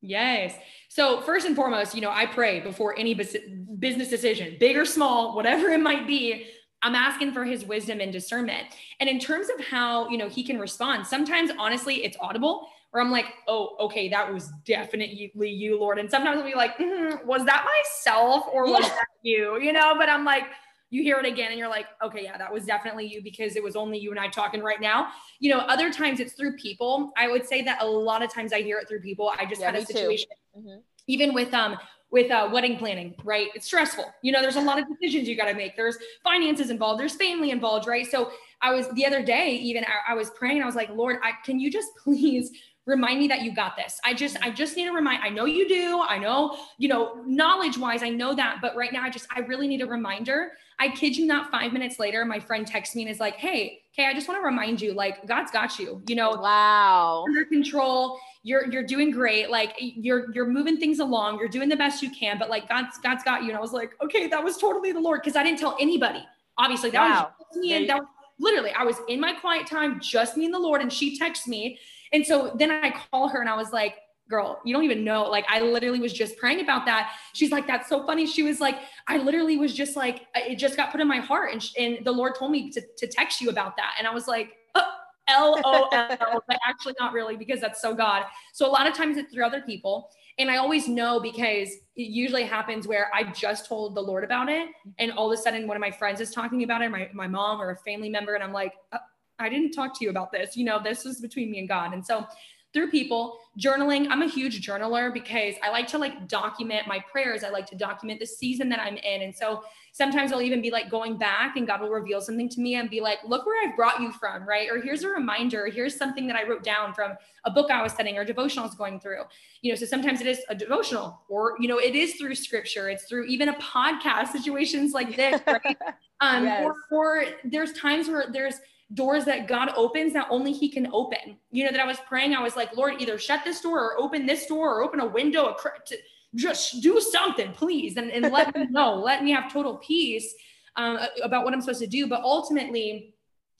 Yes. 0.00 0.54
So, 0.88 1.20
first 1.22 1.46
and 1.46 1.56
foremost, 1.56 1.92
you 1.92 2.00
know, 2.00 2.12
I 2.12 2.26
pray 2.26 2.60
before 2.60 2.96
any 2.96 3.12
business 3.12 4.08
decision, 4.08 4.56
big 4.60 4.76
or 4.76 4.84
small, 4.84 5.34
whatever 5.34 5.68
it 5.70 5.80
might 5.80 6.06
be. 6.06 6.46
I'm 6.80 6.94
asking 6.94 7.32
for 7.32 7.44
his 7.44 7.64
wisdom 7.64 8.00
and 8.00 8.12
discernment. 8.12 8.68
And 9.00 9.08
in 9.08 9.18
terms 9.18 9.48
of 9.48 9.64
how, 9.64 10.08
you 10.10 10.16
know, 10.16 10.28
he 10.28 10.44
can 10.44 10.60
respond, 10.60 11.08
sometimes 11.08 11.50
honestly, 11.58 12.04
it's 12.04 12.16
audible 12.20 12.68
where 12.92 13.02
I'm 13.02 13.10
like, 13.10 13.26
oh, 13.48 13.74
okay, 13.80 14.08
that 14.10 14.32
was 14.32 14.52
definitely 14.64 15.32
you, 15.34 15.80
Lord. 15.80 15.98
And 15.98 16.08
sometimes 16.08 16.38
I'll 16.38 16.46
be 16.46 16.54
like, 16.54 16.78
mm, 16.78 17.24
was 17.24 17.44
that 17.46 17.66
myself 17.66 18.44
or 18.52 18.70
was 18.70 18.86
that 18.86 19.06
you? 19.22 19.60
You 19.60 19.72
know, 19.72 19.96
but 19.98 20.08
I'm 20.08 20.24
like, 20.24 20.44
you 20.90 21.02
hear 21.02 21.18
it 21.18 21.26
again 21.26 21.50
and 21.50 21.58
you're 21.58 21.68
like, 21.68 21.86
okay, 22.02 22.22
yeah, 22.22 22.38
that 22.38 22.52
was 22.52 22.64
definitely 22.64 23.06
you 23.06 23.22
because 23.22 23.56
it 23.56 23.62
was 23.62 23.74
only 23.74 23.98
you 23.98 24.10
and 24.10 24.20
I 24.20 24.28
talking 24.28 24.62
right 24.62 24.80
now. 24.80 25.08
You 25.40 25.52
know, 25.52 25.60
other 25.60 25.92
times 25.92 26.20
it's 26.20 26.34
through 26.34 26.56
people. 26.56 27.12
I 27.16 27.28
would 27.28 27.46
say 27.46 27.62
that 27.62 27.82
a 27.82 27.86
lot 27.86 28.22
of 28.22 28.32
times 28.32 28.52
I 28.52 28.62
hear 28.62 28.78
it 28.78 28.88
through 28.88 29.00
people. 29.00 29.32
I 29.38 29.44
just 29.44 29.60
yeah, 29.60 29.72
had 29.72 29.82
a 29.82 29.86
situation, 29.86 30.28
mm-hmm. 30.56 30.78
even 31.06 31.34
with 31.34 31.52
um 31.52 31.76
with 32.14 32.30
uh, 32.30 32.48
wedding 32.52 32.76
planning, 32.76 33.12
right? 33.24 33.48
It's 33.56 33.66
stressful. 33.66 34.04
You 34.22 34.30
know, 34.30 34.40
there's 34.40 34.54
a 34.54 34.60
lot 34.60 34.78
of 34.78 34.84
decisions 34.86 35.26
you 35.26 35.36
got 35.36 35.46
to 35.46 35.54
make. 35.54 35.74
There's 35.74 35.98
finances 36.22 36.70
involved. 36.70 37.00
There's 37.00 37.16
family 37.16 37.50
involved, 37.50 37.88
right? 37.88 38.08
So 38.08 38.30
I 38.62 38.72
was 38.72 38.88
the 38.90 39.04
other 39.04 39.20
day, 39.20 39.56
even 39.56 39.82
I, 39.82 40.12
I 40.12 40.14
was 40.14 40.30
praying. 40.30 40.62
I 40.62 40.66
was 40.66 40.76
like, 40.76 40.90
Lord, 40.90 41.18
I, 41.24 41.32
can 41.44 41.58
you 41.58 41.72
just 41.72 41.88
please 42.04 42.52
remind 42.86 43.18
me 43.18 43.26
that 43.26 43.42
you 43.42 43.52
got 43.52 43.76
this. 43.76 44.00
I 44.04 44.14
just, 44.14 44.36
I 44.42 44.50
just 44.50 44.76
need 44.76 44.84
to 44.84 44.92
remind, 44.92 45.24
I 45.24 45.28
know 45.28 45.46
you 45.46 45.68
do. 45.68 46.04
I 46.06 46.18
know, 46.18 46.56
you 46.78 46.86
know, 46.86 47.20
knowledge 47.26 47.78
wise, 47.78 48.04
I 48.04 48.10
know 48.10 48.32
that. 48.36 48.58
But 48.62 48.76
right 48.76 48.92
now, 48.92 49.02
I 49.02 49.10
just, 49.10 49.26
I 49.34 49.40
really 49.40 49.66
need 49.66 49.80
a 49.80 49.86
reminder. 49.86 50.52
I 50.78 50.88
kid 50.88 51.16
you 51.16 51.26
not, 51.26 51.50
five 51.50 51.72
minutes 51.72 51.98
later, 51.98 52.24
my 52.24 52.40
friend 52.40 52.66
texts 52.66 52.96
me 52.96 53.02
and 53.02 53.10
is 53.10 53.20
like, 53.20 53.36
Hey, 53.36 53.82
okay, 53.92 54.06
I 54.06 54.14
just 54.14 54.28
want 54.28 54.40
to 54.40 54.44
remind 54.44 54.80
you, 54.80 54.92
like, 54.92 55.26
God's 55.26 55.50
got 55.50 55.78
you, 55.78 56.02
you 56.08 56.16
know, 56.16 56.30
wow, 56.30 57.24
under 57.28 57.44
control. 57.44 58.18
You're, 58.42 58.70
you're 58.70 58.84
doing 58.84 59.10
great. 59.10 59.48
Like 59.48 59.74
you're, 59.78 60.30
you're 60.34 60.46
moving 60.46 60.76
things 60.76 60.98
along. 60.98 61.38
You're 61.38 61.48
doing 61.48 61.70
the 61.70 61.76
best 61.76 62.02
you 62.02 62.10
can, 62.10 62.38
but 62.38 62.50
like 62.50 62.68
God's, 62.68 62.98
God's 62.98 63.24
got 63.24 63.42
you. 63.42 63.48
And 63.48 63.56
I 63.56 63.60
was 63.60 63.72
like, 63.72 63.92
okay, 64.02 64.26
that 64.26 64.44
was 64.44 64.58
totally 64.58 64.92
the 64.92 65.00
Lord. 65.00 65.22
Cause 65.22 65.34
I 65.34 65.42
didn't 65.42 65.60
tell 65.60 65.78
anybody. 65.80 66.22
Obviously 66.58 66.90
that 66.90 67.08
wow. 67.08 67.32
was 67.38 67.56
me. 67.56 67.72
And 67.72 67.88
that 67.88 68.00
was 68.00 68.06
literally, 68.38 68.70
I 68.72 68.84
was 68.84 68.96
in 69.08 69.18
my 69.18 69.32
quiet 69.32 69.66
time, 69.66 69.98
just 69.98 70.36
me 70.36 70.44
and 70.44 70.52
the 70.52 70.58
Lord. 70.58 70.82
And 70.82 70.92
she 70.92 71.18
texts 71.18 71.48
me 71.48 71.78
and 72.14 72.24
so 72.24 72.52
then 72.54 72.70
I 72.70 72.94
call 73.10 73.28
her 73.28 73.40
and 73.40 73.50
I 73.50 73.56
was 73.56 73.72
like, 73.72 73.96
girl, 74.28 74.60
you 74.64 74.74
don't 74.74 74.84
even 74.84 75.04
know. 75.04 75.24
Like, 75.24 75.44
I 75.48 75.60
literally 75.60 76.00
was 76.00 76.12
just 76.12 76.36
praying 76.38 76.60
about 76.60 76.86
that. 76.86 77.12
She's 77.34 77.50
like, 77.50 77.66
that's 77.66 77.88
so 77.88 78.06
funny. 78.06 78.26
She 78.26 78.42
was 78.42 78.60
like, 78.60 78.76
I 79.06 79.18
literally 79.18 79.58
was 79.58 79.74
just 79.74 79.96
like, 79.96 80.22
it 80.34 80.56
just 80.56 80.76
got 80.76 80.90
put 80.90 81.00
in 81.00 81.08
my 81.08 81.18
heart. 81.18 81.52
And, 81.52 81.70
and 81.78 82.06
the 82.06 82.12
Lord 82.12 82.34
told 82.34 82.50
me 82.50 82.70
to, 82.70 82.82
to 82.98 83.06
text 83.06 83.40
you 83.40 83.50
about 83.50 83.76
that. 83.76 83.96
And 83.98 84.06
I 84.06 84.14
was 84.14 84.26
like, 84.26 84.52
oh, 84.74 84.92
L 85.28 85.60
O 85.64 85.88
L, 85.92 86.44
but 86.48 86.58
actually 86.66 86.94
not 86.98 87.12
really 87.12 87.36
because 87.36 87.60
that's 87.60 87.82
so 87.82 87.94
God. 87.94 88.24
So 88.52 88.66
a 88.66 88.72
lot 88.72 88.86
of 88.86 88.94
times 88.94 89.16
it's 89.16 89.32
through 89.32 89.44
other 89.44 89.60
people. 89.60 90.10
And 90.38 90.50
I 90.50 90.56
always 90.56 90.88
know 90.88 91.20
because 91.20 91.68
it 91.68 92.08
usually 92.08 92.42
happens 92.44 92.88
where 92.88 93.08
I 93.14 93.24
just 93.24 93.66
told 93.66 93.94
the 93.94 94.00
Lord 94.00 94.24
about 94.24 94.48
it. 94.48 94.68
And 94.98 95.12
all 95.12 95.30
of 95.30 95.38
a 95.38 95.40
sudden, 95.40 95.68
one 95.68 95.76
of 95.76 95.80
my 95.80 95.92
friends 95.92 96.20
is 96.20 96.30
talking 96.30 96.64
about 96.64 96.82
it, 96.82 96.90
my, 96.90 97.08
my 97.12 97.28
mom 97.28 97.60
or 97.60 97.70
a 97.70 97.76
family 97.76 98.08
member. 98.08 98.34
And 98.34 98.42
I'm 98.42 98.52
like, 98.52 98.72
uh, 98.92 98.98
I 99.38 99.48
didn't 99.48 99.72
talk 99.72 99.98
to 99.98 100.04
you 100.04 100.10
about 100.10 100.32
this. 100.32 100.56
You 100.56 100.64
know, 100.64 100.80
this 100.82 101.04
was 101.04 101.20
between 101.20 101.50
me 101.50 101.58
and 101.58 101.68
God. 101.68 101.92
And 101.92 102.04
so 102.04 102.26
through 102.74 102.90
people. 102.90 103.38
Journaling 103.58 104.08
i'm 104.10 104.22
a 104.22 104.26
huge 104.26 104.66
journaler 104.66 105.14
because 105.14 105.54
i 105.62 105.70
like 105.70 105.86
to 105.86 105.96
like 105.96 106.26
document 106.26 106.88
my 106.88 107.02
prayers. 107.10 107.44
I 107.44 107.50
like 107.50 107.66
to 107.66 107.76
document 107.76 108.18
the 108.18 108.26
season 108.26 108.68
that 108.70 108.80
i'm 108.80 108.96
in. 108.96 109.22
And 109.22 109.34
so 109.34 109.62
sometimes 109.92 110.32
i'll 110.32 110.42
even 110.42 110.60
be 110.60 110.72
like 110.72 110.90
going 110.90 111.16
back 111.16 111.56
and 111.56 111.64
god 111.64 111.80
will 111.80 111.90
reveal 111.90 112.20
something 112.20 112.48
to 112.48 112.60
me 112.60 112.74
and 112.74 112.90
be 112.90 113.00
like 113.00 113.18
look 113.24 113.46
where 113.46 113.66
i've 113.66 113.76
brought 113.76 114.00
you 114.00 114.10
from 114.10 114.46
right? 114.46 114.68
Or 114.70 114.80
here's 114.82 115.04
a 115.04 115.08
reminder. 115.08 115.68
Here's 115.68 115.96
something 115.96 116.26
that 116.26 116.36
i 116.36 116.42
wrote 116.42 116.64
down 116.64 116.92
from 116.92 117.12
a 117.44 117.50
book 117.50 117.70
i 117.70 117.80
was 117.80 117.92
studying 117.92 118.18
or 118.18 118.24
devotional 118.24 118.64
I 118.64 118.66
was 118.66 118.76
going 118.76 118.98
through. 118.98 119.22
You 119.62 119.70
know 119.70 119.76
so 119.76 119.86
sometimes 119.86 120.20
it 120.20 120.26
is 120.26 120.40
a 120.48 120.54
devotional 120.54 121.20
or 121.28 121.54
you 121.60 121.68
know 121.68 121.78
it 121.78 121.94
is 121.94 122.16
through 122.16 122.34
scripture. 122.34 122.88
It's 122.90 123.04
through 123.04 123.26
even 123.26 123.50
a 123.50 123.54
podcast 123.54 124.28
situations 124.28 124.92
like 124.92 125.14
this 125.14 125.40
right? 125.46 125.76
Um 126.20 126.44
yes. 126.44 126.64
or, 126.64 126.74
or 126.90 127.24
there's 127.44 127.72
times 127.72 128.08
where 128.08 128.26
there's 128.32 128.54
doors 128.92 129.24
that 129.24 129.48
God 129.48 129.70
opens 129.76 130.12
that 130.12 130.26
only 130.30 130.52
He 130.52 130.68
can 130.68 130.88
open. 130.92 131.38
You 131.50 131.64
know, 131.64 131.70
that 131.70 131.80
I 131.80 131.86
was 131.86 131.98
praying, 132.06 132.34
I 132.34 132.42
was 132.42 132.56
like, 132.56 132.76
Lord, 132.76 133.00
either 133.00 133.18
shut 133.18 133.40
this 133.44 133.60
door 133.60 133.78
or 133.80 134.00
open 134.00 134.26
this 134.26 134.46
door 134.46 134.78
or 134.78 134.84
open 134.84 135.00
a 135.00 135.06
window, 135.06 135.46
a 135.46 135.54
cr- 135.54 135.68
to, 135.86 135.96
just 136.34 136.82
do 136.82 137.00
something, 137.00 137.52
please, 137.52 137.96
and, 137.96 138.10
and 138.10 138.32
let 138.32 138.54
me 138.54 138.66
know, 138.70 138.94
let 138.94 139.22
me 139.22 139.30
have 139.30 139.52
total 139.52 139.76
peace 139.76 140.34
um, 140.76 140.98
about 141.22 141.44
what 141.44 141.54
I'm 141.54 141.60
supposed 141.60 141.80
to 141.80 141.86
do. 141.86 142.06
But 142.06 142.22
ultimately, 142.22 143.14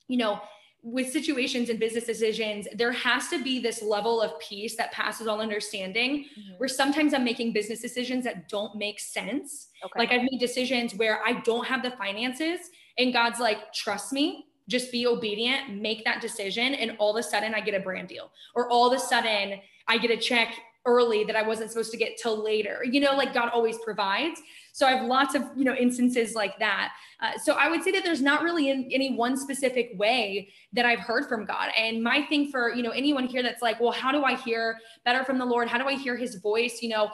you 0.08 0.18
know, 0.18 0.40
with 0.82 1.10
situations 1.10 1.70
and 1.70 1.80
business 1.80 2.04
decisions, 2.04 2.68
there 2.74 2.92
has 2.92 3.28
to 3.28 3.42
be 3.42 3.58
this 3.58 3.82
level 3.82 4.20
of 4.20 4.38
peace 4.38 4.76
that 4.76 4.92
passes 4.92 5.26
all 5.26 5.40
understanding. 5.40 6.26
Mm-hmm. 6.38 6.54
Where 6.58 6.68
sometimes 6.68 7.14
I'm 7.14 7.24
making 7.24 7.52
business 7.52 7.80
decisions 7.80 8.24
that 8.24 8.48
don't 8.48 8.76
make 8.76 9.00
sense. 9.00 9.68
Okay. 9.82 9.98
Like 9.98 10.12
I've 10.12 10.22
made 10.22 10.38
decisions 10.38 10.94
where 10.94 11.22
I 11.24 11.40
don't 11.40 11.66
have 11.66 11.82
the 11.82 11.92
finances, 11.92 12.60
and 12.98 13.12
God's 13.12 13.40
like, 13.40 13.72
trust 13.72 14.12
me, 14.12 14.46
just 14.68 14.90
be 14.90 15.06
obedient, 15.06 15.80
make 15.80 16.04
that 16.04 16.20
decision, 16.20 16.74
and 16.74 16.96
all 16.98 17.16
of 17.16 17.16
a 17.16 17.22
sudden 17.22 17.54
I 17.54 17.60
get 17.60 17.74
a 17.74 17.80
brand 17.80 18.08
deal, 18.08 18.30
or 18.54 18.70
all 18.70 18.86
of 18.86 18.96
a 18.96 19.00
sudden 19.00 19.60
I 19.88 19.98
get 19.98 20.10
a 20.10 20.16
check 20.16 20.54
early 20.86 21.24
that 21.24 21.34
I 21.34 21.42
wasn't 21.42 21.70
supposed 21.70 21.90
to 21.92 21.96
get 21.96 22.18
till 22.18 22.42
later. 22.42 22.84
You 22.84 23.00
know, 23.00 23.14
like 23.14 23.32
God 23.32 23.48
always 23.50 23.78
provides. 23.78 24.40
So 24.72 24.86
I 24.86 24.92
have 24.92 25.06
lots 25.06 25.34
of 25.34 25.42
you 25.56 25.64
know 25.64 25.74
instances 25.74 26.34
like 26.34 26.58
that. 26.58 26.92
Uh, 27.20 27.38
so 27.38 27.54
I 27.54 27.68
would 27.68 27.82
say 27.82 27.90
that 27.92 28.04
there's 28.04 28.20
not 28.20 28.42
really 28.42 28.70
in, 28.70 28.88
any 28.92 29.14
one 29.14 29.36
specific 29.36 29.92
way 29.96 30.48
that 30.72 30.84
I've 30.84 30.98
heard 31.00 31.26
from 31.26 31.46
God. 31.46 31.70
And 31.78 32.02
my 32.02 32.22
thing 32.22 32.50
for 32.50 32.74
you 32.74 32.82
know 32.82 32.90
anyone 32.90 33.26
here 33.26 33.42
that's 33.42 33.62
like, 33.62 33.80
well, 33.80 33.92
how 33.92 34.12
do 34.12 34.24
I 34.24 34.34
hear 34.36 34.78
better 35.04 35.24
from 35.24 35.38
the 35.38 35.46
Lord? 35.46 35.68
How 35.68 35.78
do 35.78 35.86
I 35.86 35.94
hear 35.94 36.16
His 36.16 36.36
voice? 36.36 36.82
You 36.82 36.90
know, 36.90 37.10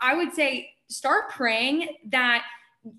I 0.00 0.14
would 0.14 0.32
say 0.32 0.70
start 0.88 1.30
praying 1.30 1.96
that 2.10 2.44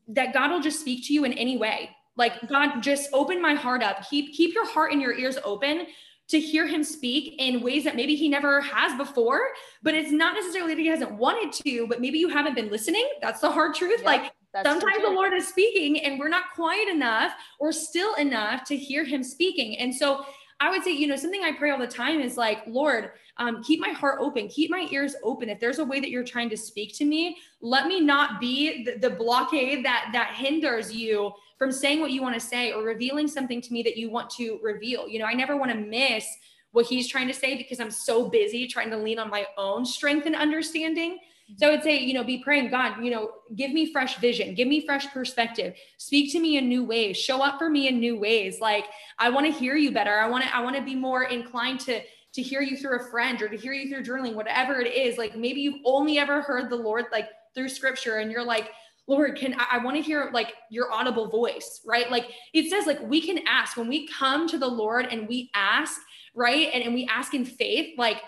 that 0.08 0.34
God 0.34 0.52
will 0.52 0.62
just 0.62 0.80
speak 0.80 1.06
to 1.08 1.14
you 1.14 1.26
in 1.26 1.34
any 1.34 1.58
way 1.58 1.90
like 2.16 2.48
God, 2.48 2.82
just 2.82 3.10
open 3.14 3.42
my 3.42 3.54
heart 3.54 3.84
up. 3.84 4.08
Keep 4.10 4.34
keep 4.34 4.54
your 4.54 4.68
heart 4.68 4.92
and 4.92 5.02
your 5.02 5.18
ears 5.18 5.38
open 5.44 5.88
to 6.30 6.40
hear 6.40 6.66
him 6.66 6.84
speak 6.84 7.36
in 7.38 7.62
ways 7.62 7.84
that 7.84 7.96
maybe 7.96 8.16
he 8.16 8.30
never 8.30 8.62
has 8.62 8.96
before. 8.98 9.50
But 9.82 9.94
it's 9.94 10.12
not 10.12 10.36
necessarily 10.36 10.74
that 10.74 10.82
he 10.82 10.88
hasn't 10.88 11.14
wanted 11.14 11.52
to, 11.64 11.88
but 11.88 12.02
maybe 12.02 12.18
you 12.18 12.30
haven't 12.30 12.56
been 12.56 12.70
listening. 12.70 13.08
That's 13.22 13.42
the 13.42 13.52
hard 13.52 13.76
truth. 13.76 14.00
Yep, 14.00 14.06
like 14.06 14.34
sometimes 14.64 15.04
the 15.04 15.10
Lord 15.10 15.34
is 15.34 15.48
speaking 15.48 16.00
and 16.02 16.20
we're 16.20 16.30
not 16.30 16.46
quiet 16.56 16.88
enough 16.88 17.34
or 17.60 17.72
still 17.72 18.14
enough 18.16 18.64
to 18.66 18.78
hear 18.78 19.04
him 19.04 19.24
speaking. 19.24 19.78
And 19.78 19.94
so 19.94 20.26
I 20.60 20.70
would 20.70 20.84
say, 20.84 20.92
you 20.92 21.08
know, 21.08 21.16
something 21.16 21.44
I 21.44 21.52
pray 21.52 21.72
all 21.72 21.80
the 21.80 21.88
time 21.88 22.22
is 22.22 22.38
like, 22.38 22.60
Lord, 22.68 23.12
um, 23.38 23.64
keep 23.64 23.80
my 23.80 23.90
heart 23.90 24.20
open, 24.22 24.48
keep 24.48 24.70
my 24.70 24.88
ears 24.92 25.16
open. 25.24 25.50
If 25.50 25.60
there's 25.60 25.80
a 25.80 25.84
way 25.84 26.00
that 26.00 26.10
you're 26.10 26.24
trying 26.24 26.50
to 26.52 26.58
speak 26.58 26.96
to 26.98 27.06
me, 27.06 27.38
let 27.62 27.88
me 27.88 28.00
not 28.00 28.40
be 28.40 28.84
the, 28.84 28.98
the 28.98 29.10
blockade 29.10 29.84
that 29.84 30.10
that 30.14 30.36
hinders 30.36 30.94
you 30.94 31.34
from 31.64 31.72
saying 31.72 32.02
what 32.02 32.12
you 32.12 32.22
want 32.22 32.34
to 32.34 32.42
say 32.42 32.74
or 32.74 32.84
revealing 32.84 33.26
something 33.26 33.62
to 33.62 33.72
me 33.72 33.82
that 33.84 33.96
you 33.96 34.10
want 34.10 34.30
to 34.30 34.60
reveal. 34.62 35.08
You 35.08 35.20
know, 35.20 35.26
I 35.26 35.34
never 35.34 35.56
want 35.56 35.72
to 35.72 35.78
miss 35.78 36.26
what 36.74 36.86
he's 36.86 37.08
trying 37.08 37.28
to 37.28 37.34
say 37.34 37.56
because 37.56 37.80
I'm 37.80 37.90
so 37.90 38.30
busy 38.30 38.68
trying 38.68 38.90
to 38.90 38.98
lean 38.98 39.18
on 39.18 39.30
my 39.30 39.46
own 39.58 39.86
strength 39.86 40.26
and 40.26 40.36
understanding. 40.36 41.14
Mm-hmm. 41.14 41.54
So 41.58 41.68
I 41.68 41.72
would 41.72 41.84
say, 41.84 42.00
you 42.00 42.14
know, 42.14 42.24
be 42.26 42.44
praying, 42.44 42.70
God, 42.70 43.02
you 43.02 43.12
know, 43.12 43.32
give 43.56 43.72
me 43.72 43.94
fresh 43.94 44.18
vision, 44.18 44.56
give 44.56 44.68
me 44.68 44.86
fresh 44.86 45.08
perspective, 45.14 45.74
speak 45.98 46.34
to 46.34 46.40
me 46.42 46.58
in 46.58 46.68
new 46.68 46.84
ways, 46.84 47.16
show 47.16 47.42
up 47.42 47.60
for 47.60 47.70
me 47.70 47.88
in 47.88 47.98
new 47.98 48.20
ways. 48.20 48.60
Like 48.60 48.88
I 49.18 49.30
want 49.30 49.46
to 49.46 49.52
hear 49.54 49.78
you 49.78 49.92
better. 49.94 50.20
I 50.20 50.28
want 50.28 50.44
to, 50.44 50.54
I 50.54 50.60
want 50.60 50.76
to 50.76 50.82
be 50.82 50.96
more 50.96 51.24
inclined 51.24 51.80
to 51.82 52.02
to 52.34 52.42
hear 52.42 52.62
you 52.62 52.76
through 52.76 53.00
a 53.00 53.10
friend 53.12 53.42
or 53.42 53.48
to 53.48 53.56
hear 53.56 53.74
you 53.74 53.88
through 53.88 54.04
journaling, 54.04 54.34
whatever 54.34 54.82
it 54.82 54.92
is. 54.92 55.18
Like 55.18 55.38
maybe 55.38 55.62
you've 55.62 55.82
only 55.86 56.18
ever 56.18 56.42
heard 56.42 56.70
the 56.70 56.76
Lord 56.76 57.06
like 57.12 57.30
through 57.54 57.70
scripture 57.70 58.18
and 58.18 58.32
you're 58.32 58.44
like, 58.44 58.72
Lord, 59.08 59.38
can 59.38 59.54
I, 59.60 59.66
I 59.74 59.78
want 59.80 59.98
to 59.98 60.02
hear 60.02 60.30
like 60.34 60.54
your 60.70 60.92
audible 60.92 61.28
voice, 61.28 61.82
right? 61.86 62.10
Like 62.10 62.28
it 62.54 62.70
says, 62.70 62.86
like 62.88 63.02
we 63.02 63.22
can 63.22 63.40
ask 63.48 63.76
when 63.78 63.88
we 63.88 64.08
come 64.08 64.48
to 64.48 64.58
the 64.58 64.68
Lord 64.68 65.08
and 65.12 65.28
we 65.28 65.52
ask, 65.54 66.00
right? 66.34 66.70
And, 66.74 66.84
and 66.84 66.94
we 66.94 67.08
ask 67.08 67.34
in 67.34 67.46
faith, 67.46 67.98
like 67.98 68.22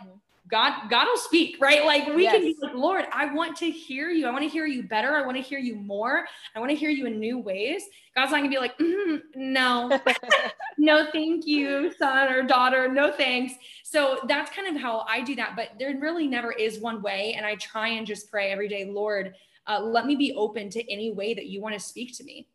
God, 0.48 0.90
God 0.90 1.08
will 1.08 1.18
speak, 1.18 1.58
right? 1.60 1.84
Like 1.86 2.08
we 2.14 2.24
yes. 2.24 2.34
can 2.34 2.42
be 2.42 2.56
like, 2.62 2.76
Lord, 2.76 3.06
I 3.12 3.34
want 3.34 3.58
to 3.58 3.72
hear 3.72 4.10
you. 4.10 4.28
I 4.28 4.32
want 4.32 4.44
to 4.44 4.50
hear 4.50 4.68
you 4.68 4.84
better. 4.84 5.16
I 5.16 5.26
want 5.26 5.38
to 5.38 5.42
hear 5.42 5.58
you 5.58 5.76
more. 5.76 6.26
I 6.56 6.60
want 6.60 6.70
to 6.70 6.76
hear 6.76 6.92
you 6.92 7.08
in 7.08 7.20
new 7.20 7.40
ways. 7.40 7.84
God's 8.16 8.32
not 8.32 8.38
gonna 8.38 8.50
be 8.50 8.60
like, 8.60 8.78
mm, 8.78 9.22
no, 9.36 10.00
no, 10.78 11.08
thank 11.12 11.46
you, 11.48 11.92
son 11.98 12.32
or 12.32 12.44
daughter. 12.44 12.88
No 12.88 13.12
thanks. 13.12 13.56
So 13.84 14.20
that's 14.28 14.52
kind 14.52 14.74
of 14.74 14.82
how 14.82 15.06
I 15.10 15.22
do 15.22 15.36
that. 15.36 15.56
But 15.56 15.72
there 15.80 15.98
really 16.00 16.28
never 16.28 16.52
is 16.52 16.80
one 16.80 17.02
way. 17.02 17.34
And 17.36 17.46
I 17.46 17.56
try 17.56 17.90
and 17.90 18.06
just 18.06 18.30
pray 18.30 18.52
every 18.52 18.68
day, 18.68 18.86
Lord, 18.86 19.34
uh, 19.68 19.82
let 19.82 20.06
me 20.06 20.16
be 20.16 20.34
open 20.34 20.70
to 20.72 20.92
any 20.92 21.12
way 21.12 21.34
that 21.34 21.48
you 21.48 21.62
want 21.62 21.74
to 21.74 21.80
speak 21.80 22.16
to 22.18 22.24
me. 22.24 22.48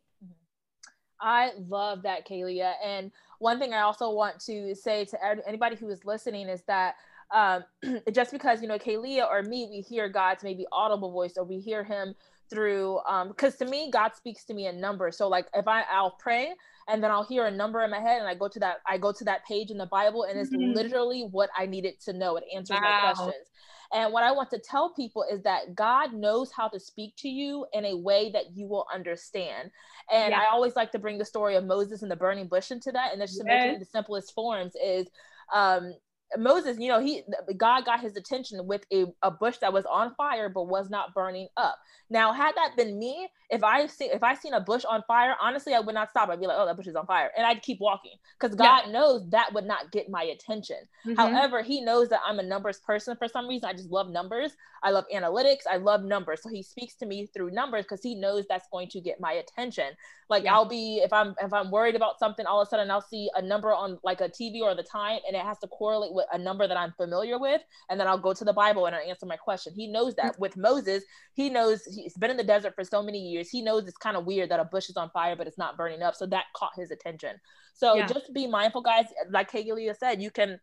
I 1.19 1.51
love 1.69 2.03
that, 2.03 2.27
Kalia. 2.27 2.73
And 2.83 3.11
one 3.39 3.59
thing 3.59 3.73
I 3.73 3.81
also 3.81 4.11
want 4.11 4.39
to 4.45 4.73
say 4.75 5.05
to 5.05 5.47
anybody 5.47 5.75
who 5.75 5.89
is 5.89 6.03
listening 6.03 6.47
is 6.47 6.63
that 6.67 6.95
um, 7.31 7.63
just 8.11 8.31
because 8.31 8.61
you 8.61 8.67
know 8.67 8.77
Kalia 8.77 9.29
or 9.29 9.43
me, 9.43 9.67
we 9.69 9.81
hear 9.81 10.09
God's 10.09 10.43
maybe 10.43 10.65
audible 10.71 11.11
voice 11.11 11.33
or 11.37 11.43
we 11.43 11.59
hear 11.59 11.83
Him 11.83 12.15
through 12.49 12.99
because 13.29 13.61
um, 13.61 13.65
to 13.65 13.71
me 13.71 13.89
God 13.91 14.13
speaks 14.13 14.43
to 14.45 14.53
me 14.53 14.67
in 14.67 14.81
numbers. 14.81 15.17
So 15.17 15.27
like 15.27 15.47
if 15.55 15.67
I 15.67 15.83
I'll 15.91 16.17
pray 16.19 16.51
and 16.87 17.01
then 17.01 17.09
I'll 17.09 17.23
hear 17.23 17.45
a 17.45 17.51
number 17.51 17.81
in 17.81 17.89
my 17.89 17.99
head 17.99 18.19
and 18.19 18.27
I 18.27 18.35
go 18.35 18.47
to 18.49 18.59
that 18.59 18.77
I 18.85 18.97
go 18.97 19.11
to 19.13 19.23
that 19.23 19.45
page 19.45 19.71
in 19.71 19.77
the 19.77 19.85
Bible 19.85 20.23
and 20.23 20.37
it's 20.37 20.51
mm-hmm. 20.51 20.73
literally 20.73 21.27
what 21.31 21.49
I 21.57 21.65
needed 21.65 21.99
to 22.01 22.13
know. 22.13 22.35
It 22.35 22.43
answers 22.53 22.77
wow. 22.81 22.81
my 22.81 23.13
questions. 23.13 23.47
And 23.93 24.13
what 24.13 24.23
I 24.23 24.31
want 24.31 24.49
to 24.51 24.59
tell 24.59 24.93
people 24.93 25.25
is 25.29 25.43
that 25.43 25.75
God 25.75 26.13
knows 26.13 26.51
how 26.51 26.67
to 26.69 26.79
speak 26.79 27.15
to 27.17 27.29
you 27.29 27.65
in 27.73 27.85
a 27.85 27.97
way 27.97 28.31
that 28.31 28.55
you 28.55 28.67
will 28.67 28.85
understand. 28.93 29.71
And 30.11 30.31
yeah. 30.31 30.39
I 30.39 30.53
always 30.53 30.75
like 30.75 30.91
to 30.93 30.99
bring 30.99 31.17
the 31.17 31.25
story 31.25 31.55
of 31.55 31.65
Moses 31.65 32.01
and 32.01 32.09
the 32.09 32.15
burning 32.15 32.47
bush 32.47 32.71
into 32.71 32.91
that. 32.91 33.11
And 33.11 33.21
that's 33.21 33.33
just 33.33 33.43
yes. 33.45 33.53
to 33.53 33.57
make 33.59 33.71
it 33.71 33.73
in 33.75 33.79
the 33.79 33.85
simplest 33.85 34.33
forms 34.33 34.73
is 34.81 35.07
um, 35.53 35.93
Moses, 36.37 36.77
you 36.79 36.87
know, 36.87 36.99
he 36.99 37.23
God 37.57 37.85
got 37.85 37.99
his 37.99 38.15
attention 38.15 38.65
with 38.67 38.85
a, 38.91 39.05
a 39.21 39.31
bush 39.31 39.57
that 39.57 39.73
was 39.73 39.85
on 39.85 40.13
fire 40.15 40.49
but 40.49 40.63
was 40.63 40.89
not 40.89 41.13
burning 41.13 41.47
up. 41.57 41.77
Now, 42.09 42.33
had 42.33 42.55
that 42.55 42.75
been 42.75 42.99
me, 42.99 43.29
if 43.49 43.63
I 43.63 43.85
see 43.87 44.05
if 44.05 44.21
I 44.21 44.35
seen 44.35 44.53
a 44.53 44.59
bush 44.59 44.83
on 44.83 45.01
fire, 45.07 45.35
honestly, 45.41 45.73
I 45.73 45.79
would 45.79 45.95
not 45.95 46.09
stop. 46.09 46.29
I'd 46.29 46.39
be 46.39 46.47
like, 46.47 46.57
"Oh, 46.59 46.65
that 46.65 46.75
bush 46.75 46.87
is 46.87 46.95
on 46.95 47.05
fire," 47.05 47.31
and 47.37 47.45
I'd 47.45 47.61
keep 47.61 47.79
walking 47.79 48.13
because 48.39 48.55
God 48.55 48.83
yeah. 48.85 48.91
knows 48.91 49.29
that 49.29 49.53
would 49.53 49.65
not 49.65 49.91
get 49.91 50.09
my 50.09 50.23
attention. 50.23 50.77
Mm-hmm. 51.05 51.15
However, 51.15 51.61
He 51.61 51.81
knows 51.81 52.09
that 52.09 52.19
I'm 52.25 52.39
a 52.39 52.43
numbers 52.43 52.79
person 52.79 53.15
for 53.15 53.27
some 53.29 53.47
reason. 53.47 53.69
I 53.69 53.73
just 53.73 53.91
love 53.91 54.09
numbers. 54.09 54.51
I 54.83 54.91
love 54.91 55.05
analytics. 55.13 55.61
I 55.69 55.77
love 55.77 56.03
numbers. 56.03 56.41
So 56.43 56.49
He 56.49 56.63
speaks 56.63 56.95
to 56.95 57.05
me 57.05 57.27
through 57.27 57.51
numbers 57.51 57.85
because 57.85 58.03
He 58.03 58.15
knows 58.15 58.45
that's 58.47 58.67
going 58.71 58.89
to 58.89 58.99
get 58.99 59.19
my 59.21 59.33
attention. 59.33 59.93
Like 60.29 60.45
yeah. 60.45 60.53
I'll 60.53 60.65
be 60.65 61.01
if 61.03 61.11
I'm 61.11 61.35
if 61.41 61.53
I'm 61.53 61.71
worried 61.71 61.95
about 61.95 62.19
something, 62.19 62.45
all 62.45 62.61
of 62.61 62.67
a 62.67 62.69
sudden 62.69 62.89
I'll 62.89 63.01
see 63.01 63.29
a 63.35 63.41
number 63.41 63.73
on 63.73 63.99
like 64.03 64.21
a 64.21 64.29
TV 64.29 64.61
or 64.61 64.75
the 64.75 64.83
time, 64.83 65.19
and 65.27 65.35
it 65.35 65.43
has 65.43 65.59
to 65.59 65.67
correlate 65.67 66.13
with 66.13 66.20
a 66.31 66.37
number 66.37 66.67
that 66.67 66.77
I'm 66.77 66.93
familiar 66.93 67.39
with, 67.39 67.61
and 67.89 67.99
then 67.99 68.07
I'll 68.07 68.17
go 68.17 68.33
to 68.33 68.43
the 68.43 68.53
Bible 68.53 68.85
and 68.85 68.95
I 68.95 69.01
answer 69.01 69.25
my 69.25 69.37
question. 69.37 69.73
He 69.73 69.87
knows 69.87 70.15
that. 70.15 70.39
With 70.39 70.57
Moses, 70.57 71.03
He 71.33 71.49
knows 71.49 71.83
he's 71.85 72.15
been 72.17 72.31
in 72.31 72.37
the 72.37 72.43
desert 72.43 72.75
for 72.75 72.83
so 72.83 73.01
many 73.01 73.19
years. 73.19 73.49
He 73.49 73.61
knows 73.61 73.87
it's 73.87 73.97
kind 73.97 74.17
of 74.17 74.25
weird 74.25 74.49
that 74.49 74.59
a 74.59 74.65
bush 74.65 74.89
is 74.89 74.97
on 74.97 75.09
fire, 75.11 75.35
but 75.35 75.47
it's 75.47 75.57
not 75.57 75.77
burning 75.77 76.01
up. 76.01 76.15
So 76.15 76.25
that 76.27 76.45
caught 76.55 76.71
his 76.75 76.91
attention. 76.91 77.39
So 77.73 77.95
yeah. 77.95 78.07
just 78.07 78.33
be 78.33 78.47
mindful, 78.47 78.81
guys. 78.81 79.05
Like 79.29 79.51
Kaylia 79.51 79.95
said, 79.97 80.21
you 80.21 80.31
can 80.31 80.59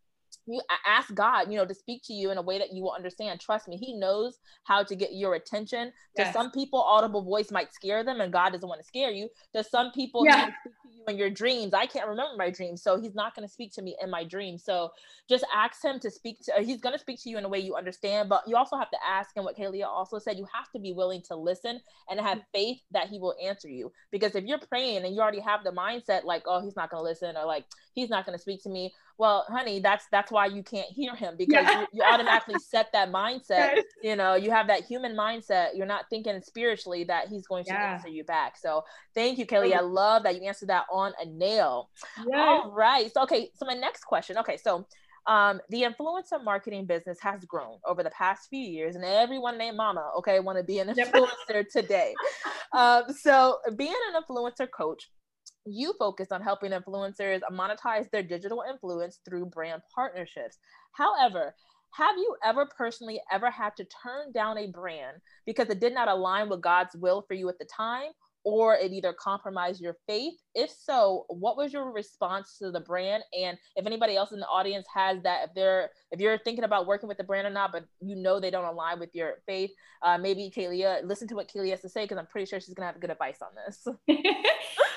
you 0.47 0.61
ask 0.87 1.13
God, 1.15 1.51
you 1.51 1.59
know, 1.59 1.67
to 1.67 1.75
speak 1.75 2.03
to 2.05 2.13
you 2.13 2.31
in 2.31 2.39
a 2.39 2.43
way 2.43 2.59
that 2.59 2.73
you 2.73 2.83
will 2.83 2.93
understand. 2.93 3.41
Trust 3.41 3.69
me, 3.69 3.77
He 3.77 3.95
knows 3.95 4.39
how 4.65 4.83
to 4.83 4.95
get 4.95 5.15
your 5.15 5.35
attention. 5.35 5.93
To 6.17 6.33
some 6.33 6.51
people, 6.51 6.81
audible 6.81 7.23
voice 7.23 7.51
might 7.51 7.73
scare 7.73 8.03
them, 8.03 8.21
and 8.21 8.33
God 8.33 8.51
doesn't 8.51 8.69
want 8.69 8.81
to 8.81 8.87
scare 8.87 9.11
you. 9.11 9.29
To 9.55 9.63
some 9.63 9.93
people, 9.93 10.25
yeah. 10.25 10.47
To 10.47 10.53
you 10.91 11.05
in 11.09 11.17
your 11.17 11.31
dreams. 11.31 11.75
I 11.75 11.87
can't 11.87 12.07
remember 12.07 12.37
my 12.37 12.51
dreams. 12.51 12.83
So 12.83 13.01
he's 13.01 13.15
not 13.15 13.35
going 13.35 13.47
to 13.47 13.53
speak 13.53 13.73
to 13.75 13.83
me 13.83 13.97
in 14.03 14.11
my 14.11 14.25
dreams. 14.25 14.65
So 14.65 14.91
just 15.29 15.45
ask 15.55 15.83
him 15.83 15.99
to 16.01 16.11
speak 16.11 16.41
to, 16.45 16.53
he's 16.63 16.81
going 16.81 16.95
to 16.95 16.99
speak 16.99 17.23
to 17.23 17.31
you 17.31 17.39
in 17.39 17.45
a 17.45 17.49
way 17.49 17.59
you 17.59 17.77
understand, 17.77 18.29
but 18.29 18.43
you 18.47 18.57
also 18.57 18.77
have 18.77 18.91
to 18.91 18.99
ask 19.07 19.31
And 19.37 19.45
what 19.45 19.57
Kalia 19.57 19.87
also 19.87 20.19
said. 20.19 20.39
You 20.39 20.47
have 20.55 20.71
to 20.73 20.79
be 20.79 20.93
willing 20.93 21.23
to 21.29 21.37
listen 21.37 21.81
and 22.09 22.21
have 22.21 22.41
faith 22.53 22.81
that 22.93 23.09
he 23.09 23.19
will 23.19 23.35
answer 23.43 23.69
you. 23.69 23.93
Because 24.11 24.35
if 24.35 24.45
you're 24.45 24.59
praying 24.59 25.05
and 25.05 25.15
you 25.15 25.21
already 25.21 25.41
have 25.41 25.65
the 25.65 25.71
mindset 25.71 26.25
like, 26.25 26.43
oh, 26.47 26.61
he's 26.63 26.77
not 26.77 26.91
going 26.91 27.01
to 27.01 27.09
listen 27.09 27.37
or 27.37 27.45
like, 27.45 27.65
he's 27.99 28.11
not 28.11 28.25
going 28.25 28.37
to 28.37 28.41
speak 28.41 28.63
to 28.63 28.69
me. 28.69 28.93
Well, 29.19 29.45
honey, 29.49 29.81
that's, 29.81 30.07
that's 30.13 30.31
why 30.31 30.47
you 30.47 30.63
can't 30.63 30.89
hear 30.89 31.15
him 31.17 31.35
because 31.37 31.65
yeah. 31.65 31.81
you, 31.81 31.87
you, 31.95 32.03
automatically 32.03 32.55
set 32.65 32.93
that 32.93 33.11
mindset. 33.11 33.83
You 34.03 34.15
know, 34.15 34.35
you 34.35 34.51
have 34.51 34.69
that 34.69 34.85
human 34.85 35.17
mindset. 35.17 35.71
You're 35.75 35.87
not 35.87 36.05
thinking 36.09 36.41
spiritually 36.43 37.05
that 37.05 37.29
he's 37.29 37.47
going 37.47 37.65
to 37.65 37.73
yeah. 37.73 37.95
answer 37.95 38.09
you 38.09 38.25
back. 38.25 38.57
So 38.57 38.85
thank 39.15 39.39
you, 39.39 39.47
Kelly. 39.47 39.75
I 39.75 39.81
love 39.81 40.23
that 40.23 40.41
you 40.41 40.47
answered 40.47 40.69
that 40.69 40.85
on 40.91 41.13
a 41.21 41.27
nail. 41.27 41.91
Yes. 42.19 42.27
All 42.37 42.71
right. 42.71 43.13
So, 43.13 43.23
okay. 43.23 43.51
So 43.55 43.67
my 43.67 43.75
next 43.75 44.05
question. 44.05 44.39
Okay. 44.39 44.57
So 44.57 44.87
um, 45.29 45.61
the 45.69 45.83
influencer 45.83 46.43
marketing 46.43 46.87
business 46.87 47.19
has 47.21 47.45
grown 47.45 47.77
over 47.85 48.03
the 48.03 48.11
past 48.11 48.49
few 48.49 48.67
years, 48.67 48.97
and 48.97 49.05
everyone 49.05 49.59
named 49.59 49.77
Mama, 49.77 50.11
okay, 50.17 50.41
want 50.41 50.57
to 50.57 50.65
be 50.65 50.79
an 50.79 50.89
influencer 50.89 51.65
today. 51.71 52.15
Um, 52.71 53.05
so, 53.09 53.57
being 53.77 53.95
an 54.13 54.23
influencer 54.23 54.69
coach, 54.71 55.09
you 55.71 55.95
focus 55.99 56.29
on 56.31 56.43
helping 56.43 56.73
influencers 56.73 57.41
monetize 57.53 58.11
their 58.11 58.23
digital 58.23 58.63
influence 58.69 59.21
through 59.29 59.47
brand 59.47 59.83
partnerships. 59.95 60.59
However, 60.93 61.55
have 61.95 62.17
you 62.17 62.37
ever 62.45 62.69
personally 62.77 63.21
ever 63.33 63.51
had 63.51 63.71
to 63.77 63.87
turn 64.03 64.33
down 64.33 64.59
a 64.59 64.71
brand 64.71 65.19
because 65.47 65.69
it 65.69 65.81
did 65.81 65.95
not 65.95 66.09
align 66.09 66.49
with 66.49 66.61
God's 66.61 66.95
will 66.95 67.25
for 67.27 67.35
you 67.35 67.49
at 67.49 67.59
the 67.59 67.67
time? 67.75 68.11
or 68.45 68.77
it 68.77 68.93
either 68.93 69.13
compromised 69.13 69.81
your 69.81 69.97
faith? 70.07 70.35
If 70.55 70.71
so, 70.71 71.27
what 71.29 71.57
was 71.57 71.73
your 71.73 71.93
response 71.93 72.57
to 72.59 72.71
the 72.71 72.81
brand? 72.81 73.23
And 73.39 73.59
if 73.77 73.87
anybody 73.87 74.17
else 74.17 74.33
in 74.33 74.41
the 74.41 74.47
audience 74.47 74.87
has 74.95 75.23
that, 75.23 75.49
if 75.49 75.55
they're 75.55 75.91
if 76.11 76.21
you're 76.21 76.39
thinking 76.39 76.65
about 76.65 76.87
working 76.87 77.09
with 77.09 77.19
the 77.19 77.25
brand 77.25 77.47
or 77.47 77.51
not, 77.51 77.73
but 77.73 77.85
you 78.01 78.17
know 78.17 78.41
they 78.41 78.51
don't 78.51 78.65
align 78.65 79.01
with 79.01 79.11
your 79.13 79.35
faith, 79.47 79.71
uh, 80.03 80.19
maybe 80.19 80.51
Kaylia, 80.55 81.05
listen 81.05 81.29
to 81.29 81.35
what 81.35 81.51
Kaylia 81.53 81.73
has 81.73 81.83
to 81.83 81.89
say 81.89 82.05
because 82.05 82.19
I'm 82.19 82.27
pretty 82.27 82.47
sure 82.47 82.61
she's 82.61 82.75
gonna 82.75 82.87
have 82.87 83.01
good 83.01 83.11
advice 83.11 83.39
on 83.43 83.51
this. 83.67 83.87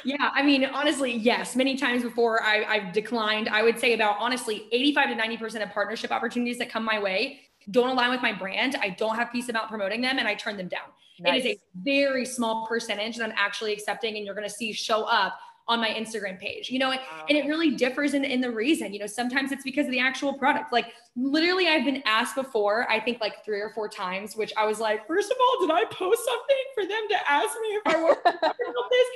yeah, 0.04 0.32
I 0.34 0.44
mean, 0.44 0.66
honestly, 0.66 1.14
yes. 1.14 1.56
Many 1.56 1.78
times 1.78 2.04
before 2.04 2.44
I, 2.44 2.64
I've 2.64 2.94
declined. 2.94 3.50
I 3.50 3.64
would 3.64 3.80
say 3.80 3.94
about 3.94 4.18
honestly 4.20 4.68
85 4.72 5.10
to 5.10 5.16
90 5.16 5.38
percent 5.38 5.64
of 5.64 5.72
partnership 5.72 6.12
opportunities 6.12 6.58
that 6.60 6.70
come 6.70 6.84
my 6.84 7.00
way 7.00 7.42
don't 7.70 7.90
align 7.90 8.10
with 8.10 8.22
my 8.22 8.34
brand. 8.34 8.76
I 8.82 8.90
don't 8.90 9.16
have 9.16 9.32
peace 9.32 9.50
about 9.50 9.70
promoting 9.70 10.02
them, 10.02 10.18
and 10.18 10.28
I 10.28 10.34
turn 10.34 10.58
them 10.58 10.68
down. 10.68 10.90
Nice. 11.20 11.46
It 11.46 11.48
is 11.48 11.58
a 11.58 11.60
very 11.84 12.26
small 12.26 12.66
percentage 12.66 13.18
that 13.18 13.24
I'm 13.24 13.36
actually 13.38 13.74
accepting, 13.74 14.18
and 14.18 14.26
you're 14.26 14.34
going 14.34 14.48
to 14.48 14.54
see 14.54 14.74
show 14.74 15.04
up 15.04 15.38
on 15.68 15.80
my 15.80 15.90
Instagram 15.90 16.40
page, 16.40 16.70
you 16.70 16.80
know, 16.80 16.90
wow. 16.90 17.26
and 17.30 17.38
it 17.38 17.46
really 17.46 17.72
differs 17.72 18.14
in, 18.14 18.26
in 18.26 18.42
the 18.42 18.50
reason, 18.50 18.92
you 18.92 19.00
know, 19.00 19.06
sometimes 19.06 19.52
it's 19.52 19.64
because 19.64 19.86
of 19.86 19.92
the 19.92 20.00
actual 20.00 20.34
product. 20.34 20.74
Like 20.74 20.88
literally 21.16 21.68
I've 21.68 21.86
been 21.86 22.02
asked 22.06 22.36
before, 22.36 22.90
I 22.92 23.00
think 23.00 23.22
like 23.22 23.46
three 23.46 23.62
or 23.62 23.70
four 23.70 23.88
times, 23.88 24.36
which 24.36 24.52
I 24.58 24.66
was 24.66 24.80
like, 24.80 25.08
first 25.08 25.32
of 25.32 25.38
all, 25.40 25.66
did 25.66 25.74
I 25.74 25.86
post 25.86 26.26
something 26.26 26.58
for 26.74 26.84
them 26.84 27.08
to 27.10 27.32
ask 27.32 27.56
me 27.62 27.68
if 27.70 27.82
I 27.86 28.04
worked 28.04 28.28
about 28.28 28.56
this? 28.90 29.08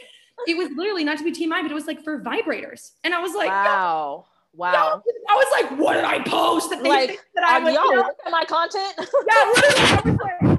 It 0.47 0.57
was 0.57 0.69
literally 0.75 1.03
not 1.03 1.17
to 1.17 1.23
be 1.23 1.31
TMI, 1.31 1.61
but 1.61 1.71
it 1.71 1.73
was 1.73 1.87
like 1.87 2.03
for 2.03 2.21
vibrators. 2.21 2.91
And 3.03 3.13
I 3.13 3.19
was 3.19 3.33
like, 3.33 3.49
wow. 3.49 4.25
Wow. 4.53 5.01
I 5.29 5.35
was 5.35 5.47
like, 5.51 5.79
what 5.79 5.95
did 5.95 6.05
I 6.05 6.19
post? 6.19 6.69
That 6.69 6.83
like, 6.83 7.25
that 7.35 7.43
I 7.43 7.57
um, 7.57 7.63
was, 7.65 7.73
y'all 7.73 7.85
you 7.85 7.95
know, 7.95 8.01
look 8.03 8.17
at 8.25 8.31
my 8.31 8.45
content? 8.45 8.93
yeah, 8.97 9.51
literally. 9.55 10.51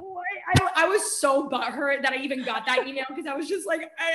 I 0.77 0.87
was 0.87 0.87
like, 0.87 0.87
I, 0.87 0.87
I 0.87 0.89
was 0.89 1.21
so 1.21 1.49
butthurt 1.49 2.03
that 2.03 2.12
I 2.12 2.17
even 2.17 2.45
got 2.45 2.67
that 2.67 2.87
email 2.87 3.05
because 3.09 3.27
I 3.27 3.35
was 3.35 3.49
just 3.49 3.67
like, 3.67 3.91
I, 3.99 4.12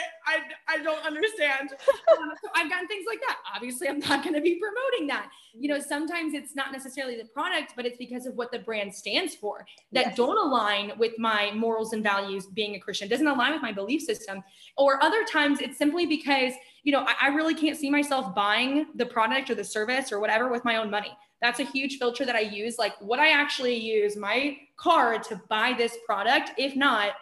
I, 0.68 0.76
I 0.76 0.84
don't 0.84 1.06
understand. 1.06 1.70
Um, 2.18 2.32
so 2.42 2.50
I've 2.56 2.70
gotten 2.70 2.88
things 2.88 3.06
like 3.08 3.20
that. 3.22 3.38
Obviously, 3.56 3.88
I'm 3.88 4.00
not 4.00 4.24
going 4.24 4.36
to 4.36 4.42
be 4.42 4.60
promoting 4.60 5.08
that. 5.08 5.30
You 5.54 5.70
know, 5.70 5.80
sometimes 5.80 6.34
it's 6.34 6.56
not 6.56 6.72
necessarily 6.72 7.18
the 7.18 7.26
product, 7.26 7.74
but 7.76 7.86
it's 7.86 7.98
because 7.98 8.26
of 8.26 8.36
what 8.36 8.52
the 8.52 8.60
brand 8.60 8.94
stands 8.94 9.36
for 9.36 9.66
that 9.92 10.08
yes. 10.08 10.18
don't 10.18 10.38
align 10.38 10.94
with 10.98 11.14
my 11.18 11.52
morals 11.54 11.94
and 11.94 12.04
values 12.04 12.48
being 12.48 12.76
a 12.76 12.80
Christian, 12.80 13.08
doesn't 13.08 13.28
align 13.28 13.54
with 13.54 13.62
my 13.62 13.72
belief 13.72 14.02
system. 14.02 14.44
Or 14.78 15.04
other 15.04 15.24
times 15.26 15.62
it's 15.62 15.78
simply 15.78 16.06
because, 16.06 16.54
you 16.84 16.92
know, 16.92 17.06
I, 17.08 17.16
I 17.22 17.28
really 17.30 17.56
can't 17.56 17.78
see 17.78 17.90
myself 17.90 18.34
buying 18.36 18.88
the 18.96 19.06
product 19.06 19.50
or 19.50 19.56
the 19.56 19.64
service 19.64 20.12
or 20.12 20.20
whatever 20.20 20.50
with 20.50 20.66
my 20.66 20.78
own 20.78 20.90
money 20.90 21.18
that's 21.42 21.60
a 21.60 21.64
huge 21.64 21.98
filter 21.98 22.26
that 22.26 22.36
I 22.36 22.42
use. 22.42 22.78
Like, 22.78 23.00
would 23.02 23.20
I 23.20 23.30
actually 23.30 23.76
use 23.76 24.16
my 24.16 24.58
card 24.78 25.24
to 25.24 25.42
buy 25.50 25.74
this 25.78 25.98
product? 26.06 26.52
If 26.58 26.76
not, 26.76 27.14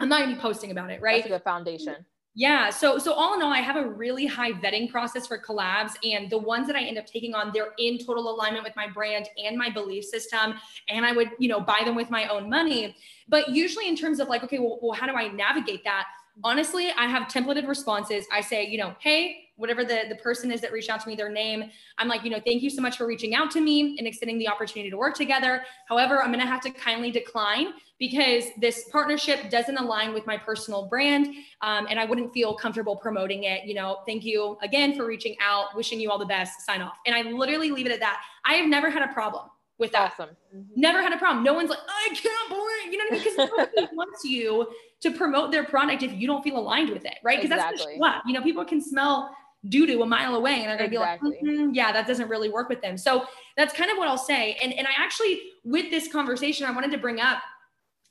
I'm 0.00 0.08
not 0.08 0.20
gonna 0.20 0.34
be 0.34 0.40
posting 0.40 0.70
about 0.70 0.90
it, 0.90 1.00
right? 1.02 1.22
That's 1.22 1.26
a 1.26 1.38
good 1.38 1.44
foundation. 1.44 2.06
Yeah. 2.34 2.70
So 2.70 2.96
so 2.96 3.12
all 3.12 3.34
in 3.34 3.42
all, 3.42 3.52
I 3.52 3.58
have 3.58 3.76
a 3.76 3.86
really 3.86 4.24
high 4.24 4.52
vetting 4.52 4.88
process 4.90 5.26
for 5.26 5.38
collabs. 5.38 5.92
And 6.04 6.30
the 6.30 6.38
ones 6.38 6.68
that 6.68 6.76
I 6.76 6.82
end 6.82 6.96
up 6.96 7.06
taking 7.06 7.34
on, 7.34 7.50
they're 7.52 7.72
in 7.78 7.98
total 7.98 8.32
alignment 8.32 8.64
with 8.64 8.74
my 8.76 8.86
brand 8.88 9.28
and 9.42 9.58
my 9.58 9.68
belief 9.68 10.04
system. 10.04 10.54
And 10.88 11.04
I 11.04 11.12
would, 11.12 11.30
you 11.38 11.48
know, 11.48 11.60
buy 11.60 11.82
them 11.84 11.96
with 11.96 12.08
my 12.08 12.28
own 12.28 12.48
money. 12.48 12.96
But 13.28 13.48
usually 13.48 13.88
in 13.88 13.96
terms 13.96 14.20
of 14.20 14.28
like, 14.28 14.44
okay, 14.44 14.58
well, 14.58 14.78
well 14.80 14.92
how 14.92 15.06
do 15.06 15.14
I 15.14 15.28
navigate 15.28 15.82
that? 15.84 16.06
Honestly, 16.44 16.90
I 16.96 17.06
have 17.06 17.24
templated 17.24 17.66
responses. 17.66 18.26
I 18.32 18.40
say, 18.40 18.64
you 18.64 18.78
know, 18.78 18.94
hey, 19.00 19.49
whatever 19.60 19.84
the, 19.84 20.04
the 20.08 20.16
person 20.16 20.50
is 20.50 20.60
that 20.62 20.72
reached 20.72 20.90
out 20.90 21.00
to 21.00 21.08
me, 21.08 21.14
their 21.14 21.28
name. 21.28 21.70
I'm 21.98 22.08
like, 22.08 22.24
you 22.24 22.30
know, 22.30 22.40
thank 22.44 22.62
you 22.62 22.70
so 22.70 22.80
much 22.80 22.96
for 22.96 23.06
reaching 23.06 23.34
out 23.34 23.50
to 23.52 23.60
me 23.60 23.96
and 23.98 24.06
extending 24.06 24.38
the 24.38 24.48
opportunity 24.48 24.90
to 24.90 24.96
work 24.96 25.14
together. 25.14 25.62
However, 25.86 26.22
I'm 26.22 26.32
going 26.32 26.44
to 26.44 26.50
have 26.50 26.62
to 26.62 26.70
kindly 26.70 27.10
decline 27.10 27.74
because 27.98 28.44
this 28.58 28.88
partnership 28.90 29.50
doesn't 29.50 29.76
align 29.76 30.14
with 30.14 30.26
my 30.26 30.38
personal 30.38 30.86
brand. 30.86 31.26
Um, 31.60 31.86
and 31.90 32.00
I 32.00 32.06
wouldn't 32.06 32.32
feel 32.32 32.54
comfortable 32.54 32.96
promoting 32.96 33.44
it. 33.44 33.66
You 33.66 33.74
know, 33.74 33.98
thank 34.06 34.24
you 34.24 34.56
again 34.62 34.96
for 34.96 35.06
reaching 35.06 35.36
out, 35.42 35.76
wishing 35.76 36.00
you 36.00 36.10
all 36.10 36.18
the 36.18 36.24
best, 36.24 36.62
sign 36.62 36.80
off. 36.80 36.96
And 37.06 37.14
I 37.14 37.30
literally 37.30 37.70
leave 37.70 37.86
it 37.86 37.92
at 37.92 38.00
that. 38.00 38.22
I 38.46 38.54
have 38.54 38.68
never 38.68 38.88
had 38.88 39.02
a 39.02 39.12
problem 39.12 39.50
with 39.80 39.92
that. 39.92 40.12
Awesome. 40.12 40.36
Mm-hmm. 40.54 40.80
Never 40.80 41.02
had 41.02 41.12
a 41.12 41.18
problem. 41.18 41.42
No 41.44 41.54
one's 41.54 41.70
like, 41.70 41.78
I 41.88 42.14
can't 42.14 42.48
believe, 42.48 42.92
you 42.92 42.98
know 42.98 43.04
what 43.10 43.20
I 43.20 43.24
mean? 43.24 43.34
Because 43.36 43.70
nobody 43.76 43.94
wants 43.96 44.24
you 44.24 44.68
to 45.00 45.10
promote 45.10 45.50
their 45.50 45.64
product 45.64 46.02
if 46.02 46.12
you 46.12 46.26
don't 46.26 46.42
feel 46.44 46.58
aligned 46.58 46.90
with 46.90 47.04
it, 47.04 47.14
right? 47.24 47.38
Because 47.38 47.56
exactly. 47.56 47.84
that's 47.86 47.98
what, 47.98 48.22
you 48.26 48.34
know, 48.34 48.42
people 48.42 48.64
can 48.64 48.80
smell 48.80 49.34
doo 49.68 49.86
doo 49.86 50.02
a 50.02 50.06
mile 50.06 50.34
away 50.34 50.62
and 50.62 50.64
they're 50.64 50.78
going 50.78 50.90
to 50.90 50.96
exactly. 50.96 51.38
be 51.42 51.46
like 51.46 51.58
mm-hmm, 51.58 51.74
yeah 51.74 51.92
that 51.92 52.06
doesn't 52.06 52.28
really 52.28 52.48
work 52.48 52.68
with 52.68 52.80
them 52.80 52.96
so 52.96 53.26
that's 53.56 53.74
kind 53.74 53.90
of 53.90 53.98
what 53.98 54.08
i'll 54.08 54.16
say 54.16 54.56
and 54.62 54.72
and 54.72 54.86
i 54.86 54.90
actually 54.96 55.40
with 55.64 55.90
this 55.90 56.10
conversation 56.10 56.64
i 56.64 56.70
wanted 56.70 56.90
to 56.90 56.98
bring 56.98 57.20
up 57.20 57.42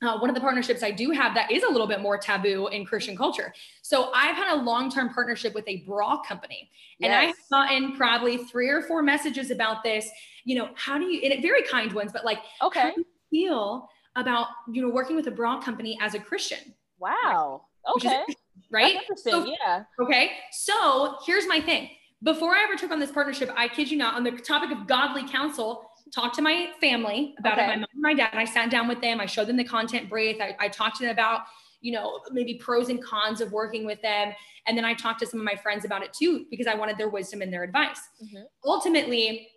uh, 0.02 0.18
one 0.18 0.30
of 0.30 0.34
the 0.34 0.40
partnerships 0.40 0.82
I 0.82 0.90
do 0.90 1.10
have 1.10 1.34
that 1.34 1.50
is 1.50 1.62
a 1.62 1.68
little 1.68 1.86
bit 1.86 2.00
more 2.00 2.16
taboo 2.16 2.68
in 2.68 2.86
Christian 2.86 3.14
culture. 3.14 3.52
So 3.82 4.10
I've 4.14 4.34
had 4.34 4.54
a 4.54 4.62
long-term 4.62 5.10
partnership 5.10 5.54
with 5.54 5.68
a 5.68 5.84
bra 5.86 6.22
company, 6.22 6.70
and. 7.02 7.12
I've 7.12 7.34
gotten 7.50 7.96
probably 7.98 8.38
three 8.38 8.70
or 8.70 8.80
four 8.80 9.02
messages 9.02 9.50
about 9.50 9.82
this. 9.84 10.08
You 10.44 10.56
know, 10.56 10.70
how 10.74 10.96
do 10.96 11.04
you? 11.04 11.20
And 11.22 11.34
it 11.34 11.42
very 11.42 11.62
kind 11.64 11.92
ones, 11.92 12.12
but 12.12 12.24
like, 12.24 12.38
okay, 12.62 12.94
feel 13.30 13.90
about 14.16 14.46
you 14.72 14.80
know 14.80 14.88
working 14.88 15.16
with 15.16 15.26
a 15.26 15.30
bra 15.30 15.60
company 15.60 15.98
as 16.00 16.14
a 16.14 16.18
Christian? 16.18 16.74
Wow. 16.98 17.66
Okay 17.96 18.24
right? 18.70 18.98
So, 19.16 19.46
yeah. 19.46 19.84
Okay. 20.00 20.32
So 20.52 21.16
here's 21.26 21.46
my 21.46 21.60
thing. 21.60 21.90
Before 22.22 22.54
I 22.54 22.62
ever 22.64 22.76
took 22.76 22.90
on 22.90 23.00
this 23.00 23.10
partnership, 23.10 23.50
I 23.56 23.68
kid 23.68 23.90
you 23.90 23.96
not, 23.96 24.14
on 24.14 24.24
the 24.24 24.32
topic 24.32 24.70
of 24.70 24.86
godly 24.86 25.26
counsel, 25.26 25.90
talked 26.14 26.34
to 26.34 26.42
my 26.42 26.70
family 26.80 27.34
about 27.38 27.54
okay. 27.54 27.64
it. 27.64 27.68
My 27.68 27.76
mom 27.76 27.86
and 27.92 28.02
my 28.02 28.14
dad. 28.14 28.30
I 28.34 28.44
sat 28.44 28.70
down 28.70 28.88
with 28.88 29.00
them. 29.00 29.20
I 29.20 29.26
showed 29.26 29.46
them 29.46 29.56
the 29.56 29.64
content 29.64 30.10
brief. 30.10 30.40
I, 30.40 30.56
I 30.58 30.68
talked 30.68 30.96
to 30.96 31.04
them 31.04 31.12
about, 31.12 31.42
you 31.80 31.92
know, 31.92 32.20
maybe 32.32 32.54
pros 32.54 32.88
and 32.88 33.02
cons 33.02 33.40
of 33.40 33.52
working 33.52 33.86
with 33.86 34.02
them. 34.02 34.32
And 34.66 34.76
then 34.76 34.84
I 34.84 34.92
talked 34.92 35.20
to 35.20 35.26
some 35.26 35.40
of 35.40 35.46
my 35.46 35.54
friends 35.54 35.84
about 35.84 36.02
it 36.02 36.12
too, 36.12 36.44
because 36.50 36.66
I 36.66 36.74
wanted 36.74 36.98
their 36.98 37.08
wisdom 37.08 37.40
and 37.42 37.52
their 37.52 37.62
advice. 37.62 38.00
Mm-hmm. 38.22 38.42
Ultimately, 38.64 39.48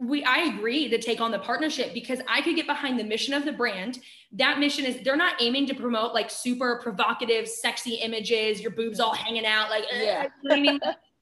we 0.00 0.22
I 0.24 0.54
agree 0.54 0.88
to 0.88 0.98
take 0.98 1.20
on 1.20 1.30
the 1.30 1.38
partnership 1.38 1.92
because 1.92 2.20
I 2.28 2.40
could 2.42 2.54
get 2.54 2.66
behind 2.66 2.98
the 2.98 3.04
mission 3.04 3.34
of 3.34 3.44
the 3.44 3.52
brand. 3.52 3.98
That 4.32 4.58
mission 4.58 4.84
is 4.84 5.02
they're 5.02 5.16
not 5.16 5.34
aiming 5.40 5.66
to 5.66 5.74
promote 5.74 6.14
like 6.14 6.30
super 6.30 6.80
provocative, 6.82 7.48
sexy 7.48 7.94
images, 7.96 8.60
your 8.60 8.70
boobs 8.70 9.00
all 9.00 9.14
hanging 9.14 9.46
out, 9.46 9.70
like 9.70 9.84
yeah. 9.92 10.28
I 10.50 10.60
mean, 10.60 10.78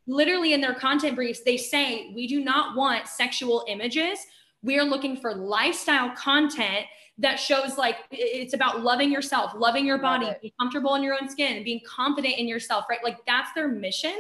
literally 0.07 0.53
in 0.53 0.61
their 0.61 0.75
content 0.75 1.17
briefs, 1.17 1.41
they 1.41 1.57
say 1.57 2.13
we 2.15 2.27
do 2.27 2.45
not 2.45 2.77
want 2.77 3.09
sexual 3.09 3.65
images. 3.69 4.19
We 4.63 4.79
are 4.79 4.85
looking 4.85 5.17
for 5.17 5.35
lifestyle 5.35 6.11
content 6.11 6.87
that 7.19 7.37
shows 7.37 7.79
like 7.79 7.97
it's 8.11 8.53
about 8.53 8.83
loving 8.83 9.11
yourself, 9.11 9.53
loving 9.57 9.87
your 9.87 9.99
body, 9.99 10.31
being 10.43 10.53
comfortable 10.61 10.97
in 10.97 11.03
your 11.03 11.17
own 11.21 11.31
skin, 11.31 11.65
being 11.65 11.81
confident 11.87 12.35
in 12.37 12.47
yourself, 12.47 12.85
right? 12.91 13.03
Like 13.03 13.19
that's 13.27 13.53
their 13.55 13.69
mission. 13.69 14.15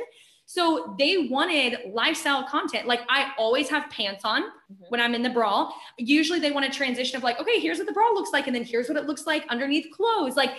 So 0.49 0.95
they 0.97 1.27
wanted 1.29 1.81
lifestyle 1.93 2.45
content. 2.45 2.87
Like 2.87 3.01
I 3.09 3.33
always 3.37 3.69
have 3.69 3.91
pants 3.91 4.25
on 4.25 4.43
mm-hmm. 4.43 4.85
when 4.89 5.01
I'm 5.01 5.13
in 5.15 5.23
the 5.23 5.31
bra. 5.31 5.73
Usually 5.99 6.39
they 6.39 6.53
want 6.53 6.65
a 6.65 6.71
transition 6.71 7.17
of 7.17 7.25
like, 7.25 7.41
okay, 7.41 7.59
here's 7.59 7.79
what 7.79 7.88
the 7.88 7.92
bra 7.92 8.09
looks 8.11 8.31
like. 8.33 8.47
And 8.47 8.55
then 8.55 8.63
here's 8.63 8.88
what 8.88 8.97
it 8.97 9.07
looks 9.07 9.27
like 9.27 9.44
underneath 9.49 9.88
clothes. 9.92 10.37
Like 10.37 10.53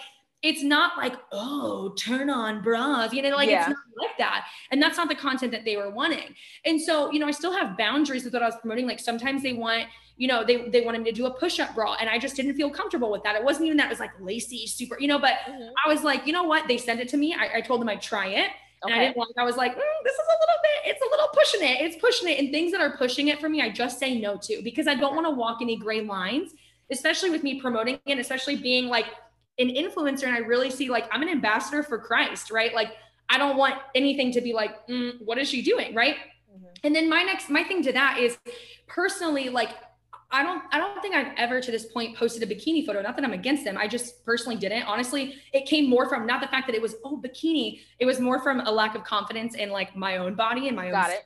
it's 0.43 0.61
not 0.61 0.97
like, 0.97 1.13
oh, 1.31 1.95
turn 1.97 2.29
on 2.29 2.61
bras, 2.61 3.13
you 3.13 3.21
know, 3.21 3.29
like 3.29 3.49
yeah. 3.49 3.61
it's 3.61 3.69
not 3.69 3.77
like 3.97 4.17
that. 4.17 4.45
And 4.71 4.81
that's 4.81 4.97
not 4.97 5.07
the 5.07 5.15
content 5.15 5.53
that 5.53 5.63
they 5.63 5.77
were 5.77 5.89
wanting. 5.89 6.35
And 6.65 6.79
so, 6.79 7.09
you 7.11 7.19
know, 7.19 7.27
I 7.27 7.31
still 7.31 7.53
have 7.53 7.77
boundaries 7.77 8.25
with 8.25 8.33
what 8.33 8.43
I 8.43 8.45
was 8.45 8.57
promoting. 8.57 8.87
Like 8.87 8.99
sometimes 8.99 9.41
they 9.41 9.53
want, 9.53 9.85
you 10.17 10.27
know, 10.27 10.43
they, 10.43 10.67
they 10.67 10.81
wanted 10.81 11.01
me 11.01 11.11
to 11.11 11.15
do 11.15 11.27
a 11.27 11.31
push-up 11.31 11.73
bra 11.73 11.95
and 11.99 12.09
I 12.09 12.19
just 12.19 12.35
didn't 12.35 12.55
feel 12.55 12.69
comfortable 12.69 13.09
with 13.09 13.23
that. 13.23 13.37
It 13.37 13.43
wasn't 13.43 13.67
even 13.67 13.77
that 13.77 13.85
it 13.85 13.89
was 13.89 13.99
like 14.01 14.11
lacy, 14.19 14.67
super, 14.67 14.99
you 14.99 15.07
know, 15.07 15.17
but 15.17 15.35
mm-hmm. 15.47 15.69
I 15.85 15.91
was 15.91 16.03
like, 16.03 16.27
you 16.27 16.33
know 16.33 16.43
what? 16.43 16.67
They 16.67 16.77
sent 16.77 16.99
it 16.99 17.07
to 17.09 17.17
me. 17.17 17.33
I, 17.33 17.59
I 17.59 17.61
told 17.61 17.79
them 17.79 17.87
I'd 17.87 18.01
try 18.01 18.27
it 18.27 18.49
and 18.83 18.93
I 18.93 19.05
didn't 19.05 19.17
like. 19.17 19.29
I 19.37 19.43
was 19.43 19.57
like, 19.57 19.73
mm, 19.73 20.03
this 20.03 20.13
is 20.13 20.19
a 20.19 20.37
little 20.39 20.59
bit. 20.63 20.91
It's 20.91 21.01
a 21.01 21.09
little 21.09 21.27
pushing 21.33 21.61
it. 21.61 21.81
It's 21.81 21.95
pushing 21.97 22.29
it, 22.29 22.39
and 22.39 22.51
things 22.51 22.71
that 22.71 22.81
are 22.81 22.95
pushing 22.97 23.27
it 23.29 23.39
for 23.39 23.49
me, 23.49 23.61
I 23.61 23.69
just 23.69 23.99
say 23.99 24.19
no 24.19 24.37
to 24.43 24.61
because 24.63 24.87
I 24.87 24.95
don't 24.95 25.15
want 25.15 25.27
to 25.27 25.31
walk 25.31 25.59
any 25.61 25.77
gray 25.77 26.01
lines, 26.01 26.51
especially 26.91 27.29
with 27.29 27.43
me 27.43 27.59
promoting 27.59 27.99
and 28.07 28.19
especially 28.19 28.55
being 28.55 28.87
like 28.87 29.05
an 29.59 29.69
influencer, 29.69 30.23
and 30.23 30.35
I 30.35 30.39
really 30.39 30.69
see 30.69 30.89
like 30.89 31.07
I'm 31.11 31.21
an 31.21 31.29
ambassador 31.29 31.83
for 31.83 31.97
Christ, 31.97 32.51
right? 32.51 32.73
Like 32.73 32.91
I 33.29 33.37
don't 33.37 33.57
want 33.57 33.75
anything 33.95 34.31
to 34.33 34.41
be 34.41 34.53
like, 34.53 34.87
mm, 34.87 35.13
what 35.23 35.37
is 35.37 35.49
she 35.49 35.61
doing, 35.61 35.93
right? 35.93 36.15
Mm-hmm. 36.15 36.65
And 36.83 36.95
then 36.95 37.09
my 37.09 37.23
next, 37.23 37.49
my 37.49 37.63
thing 37.63 37.83
to 37.83 37.91
that 37.93 38.19
is 38.19 38.37
personally, 38.87 39.49
like 39.49 39.71
I 40.29 40.43
don't 40.43 40.61
I 40.71 40.77
don't 40.77 41.01
think 41.01 41.15
I've 41.15 41.33
ever 41.37 41.61
to 41.61 41.71
this 41.71 41.85
point 41.85 42.17
posted 42.17 42.43
a 42.43 42.53
bikini 42.53 42.85
photo. 42.85 43.01
Not 43.01 43.15
that 43.15 43.23
I'm 43.23 43.33
against 43.33 43.63
them. 43.63 43.77
I 43.77 43.87
just 43.87 44.25
personally 44.25 44.57
didn't. 44.57 44.83
Honestly, 44.83 45.35
it 45.53 45.65
came 45.65 45.89
more 45.89 46.09
from 46.09 46.27
not 46.27 46.41
the 46.41 46.47
fact 46.47 46.67
that 46.67 46.75
it 46.75 46.81
was 46.81 46.95
oh 47.05 47.21
bikini. 47.23 47.79
It 47.99 48.05
was 48.05 48.19
more 48.19 48.41
from 48.41 48.59
a 48.61 48.71
lack 48.71 48.95
of 48.95 49.03
confidence 49.03 49.55
in 49.55 49.69
like 49.69 49.95
my 49.95 50.17
own 50.17 50.35
body 50.35 50.67
and 50.67 50.75
my 50.75 50.87
own 50.87 50.91
Got 50.91 51.11
it. 51.11 51.25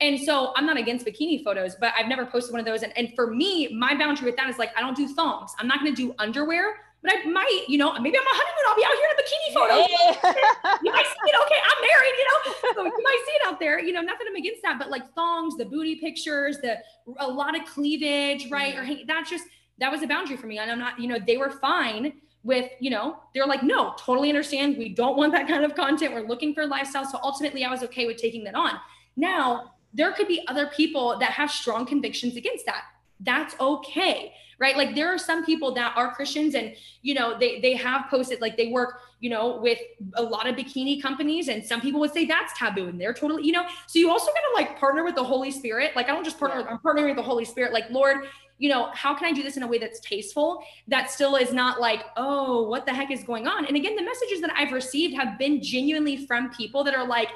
And 0.00 0.18
so 0.18 0.52
I'm 0.56 0.66
not 0.66 0.76
against 0.76 1.06
bikini 1.06 1.44
photos, 1.44 1.76
but 1.76 1.92
I've 1.96 2.08
never 2.08 2.26
posted 2.26 2.52
one 2.52 2.58
of 2.58 2.66
those. 2.66 2.82
And, 2.82 2.92
and 2.98 3.14
for 3.14 3.32
me, 3.32 3.72
my 3.78 3.96
boundary 3.96 4.26
with 4.26 4.36
that 4.36 4.50
is 4.50 4.58
like 4.58 4.76
I 4.76 4.80
don't 4.80 4.96
do 4.96 5.06
thongs. 5.14 5.52
I'm 5.60 5.68
not 5.68 5.78
gonna 5.78 5.92
do 5.92 6.12
underwear 6.18 6.80
but 7.02 7.12
I 7.12 7.24
might, 7.28 7.64
you 7.68 7.78
know, 7.78 7.92
maybe 7.98 8.16
I'm 8.16 8.24
a 8.24 8.30
honeymoon. 8.30 8.64
I'll 8.68 8.76
be 8.76 8.84
out 8.84 8.92
here 8.94 9.08
in 9.10 9.16
a 9.16 9.22
bikini 9.22 9.54
photo. 9.54 9.76
Yeah. 9.90 10.78
you 10.82 10.92
might 10.92 11.06
see 11.06 11.30
it. 11.30 11.34
Okay, 11.44 11.60
I'm 11.66 11.80
married. 11.82 12.14
You 12.18 12.26
know, 12.28 12.54
so 12.74 12.84
you 12.84 13.02
might 13.02 13.22
see 13.26 13.32
it 13.32 13.42
out 13.46 13.58
there. 13.58 13.80
You 13.80 13.92
know, 13.92 14.02
nothing 14.02 14.26
I'm 14.28 14.36
against 14.36 14.62
that, 14.62 14.78
but 14.78 14.90
like 14.90 15.12
thongs, 15.14 15.56
the 15.56 15.64
booty 15.64 15.96
pictures, 15.96 16.58
the 16.58 16.78
a 17.18 17.26
lot 17.26 17.58
of 17.58 17.66
cleavage, 17.66 18.50
right? 18.50 18.74
Mm-hmm. 18.76 19.02
Or 19.02 19.04
that's 19.06 19.30
just 19.30 19.44
that 19.78 19.90
was 19.90 20.02
a 20.02 20.06
boundary 20.06 20.36
for 20.36 20.46
me, 20.46 20.58
and 20.58 20.70
I'm 20.70 20.78
not. 20.78 21.00
You 21.00 21.08
know, 21.08 21.18
they 21.24 21.36
were 21.36 21.50
fine 21.50 22.12
with 22.44 22.70
you 22.80 22.90
know 22.90 23.18
they're 23.34 23.46
like 23.46 23.62
no 23.62 23.94
totally 23.96 24.28
understand 24.28 24.76
we 24.76 24.88
don't 24.88 25.16
want 25.16 25.32
that 25.32 25.46
kind 25.46 25.64
of 25.64 25.74
content 25.76 26.12
we're 26.12 26.26
looking 26.26 26.52
for 26.52 26.66
lifestyle 26.66 27.04
so 27.04 27.16
ultimately 27.22 27.64
i 27.64 27.70
was 27.70 27.84
okay 27.84 28.04
with 28.04 28.16
taking 28.16 28.42
that 28.42 28.56
on 28.56 28.72
now 29.16 29.72
there 29.94 30.12
could 30.12 30.26
be 30.26 30.44
other 30.48 30.66
people 30.68 31.16
that 31.20 31.30
have 31.30 31.50
strong 31.50 31.86
convictions 31.86 32.34
against 32.34 32.66
that 32.66 32.82
that's 33.22 33.54
okay 33.60 34.32
right 34.58 34.76
like 34.76 34.94
there 34.94 35.12
are 35.12 35.18
some 35.18 35.44
people 35.44 35.72
that 35.72 35.92
are 35.96 36.14
christians 36.14 36.54
and 36.54 36.74
you 37.02 37.14
know 37.14 37.38
they 37.38 37.60
they 37.60 37.74
have 37.74 38.06
posted 38.08 38.40
like 38.40 38.56
they 38.56 38.68
work 38.68 39.00
you 39.20 39.28
know 39.28 39.58
with 39.60 39.78
a 40.14 40.22
lot 40.22 40.46
of 40.46 40.54
bikini 40.54 41.00
companies 41.02 41.48
and 41.48 41.64
some 41.64 41.80
people 41.80 42.00
would 42.00 42.12
say 42.12 42.24
that's 42.24 42.56
taboo 42.58 42.86
and 42.86 43.00
they're 43.00 43.12
totally 43.12 43.44
you 43.44 43.52
know 43.52 43.66
so 43.86 43.98
you 43.98 44.10
also 44.10 44.26
gotta 44.26 44.54
like 44.54 44.78
partner 44.78 45.04
with 45.04 45.14
the 45.14 45.24
holy 45.24 45.50
spirit 45.50 45.92
like 45.96 46.08
i 46.08 46.12
don't 46.12 46.24
just 46.24 46.38
partner 46.38 46.60
yeah. 46.60 46.64
with 46.64 46.72
i'm 46.72 46.78
partnering 46.78 47.08
with 47.08 47.16
the 47.16 47.22
holy 47.22 47.44
spirit 47.44 47.72
like 47.72 47.88
lord 47.90 48.18
you 48.58 48.68
know 48.68 48.90
how 48.92 49.14
can 49.14 49.26
i 49.26 49.32
do 49.32 49.42
this 49.42 49.56
in 49.56 49.62
a 49.62 49.66
way 49.66 49.78
that's 49.78 50.00
tasteful 50.00 50.62
that 50.86 51.10
still 51.10 51.36
is 51.36 51.52
not 51.52 51.80
like 51.80 52.04
oh 52.16 52.62
what 52.68 52.86
the 52.86 52.92
heck 52.92 53.10
is 53.10 53.24
going 53.24 53.46
on 53.48 53.66
and 53.66 53.76
again 53.76 53.96
the 53.96 54.02
messages 54.02 54.40
that 54.40 54.50
i've 54.56 54.72
received 54.72 55.14
have 55.14 55.38
been 55.38 55.62
genuinely 55.62 56.26
from 56.26 56.50
people 56.50 56.84
that 56.84 56.94
are 56.94 57.06
like 57.06 57.28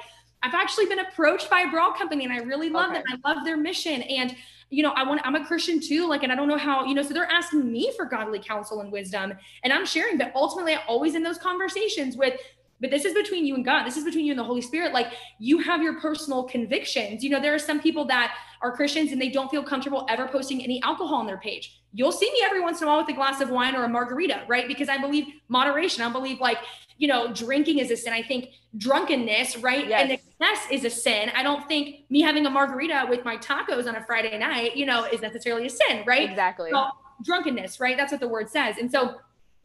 I've 0.43 0.53
actually 0.53 0.85
been 0.85 0.99
approached 0.99 1.49
by 1.49 1.61
a 1.61 1.71
bra 1.71 1.91
company 1.93 2.23
and 2.23 2.31
I 2.31 2.37
really 2.37 2.69
love 2.69 2.91
okay. 2.91 3.01
them. 3.09 3.19
I 3.25 3.33
love 3.33 3.43
their 3.43 3.57
mission. 3.57 4.03
And 4.03 4.35
you 4.69 4.83
know, 4.83 4.91
I 4.91 5.03
want, 5.03 5.21
I'm 5.23 5.35
a 5.35 5.45
Christian 5.45 5.79
too. 5.79 6.07
Like, 6.07 6.23
and 6.23 6.31
I 6.31 6.35
don't 6.35 6.47
know 6.47 6.57
how, 6.57 6.85
you 6.85 6.93
know, 6.93 7.01
so 7.01 7.13
they're 7.13 7.31
asking 7.31 7.71
me 7.71 7.91
for 7.95 8.05
godly 8.05 8.39
counsel 8.39 8.81
and 8.81 8.91
wisdom. 8.91 9.33
And 9.63 9.71
I'm 9.71 9.85
sharing, 9.85 10.17
but 10.17 10.31
ultimately, 10.35 10.73
I 10.73 10.81
always 10.87 11.15
in 11.15 11.23
those 11.23 11.37
conversations 11.37 12.17
with, 12.17 12.39
but 12.79 12.91
this 12.91 13.05
is 13.05 13.13
between 13.13 13.45
you 13.45 13.55
and 13.55 13.65
God. 13.65 13.85
This 13.85 13.97
is 13.97 14.03
between 14.03 14.25
you 14.25 14.31
and 14.31 14.39
the 14.39 14.43
Holy 14.43 14.61
Spirit. 14.61 14.93
Like, 14.93 15.13
you 15.39 15.59
have 15.59 15.81
your 15.81 15.99
personal 15.99 16.43
convictions. 16.43 17.23
You 17.23 17.29
know, 17.29 17.41
there 17.41 17.53
are 17.53 17.59
some 17.59 17.79
people 17.79 18.05
that 18.05 18.35
are 18.61 18.75
Christians 18.75 19.11
and 19.11 19.21
they 19.21 19.29
don't 19.29 19.49
feel 19.49 19.63
comfortable 19.63 20.05
ever 20.09 20.27
posting 20.27 20.63
any 20.63 20.81
alcohol 20.83 21.15
on 21.17 21.27
their 21.27 21.37
page. 21.37 21.81
You'll 21.93 22.11
see 22.11 22.31
me 22.31 22.41
every 22.43 22.61
once 22.61 22.81
in 22.81 22.87
a 22.87 22.91
while 22.91 22.99
with 22.99 23.09
a 23.09 23.13
glass 23.13 23.41
of 23.41 23.49
wine 23.49 23.75
or 23.75 23.83
a 23.83 23.89
margarita, 23.89 24.43
right? 24.47 24.67
Because 24.67 24.89
I 24.89 24.97
believe 24.97 25.25
moderation. 25.47 26.03
I 26.03 26.11
believe 26.11 26.39
like 26.39 26.57
you 26.97 27.07
know, 27.07 27.31
drinking 27.33 27.79
is 27.79 27.91
a 27.91 27.97
sin. 27.97 28.13
I 28.13 28.23
think 28.23 28.49
drunkenness, 28.77 29.57
right? 29.57 29.87
Yes. 29.87 30.01
And 30.01 30.11
excess 30.11 30.71
is 30.71 30.83
a 30.83 30.89
sin. 30.89 31.29
I 31.35 31.43
don't 31.43 31.67
think 31.67 32.05
me 32.09 32.21
having 32.21 32.45
a 32.45 32.49
margarita 32.49 33.05
with 33.09 33.23
my 33.23 33.37
tacos 33.37 33.87
on 33.87 33.95
a 33.95 34.03
Friday 34.03 34.37
night, 34.37 34.75
you 34.75 34.85
know, 34.85 35.05
is 35.05 35.21
necessarily 35.21 35.67
a 35.67 35.69
sin, 35.69 36.03
right? 36.05 36.29
Exactly. 36.29 36.71
So, 36.71 36.87
drunkenness, 37.23 37.79
right? 37.79 37.97
That's 37.97 38.11
what 38.11 38.21
the 38.21 38.27
word 38.27 38.49
says. 38.49 38.77
And 38.77 38.91
so 38.91 39.15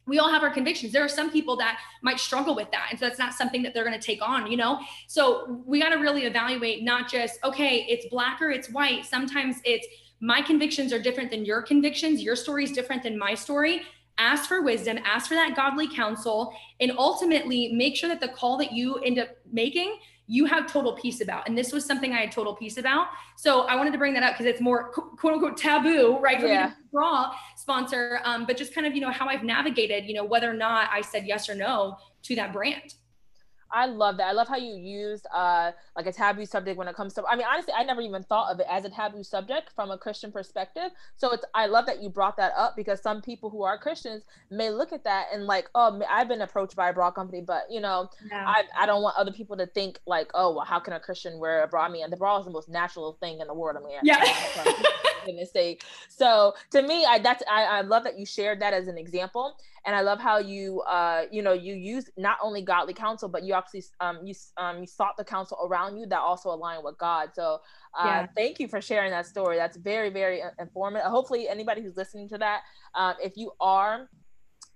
we 0.07 0.19
all 0.19 0.31
have 0.31 0.43
our 0.43 0.51
convictions. 0.51 0.93
There 0.93 1.05
are 1.05 1.09
some 1.09 1.31
people 1.31 1.57
that 1.57 1.79
might 2.03 2.19
struggle 2.19 2.55
with 2.55 2.71
that. 2.73 2.89
And 2.91 2.99
so 2.99 3.07
that's 3.07 3.19
not 3.19 3.35
something 3.35 3.63
that 3.63 3.73
they're 3.75 3.85
going 3.85 3.99
to 3.99 4.05
take 4.05 4.21
on, 4.21 4.51
you 4.51 4.57
know? 4.57 4.81
So 5.07 5.63
we 5.65 5.81
got 5.81 5.91
to 5.91 5.97
really 5.97 6.25
evaluate 6.25 6.83
not 6.83 7.11
just, 7.11 7.39
okay, 7.45 7.87
it's 7.89 8.07
black 8.07 8.43
or 8.43 8.51
it's 8.51 8.69
white. 8.71 9.07
Sometimes 9.07 9.57
it's 9.65 9.87
my 10.21 10.43
convictions 10.43 10.93
are 10.93 10.99
different 10.99 11.31
than 11.31 11.45
your 11.45 11.63
convictions. 11.63 12.23
Your 12.23 12.37
story 12.37 12.65
is 12.65 12.73
different 12.73 13.03
than 13.03 13.19
my 13.19 13.35
story 13.35 13.83
ask 14.19 14.49
for 14.49 14.63
wisdom, 14.63 14.99
ask 15.05 15.29
for 15.29 15.35
that 15.35 15.57
godly 15.57 15.89
counsel, 15.89 16.55
and 16.81 16.93
ultimately 16.99 17.73
make 17.73 17.97
sure 17.97 18.09
that 18.09 18.21
the 18.21 18.29
call 18.29 18.57
that 18.59 18.73
you 18.73 18.97
end 18.99 19.19
up 19.19 19.29
making, 19.51 19.99
you 20.33 20.47
have 20.47 20.67
total 20.67 20.95
peace 20.95 21.21
about. 21.21 21.47
And 21.47 21.59
this 21.59 21.75
was 21.75 21.85
something 21.85 22.15
I 22.15 22.21
had 22.23 22.33
total 22.33 22.57
peace 22.57 22.79
about. 22.79 23.09
So 23.37 23.63
I 23.63 23.77
wanted 23.77 23.93
to 23.93 23.99
bring 23.99 24.15
that 24.15 24.23
up 24.23 24.33
because 24.33 24.47
it's 24.47 24.63
more 24.63 24.91
quote 24.91 25.35
unquote 25.35 25.59
taboo, 25.59 26.19
right? 26.21 26.41
For 26.41 26.47
yeah. 26.47 26.69
me 26.69 26.71
to 26.71 26.77
draw 26.91 27.35
sponsor, 27.57 28.19
um, 28.25 28.47
but 28.47 28.57
just 28.57 28.75
kind 28.75 28.87
of, 28.87 28.95
you 28.95 29.03
know, 29.03 29.11
how 29.11 29.29
I've 29.29 29.45
navigated, 29.45 30.07
you 30.07 30.15
know, 30.15 30.25
whether 30.25 30.51
or 30.51 30.55
not 30.55 30.89
I 30.91 31.03
said 31.03 31.27
yes 31.27 31.51
or 31.51 31.55
no 31.55 31.99
to 32.23 32.35
that 32.37 32.51
brand. 32.51 32.95
I 33.73 33.87
love 33.87 34.19
that. 34.19 34.27
I 34.27 34.33
love 34.33 34.49
how 34.49 34.57
you 34.57 34.75
used 34.75 35.27
uh 35.35 35.73
like 35.97 36.07
a 36.07 36.13
taboo 36.13 36.47
subject 36.47 36.77
when 36.77 36.89
it 36.89 36.95
comes 36.95 37.15
to 37.15 37.25
I 37.27 37.37
mean 37.37 37.47
honestly 37.51 37.73
I 37.77 37.85
never 37.85 38.01
even 38.01 38.23
thought 38.23 38.53
of 38.53 38.61
it 38.61 38.67
as 38.71 38.85
a 38.85 38.91
taboo 38.91 39.23
subject 39.23 39.73
from 39.75 39.91
a 39.91 39.99
Christian 39.99 40.31
perspective. 40.31 40.91
So 41.17 41.33
it's 41.33 41.45
I 41.55 41.67
love 41.67 41.87
that 41.87 42.03
you 42.03 42.09
brought 42.09 42.37
that 42.37 42.53
up 42.57 42.77
because 42.77 43.01
some 43.01 43.23
people 43.23 43.51
who 43.51 43.63
are 43.63 43.79
Christians 43.79 44.25
may 44.51 44.71
look 44.71 44.93
at 44.93 45.05
that 45.05 45.27
and 45.33 45.47
like 45.47 45.69
oh 45.75 46.01
I've 46.09 46.29
been 46.29 46.43
approached 46.43 46.77
by 46.77 46.91
a 46.91 46.93
bra 46.93 47.11
company 47.11 47.41
but 47.41 47.65
you 47.71 47.81
know 47.81 48.09
yeah. 48.31 48.45
I 48.47 48.65
I 48.79 48.87
don't 48.87 49.03
want 49.03 49.17
other 49.17 49.33
people 49.33 49.57
to 49.57 49.67
think 49.67 49.99
like 50.07 50.31
oh 50.35 50.55
well 50.55 50.65
how 50.65 50.79
can 50.79 50.93
a 50.93 51.01
Christian 51.01 51.39
wear 51.39 51.65
a 51.65 51.69
bra? 51.69 51.87
I 51.87 51.89
mean 51.89 52.09
the 52.11 52.17
bra 52.17 52.39
is 52.39 52.45
the 52.45 52.51
most 52.51 52.69
natural 52.69 53.17
thing 53.21 53.41
in 53.41 53.47
the 53.47 53.55
world. 53.55 53.77
I 53.81 53.87
mean 53.87 53.99
yeah. 54.03 54.25
goodness 55.25 55.53
sake. 55.53 55.85
So 56.09 56.55
to 56.71 56.83
me 56.83 57.05
I 57.07 57.19
that's 57.19 57.43
I, 57.51 57.65
I 57.65 57.81
love 57.83 58.05
that 58.05 58.19
you 58.19 58.27
shared 58.27 58.61
that 58.61 58.75
as 58.75 58.89
an 58.89 58.99
example 58.99 59.57
and 59.85 59.97
I 59.97 60.01
love 60.01 60.21
how 60.21 60.39
you 60.39 60.81
uh 60.83 61.23
you 61.31 61.43
know 61.43 61.53
you 61.53 61.75
use 61.75 62.09
not 62.17 62.39
only 62.43 62.63
godly 62.63 62.95
counsel 62.95 63.29
but 63.29 63.43
you 63.43 63.55
actually 63.55 63.85
um 64.01 64.21
you 64.25 64.35
um 64.57 64.81
you 64.81 64.87
sought 64.87 65.17
the 65.17 65.25
counsel 65.25 65.59
around 65.65 65.99
you 65.99 66.07
that 66.07 66.21
also 66.21 66.51
align 66.51 66.85
with 66.85 66.99
God. 66.99 67.31
So 67.35 67.61
uh, 67.99 68.05
yeah. 68.05 68.27
thank 68.37 68.61
you 68.61 68.69
for 68.69 68.81
sharing 68.81 69.11
that 69.11 69.27
story. 69.27 69.57
That's 69.57 69.77
very 69.77 70.11
very 70.11 70.43
uh, 70.43 70.51
informative. 70.59 71.07
Hopefully 71.07 71.49
anybody 71.49 71.83
who's 71.83 71.97
listening 71.97 72.29
to 72.31 72.39
that, 72.39 72.61
um, 72.95 73.15
if 73.23 73.37
you 73.37 73.53
are 73.61 74.09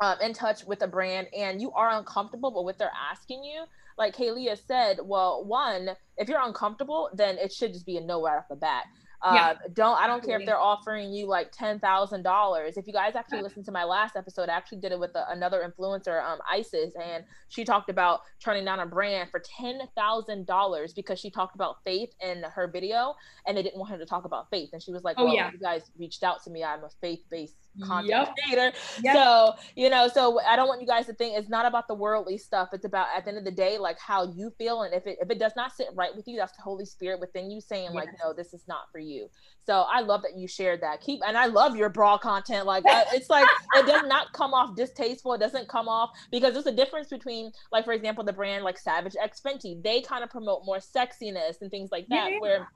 um, 0.01 0.17
in 0.21 0.33
touch 0.33 0.65
with 0.65 0.83
a 0.83 0.89
brand 0.89 1.29
and 1.37 1.61
you 1.61 1.73
are 1.73 1.91
uncomfortable 1.91 2.53
with 2.53 2.65
what 2.65 2.79
they're 2.79 2.91
asking 3.11 3.45
you, 3.45 3.65
like 3.99 4.15
Kaylia 4.15 4.59
said, 4.67 4.99
well, 5.03 5.45
one, 5.45 5.91
if 6.19 6.29
you're 6.29 6.43
uncomfortable, 6.43 7.09
then 7.15 7.39
it 7.39 7.53
should 7.53 7.73
just 7.73 7.87
be 7.87 7.97
a 7.97 8.01
no 8.01 8.23
right 8.23 8.37
off 8.37 8.49
the 8.51 8.57
bat. 8.57 8.85
Uh, 9.23 9.33
yeah. 9.35 9.55
Don't 9.73 10.01
I 10.01 10.07
don't 10.07 10.25
care 10.25 10.39
if 10.39 10.47
they're 10.47 10.61
offering 10.61 11.13
you 11.13 11.27
like 11.27 11.51
ten 11.53 11.79
thousand 11.79 12.23
dollars. 12.23 12.77
If 12.77 12.87
you 12.87 12.93
guys 12.93 13.15
actually 13.15 13.43
listen 13.43 13.65
to 13.65 13.73
my 13.73 13.85
last 13.85 14.17
episode, 14.17 14.49
I 14.49 14.57
actually 14.57 14.79
did 14.79 14.93
it 14.93 14.99
with 14.99 15.15
a, 15.15 15.27
another 15.31 15.63
influencer, 15.67 16.23
um, 16.23 16.39
Isis, 16.51 16.95
and 17.03 17.25
she 17.49 17.65
talked 17.65 17.91
about 17.91 18.21
turning 18.43 18.65
down 18.65 18.81
a 18.81 18.87
brand 18.87 19.31
for 19.31 19.41
ten 19.41 19.81
thousand 19.97 20.47
dollars 20.47 20.93
because 20.93 21.19
she 21.19 21.31
talked 21.31 21.55
about 21.55 21.83
faith 21.85 22.11
in 22.23 22.43
her 22.43 22.69
video, 22.69 23.15
and 23.47 23.57
they 23.57 23.63
didn't 23.63 23.79
want 23.79 23.91
her 23.91 23.99
to 23.99 24.07
talk 24.07 24.25
about 24.25 24.51
faith. 24.51 24.71
And 24.73 24.83
she 24.83 24.93
was 24.93 25.03
like, 25.05 25.17
"Oh 25.19 25.25
well, 25.25 25.35
yeah, 25.35 25.51
you 25.53 25.59
guys 25.59 25.91
reached 25.99 26.23
out 26.23 26.43
to 26.45 26.51
me. 26.51 26.63
I'm 26.63 26.85
a 26.85 26.91
faith 27.01 27.23
based 27.31 27.57
content 27.83 28.09
yep. 28.09 28.35
creator. 28.45 28.77
Yep. 29.03 29.15
So, 29.15 29.55
you 29.75 29.91
know, 29.91 30.09
so 30.09 30.41
I 30.41 30.57
don't 30.57 30.69
want 30.69 30.81
you 30.81 30.87
guys 30.87 31.07
to 31.07 31.15
think 31.15 31.37
it's 31.39 31.49
not 31.49 31.67
about 31.67 31.89
the 31.89 31.95
worldly 31.95 32.39
stuff. 32.39 32.71
It's 32.73 32.85
about 32.85 33.09
at 33.17 33.25
the 33.25 33.31
end 33.31 33.39
of 33.39 33.45
the 33.45 33.51
day, 33.51 33.79
like 33.79 33.99
how 33.99 34.33
you 34.33 34.51
feel. 34.59 34.83
And 34.83 34.95
if 34.95 35.07
it 35.07 35.19
if 35.21 35.31
it 35.31 35.39
does 35.39 35.53
not 35.57 35.73
sit 35.73 35.89
right 35.95 36.15
with 36.15 36.27
you, 36.29 36.37
that's 36.37 36.57
the 36.57 36.63
Holy 36.63 36.85
Spirit 36.85 37.21
within 37.21 37.51
you 37.51 37.61
saying, 37.61 37.91
yes. 37.93 37.95
like, 37.95 38.09
no, 38.23 38.33
this 38.33 38.55
is 38.55 38.63
not 38.69 38.91
for 38.93 38.99
you. 38.99 39.29
So 39.67 39.85
I 39.93 40.01
love 40.01 40.23
that 40.23 40.37
you 40.37 40.47
shared 40.47 40.81
that. 40.83 41.01
Keep 41.01 41.21
and 41.27 41.37
I 41.37 41.47
love 41.47 41.77
your 41.77 41.89
bra 41.89 42.19
content. 42.19 42.67
Like 42.67 42.85
it's 42.87 43.29
like 43.29 43.49
it 43.75 43.87
does 43.87 44.07
not 44.07 44.33
come 44.33 44.55
off 44.55 44.77
distasteful. 44.77 45.35
It 45.35 45.41
doesn't 45.41 45.69
come 45.69 45.89
off 45.89 46.11
because 46.31 46.53
there's 46.53 46.67
a 46.67 46.73
difference 46.73 47.09
between, 47.09 47.53
like, 47.73 47.85
for 47.85 47.93
example, 47.93 48.25
the 48.25 48.33
brand 48.33 48.65
like 48.65 48.79
Savage 48.79 49.17
X 49.21 49.41
Fenty. 49.45 49.83
They 49.83 50.01
kind 50.01 50.23
of 50.23 50.31
promote 50.31 50.65
more 50.65 50.79
sexiness 50.79 51.61
and 51.61 51.71
things 51.71 51.91
like 51.91 52.07
that. 52.09 52.33
Yeah. 52.33 52.39
Where 52.39 52.69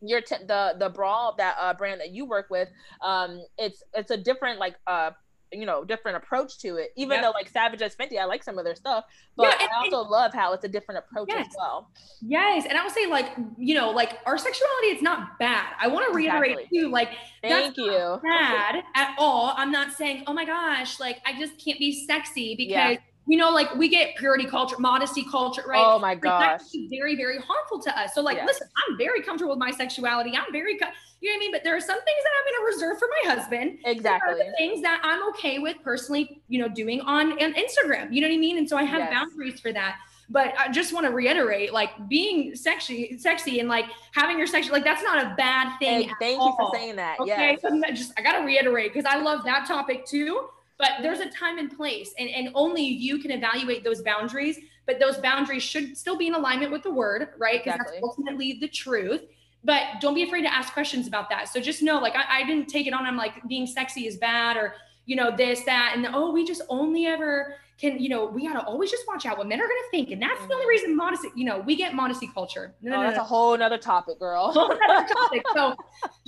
your 0.00 0.20
t- 0.20 0.36
the 0.46 0.74
the 0.78 0.88
bra 0.88 1.32
that 1.32 1.56
uh, 1.60 1.74
brand 1.74 2.00
that 2.00 2.10
you 2.10 2.24
work 2.26 2.48
with 2.50 2.68
um 3.02 3.42
it's 3.58 3.82
it's 3.94 4.10
a 4.10 4.16
different 4.16 4.58
like 4.58 4.76
uh 4.86 5.10
you 5.52 5.64
know 5.64 5.84
different 5.84 6.16
approach 6.16 6.58
to 6.58 6.76
it. 6.76 6.92
Even 6.96 7.20
though 7.20 7.30
like 7.30 7.48
Savage 7.48 7.80
X 7.80 7.94
Fenty 7.94 8.18
i 8.18 8.24
like 8.24 8.42
some 8.42 8.58
of 8.58 8.64
their 8.64 8.74
stuff 8.74 9.04
but 9.36 9.44
yeah, 9.44 9.56
and, 9.60 9.70
i 9.70 9.84
also 9.84 10.00
and, 10.02 10.10
love 10.10 10.34
how 10.34 10.52
it's 10.52 10.64
a 10.64 10.68
different 10.68 10.98
approach 10.98 11.28
yes. 11.30 11.46
as 11.48 11.54
well. 11.56 11.90
Yes 12.20 12.66
and 12.68 12.76
i 12.76 12.82
would 12.82 12.92
say 12.92 13.06
like 13.06 13.30
you 13.56 13.74
know 13.74 13.90
like 13.90 14.18
our 14.26 14.38
sexuality 14.38 14.88
is 14.88 15.02
not 15.02 15.38
bad. 15.38 15.72
I 15.80 15.88
want 15.88 16.10
to 16.10 16.14
reiterate 16.14 16.58
exactly. 16.58 16.80
too 16.80 16.88
like 16.88 17.10
thank 17.42 17.76
you. 17.76 18.20
bad 18.22 18.82
at 18.94 19.14
all. 19.18 19.54
I'm 19.56 19.70
not 19.70 19.92
saying 19.92 20.24
oh 20.26 20.32
my 20.32 20.44
gosh 20.44 20.98
like 21.00 21.20
i 21.24 21.38
just 21.38 21.62
can't 21.64 21.78
be 21.78 21.92
sexy 22.06 22.54
because 22.56 22.70
yeah 22.72 22.96
you 23.26 23.36
know, 23.36 23.50
like 23.50 23.74
we 23.74 23.88
get 23.88 24.14
purity 24.16 24.46
culture, 24.46 24.76
modesty 24.78 25.24
culture, 25.24 25.64
right? 25.66 25.82
Oh 25.84 25.98
my 25.98 26.14
gosh. 26.14 26.60
Like, 26.72 26.90
very, 26.90 27.16
very 27.16 27.38
harmful 27.38 27.80
to 27.82 27.98
us. 27.98 28.14
So, 28.14 28.22
like, 28.22 28.36
yes. 28.36 28.46
listen, 28.46 28.68
I'm 28.88 28.96
very 28.96 29.20
comfortable 29.20 29.52
with 29.52 29.58
my 29.58 29.72
sexuality. 29.72 30.32
I'm 30.36 30.52
very, 30.52 30.78
co- 30.78 30.86
you 31.20 31.30
know 31.30 31.34
what 31.34 31.36
I 31.36 31.40
mean? 31.40 31.52
But 31.52 31.64
there 31.64 31.76
are 31.76 31.80
some 31.80 31.96
things 31.96 32.22
that 32.22 32.30
I'm 32.38 32.44
going 32.44 32.60
to 32.60 32.76
reserve 32.76 32.98
for 32.98 33.08
my 33.24 33.34
husband. 33.34 33.78
Exactly. 33.84 34.42
things 34.56 34.80
that 34.82 35.00
I'm 35.02 35.28
okay 35.30 35.58
with 35.58 35.76
personally, 35.82 36.40
you 36.48 36.60
know, 36.60 36.68
doing 36.68 37.00
on, 37.00 37.32
on 37.32 37.54
Instagram. 37.54 38.12
You 38.12 38.20
know 38.20 38.28
what 38.28 38.34
I 38.34 38.38
mean? 38.38 38.58
And 38.58 38.68
so 38.68 38.76
I 38.76 38.84
have 38.84 39.00
yes. 39.00 39.12
boundaries 39.12 39.60
for 39.60 39.72
that. 39.72 39.96
But 40.28 40.54
I 40.58 40.70
just 40.70 40.92
want 40.92 41.06
to 41.06 41.12
reiterate, 41.12 41.72
like 41.72 42.08
being 42.08 42.56
sexy, 42.56 43.16
sexy, 43.16 43.60
and 43.60 43.68
like 43.68 43.84
having 44.12 44.38
your 44.38 44.48
sexual, 44.48 44.72
like 44.72 44.82
that's 44.82 45.02
not 45.02 45.24
a 45.24 45.34
bad 45.36 45.78
thing. 45.78 46.08
Hey, 46.08 46.14
thank 46.18 46.42
you 46.42 46.54
for 46.58 46.70
saying 46.74 46.96
that. 46.96 47.20
Okay, 47.20 47.56
yes. 47.62 47.98
just 47.98 48.12
I 48.18 48.22
gotta 48.22 48.44
reiterate 48.44 48.92
because 48.92 49.08
I 49.08 49.20
love 49.20 49.44
that 49.44 49.66
topic 49.68 50.04
too. 50.04 50.48
But 50.78 50.90
there's 51.02 51.20
a 51.20 51.30
time 51.30 51.58
and 51.58 51.74
place, 51.74 52.12
and, 52.18 52.28
and 52.28 52.50
only 52.54 52.82
you 52.82 53.18
can 53.18 53.30
evaluate 53.30 53.82
those 53.82 54.02
boundaries. 54.02 54.58
But 54.86 55.00
those 55.00 55.16
boundaries 55.18 55.62
should 55.62 55.96
still 55.96 56.16
be 56.16 56.28
in 56.28 56.34
alignment 56.34 56.70
with 56.70 56.82
the 56.82 56.92
word, 56.92 57.30
right? 57.38 57.64
Because 57.64 57.76
exactly. 57.76 57.96
that's 57.96 58.04
ultimately 58.04 58.58
the 58.60 58.68
truth 58.68 59.22
but 59.66 60.00
don't 60.00 60.14
be 60.14 60.22
afraid 60.22 60.42
to 60.42 60.54
ask 60.54 60.72
questions 60.72 61.08
about 61.08 61.28
that. 61.28 61.48
So 61.48 61.60
just 61.60 61.82
know, 61.82 61.98
like, 61.98 62.14
I, 62.14 62.42
I, 62.42 62.46
didn't 62.46 62.68
take 62.68 62.86
it 62.86 62.92
on. 62.92 63.04
I'm 63.04 63.16
like, 63.16 63.42
being 63.48 63.66
sexy 63.66 64.06
is 64.06 64.16
bad, 64.16 64.56
or 64.56 64.74
you 65.06 65.16
know, 65.16 65.36
this, 65.36 65.62
that, 65.62 65.94
and 65.96 66.06
oh, 66.14 66.30
we 66.30 66.46
just 66.46 66.62
only 66.68 67.06
ever 67.06 67.56
can, 67.78 67.98
you 67.98 68.08
know, 68.08 68.26
we 68.26 68.46
gotta 68.46 68.64
always 68.64 68.90
just 68.90 69.06
watch 69.06 69.26
out 69.26 69.36
what 69.36 69.48
men 69.48 69.60
are 69.60 69.66
gonna 69.66 69.90
think, 69.90 70.10
and 70.10 70.22
that's 70.22 70.44
the 70.46 70.54
only 70.54 70.66
reason 70.66 70.92
mm. 70.92 70.96
modesty. 70.96 71.28
You 71.34 71.44
know, 71.44 71.58
we 71.58 71.76
get 71.76 71.94
modesty 71.94 72.30
culture. 72.32 72.74
No, 72.80 72.94
oh, 72.94 72.96
no, 72.96 73.02
that's 73.02 73.16
no. 73.16 73.22
a 73.22 73.26
whole 73.26 73.58
nother 73.58 73.76
topic, 73.76 74.18
girl. 74.18 74.52
topic. 74.54 75.42
So 75.54 75.74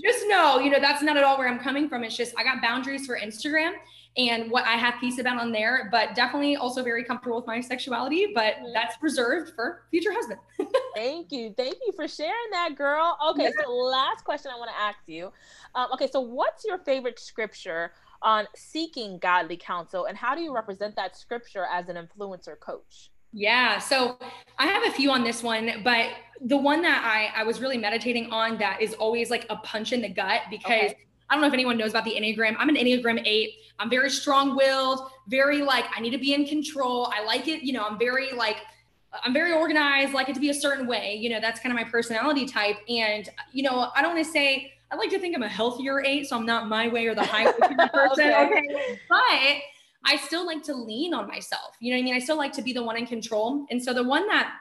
just 0.02 0.24
know, 0.28 0.58
you 0.58 0.70
know, 0.70 0.80
that's 0.80 1.02
not 1.02 1.16
at 1.16 1.24
all 1.24 1.38
where 1.38 1.48
I'm 1.48 1.58
coming 1.58 1.88
from. 1.88 2.04
It's 2.04 2.16
just 2.16 2.34
I 2.36 2.44
got 2.44 2.60
boundaries 2.60 3.06
for 3.06 3.18
Instagram 3.18 3.72
and 4.18 4.50
what 4.50 4.64
I 4.64 4.72
have 4.72 4.94
peace 5.00 5.18
about 5.18 5.40
on 5.40 5.52
there, 5.52 5.88
but 5.92 6.16
definitely 6.16 6.56
also 6.56 6.82
very 6.82 7.04
comfortable 7.04 7.36
with 7.36 7.46
my 7.46 7.60
sexuality, 7.60 8.32
but 8.34 8.54
mm-hmm. 8.54 8.72
that's 8.74 8.96
reserved 9.00 9.52
for 9.54 9.84
future 9.90 10.12
husband. 10.12 10.40
Thank 10.96 11.30
you. 11.30 11.54
Thank 11.56 11.76
you 11.86 11.92
for 11.92 12.08
sharing 12.08 12.50
that, 12.50 12.74
girl. 12.76 13.16
Okay, 13.30 13.44
yeah. 13.44 13.64
so 13.64 13.72
last 13.72 14.24
question 14.24 14.50
I 14.54 14.58
want 14.58 14.70
to 14.70 14.76
ask 14.76 14.98
you. 15.06 15.30
Um, 15.76 15.86
okay, 15.92 16.08
so 16.10 16.20
what's 16.20 16.64
your 16.64 16.78
favorite 16.78 17.20
scripture 17.20 17.92
on 18.20 18.48
seeking 18.56 19.18
godly 19.18 19.56
counsel, 19.56 20.06
and 20.06 20.18
how 20.18 20.34
do 20.34 20.40
you 20.40 20.52
represent 20.52 20.96
that 20.96 21.16
scripture 21.16 21.66
as 21.72 21.88
an 21.88 21.96
influencer 21.96 22.58
coach? 22.58 23.10
Yeah, 23.32 23.78
so 23.78 24.18
I 24.58 24.66
have 24.66 24.84
a 24.86 24.90
few 24.90 25.12
on 25.12 25.22
this 25.22 25.42
one, 25.42 25.82
but 25.84 26.10
the 26.40 26.56
one 26.56 26.82
that 26.82 27.04
I, 27.04 27.40
I 27.40 27.44
was 27.44 27.60
really 27.60 27.76
meditating 27.76 28.30
on 28.30 28.58
that 28.58 28.80
is 28.80 28.94
always 28.94 29.30
like 29.30 29.46
a 29.50 29.56
punch 29.56 29.92
in 29.92 30.00
the 30.00 30.08
gut 30.08 30.42
because 30.50 30.92
okay. 30.92 30.96
I 31.30 31.34
don't 31.34 31.42
know 31.42 31.48
if 31.48 31.54
anyone 31.54 31.76
knows 31.76 31.90
about 31.90 32.04
the 32.04 32.12
Enneagram. 32.12 32.56
I'm 32.58 32.68
an 32.68 32.76
Enneagram 32.76 33.22
8. 33.24 33.54
I'm 33.78 33.90
very 33.90 34.10
strong 34.10 34.56
willed, 34.56 35.10
very 35.28 35.62
like, 35.62 35.84
I 35.94 36.00
need 36.00 36.10
to 36.10 36.18
be 36.18 36.34
in 36.34 36.46
control. 36.46 37.12
I 37.14 37.22
like 37.24 37.48
it. 37.48 37.62
You 37.62 37.74
know, 37.74 37.84
I'm 37.84 37.98
very 37.98 38.32
like, 38.32 38.56
I'm 39.22 39.32
very 39.32 39.52
organized, 39.52 40.12
like 40.12 40.28
it 40.28 40.34
to 40.34 40.40
be 40.40 40.50
a 40.50 40.54
certain 40.54 40.86
way. 40.86 41.16
You 41.16 41.30
know, 41.30 41.40
that's 41.40 41.60
kind 41.60 41.72
of 41.72 41.76
my 41.76 41.88
personality 41.88 42.46
type. 42.46 42.76
And, 42.88 43.28
you 43.52 43.62
know, 43.62 43.90
I 43.94 44.02
don't 44.02 44.14
want 44.14 44.24
to 44.24 44.32
say, 44.32 44.72
I 44.90 44.96
like 44.96 45.10
to 45.10 45.18
think 45.18 45.36
I'm 45.36 45.42
a 45.42 45.48
healthier 45.48 46.02
eight, 46.02 46.28
so 46.28 46.36
I'm 46.36 46.46
not 46.46 46.68
my 46.68 46.88
way 46.88 47.06
or 47.06 47.14
the 47.14 47.24
highway 47.24 47.52
person. 47.92 48.30
okay. 48.30 48.46
okay. 48.46 49.00
But 49.08 49.62
I 50.04 50.16
still 50.16 50.46
like 50.46 50.62
to 50.64 50.74
lean 50.74 51.12
on 51.12 51.28
myself. 51.28 51.76
You 51.80 51.92
know 51.92 51.98
what 51.98 52.02
I 52.02 52.04
mean? 52.04 52.14
I 52.14 52.18
still 52.18 52.38
like 52.38 52.52
to 52.54 52.62
be 52.62 52.72
the 52.72 52.82
one 52.82 52.96
in 52.96 53.06
control. 53.06 53.66
And 53.70 53.82
so 53.82 53.92
the 53.92 54.04
one 54.04 54.26
that 54.28 54.54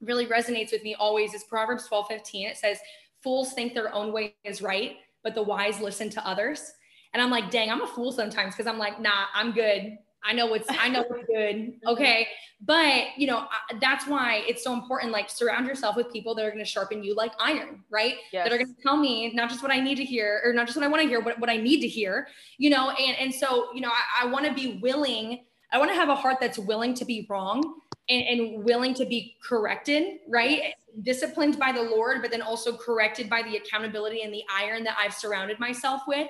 really 0.00 0.26
resonates 0.26 0.72
with 0.72 0.82
me 0.82 0.94
always 0.94 1.34
is 1.34 1.44
Proverbs 1.44 1.86
12, 1.86 2.06
15. 2.08 2.48
It 2.48 2.56
says, 2.56 2.78
Fools 3.22 3.52
think 3.52 3.74
their 3.74 3.94
own 3.94 4.12
way 4.12 4.34
is 4.44 4.62
right, 4.62 4.96
but 5.22 5.34
the 5.34 5.42
wise 5.42 5.80
listen 5.80 6.10
to 6.10 6.26
others. 6.26 6.72
And 7.12 7.22
I'm 7.22 7.30
like, 7.30 7.50
dang, 7.50 7.70
I'm 7.70 7.82
a 7.82 7.86
fool 7.86 8.12
sometimes 8.12 8.54
because 8.54 8.66
I'm 8.66 8.78
like, 8.78 9.00
nah, 9.00 9.26
I'm 9.34 9.52
good. 9.52 9.98
I 10.22 10.32
know 10.34 10.46
what's 10.46 10.68
I 10.68 10.88
know 10.88 11.04
what's 11.08 11.24
good. 11.26 11.74
Okay. 11.86 12.28
But, 12.62 13.06
you 13.16 13.26
know, 13.26 13.46
that's 13.80 14.06
why 14.06 14.44
it's 14.46 14.62
so 14.62 14.74
important 14.74 15.12
like 15.12 15.30
surround 15.30 15.66
yourself 15.66 15.96
with 15.96 16.12
people 16.12 16.34
that 16.34 16.44
are 16.44 16.50
going 16.50 16.62
to 16.62 16.70
sharpen 16.70 17.02
you 17.02 17.14
like 17.14 17.32
iron, 17.40 17.82
right? 17.88 18.16
Yes. 18.34 18.44
That 18.44 18.52
are 18.52 18.58
going 18.58 18.74
to 18.74 18.82
tell 18.82 18.98
me 18.98 19.32
not 19.32 19.48
just 19.48 19.62
what 19.62 19.72
I 19.72 19.80
need 19.80 19.94
to 19.94 20.04
hear 20.04 20.42
or 20.44 20.52
not 20.52 20.66
just 20.66 20.76
what 20.76 20.84
I 20.84 20.88
want 20.88 21.02
to 21.02 21.08
hear, 21.08 21.22
but 21.22 21.40
what 21.40 21.48
I 21.48 21.56
need 21.56 21.80
to 21.80 21.88
hear, 21.88 22.28
you 22.58 22.68
know, 22.68 22.90
and 22.90 23.16
and 23.16 23.34
so, 23.34 23.68
you 23.74 23.80
know, 23.80 23.88
I, 23.88 24.26
I 24.26 24.26
want 24.26 24.44
to 24.44 24.52
be 24.52 24.78
willing 24.82 25.40
I 25.72 25.78
want 25.78 25.90
to 25.90 25.94
have 25.94 26.08
a 26.08 26.14
heart 26.14 26.38
that's 26.40 26.58
willing 26.58 26.94
to 26.94 27.04
be 27.04 27.26
wrong 27.30 27.80
and, 28.10 28.40
and 28.40 28.64
willing 28.64 28.92
to 28.94 29.06
be 29.06 29.36
corrected, 29.42 30.18
right? 30.28 30.74
Disciplined 31.02 31.58
by 31.58 31.72
the 31.72 31.82
Lord, 31.82 32.20
but 32.20 32.30
then 32.30 32.42
also 32.42 32.76
corrected 32.76 33.30
by 33.30 33.42
the 33.42 33.56
accountability 33.56 34.22
and 34.22 34.34
the 34.34 34.42
iron 34.52 34.82
that 34.84 34.96
I've 35.00 35.14
surrounded 35.14 35.58
myself 35.60 36.02
with. 36.06 36.28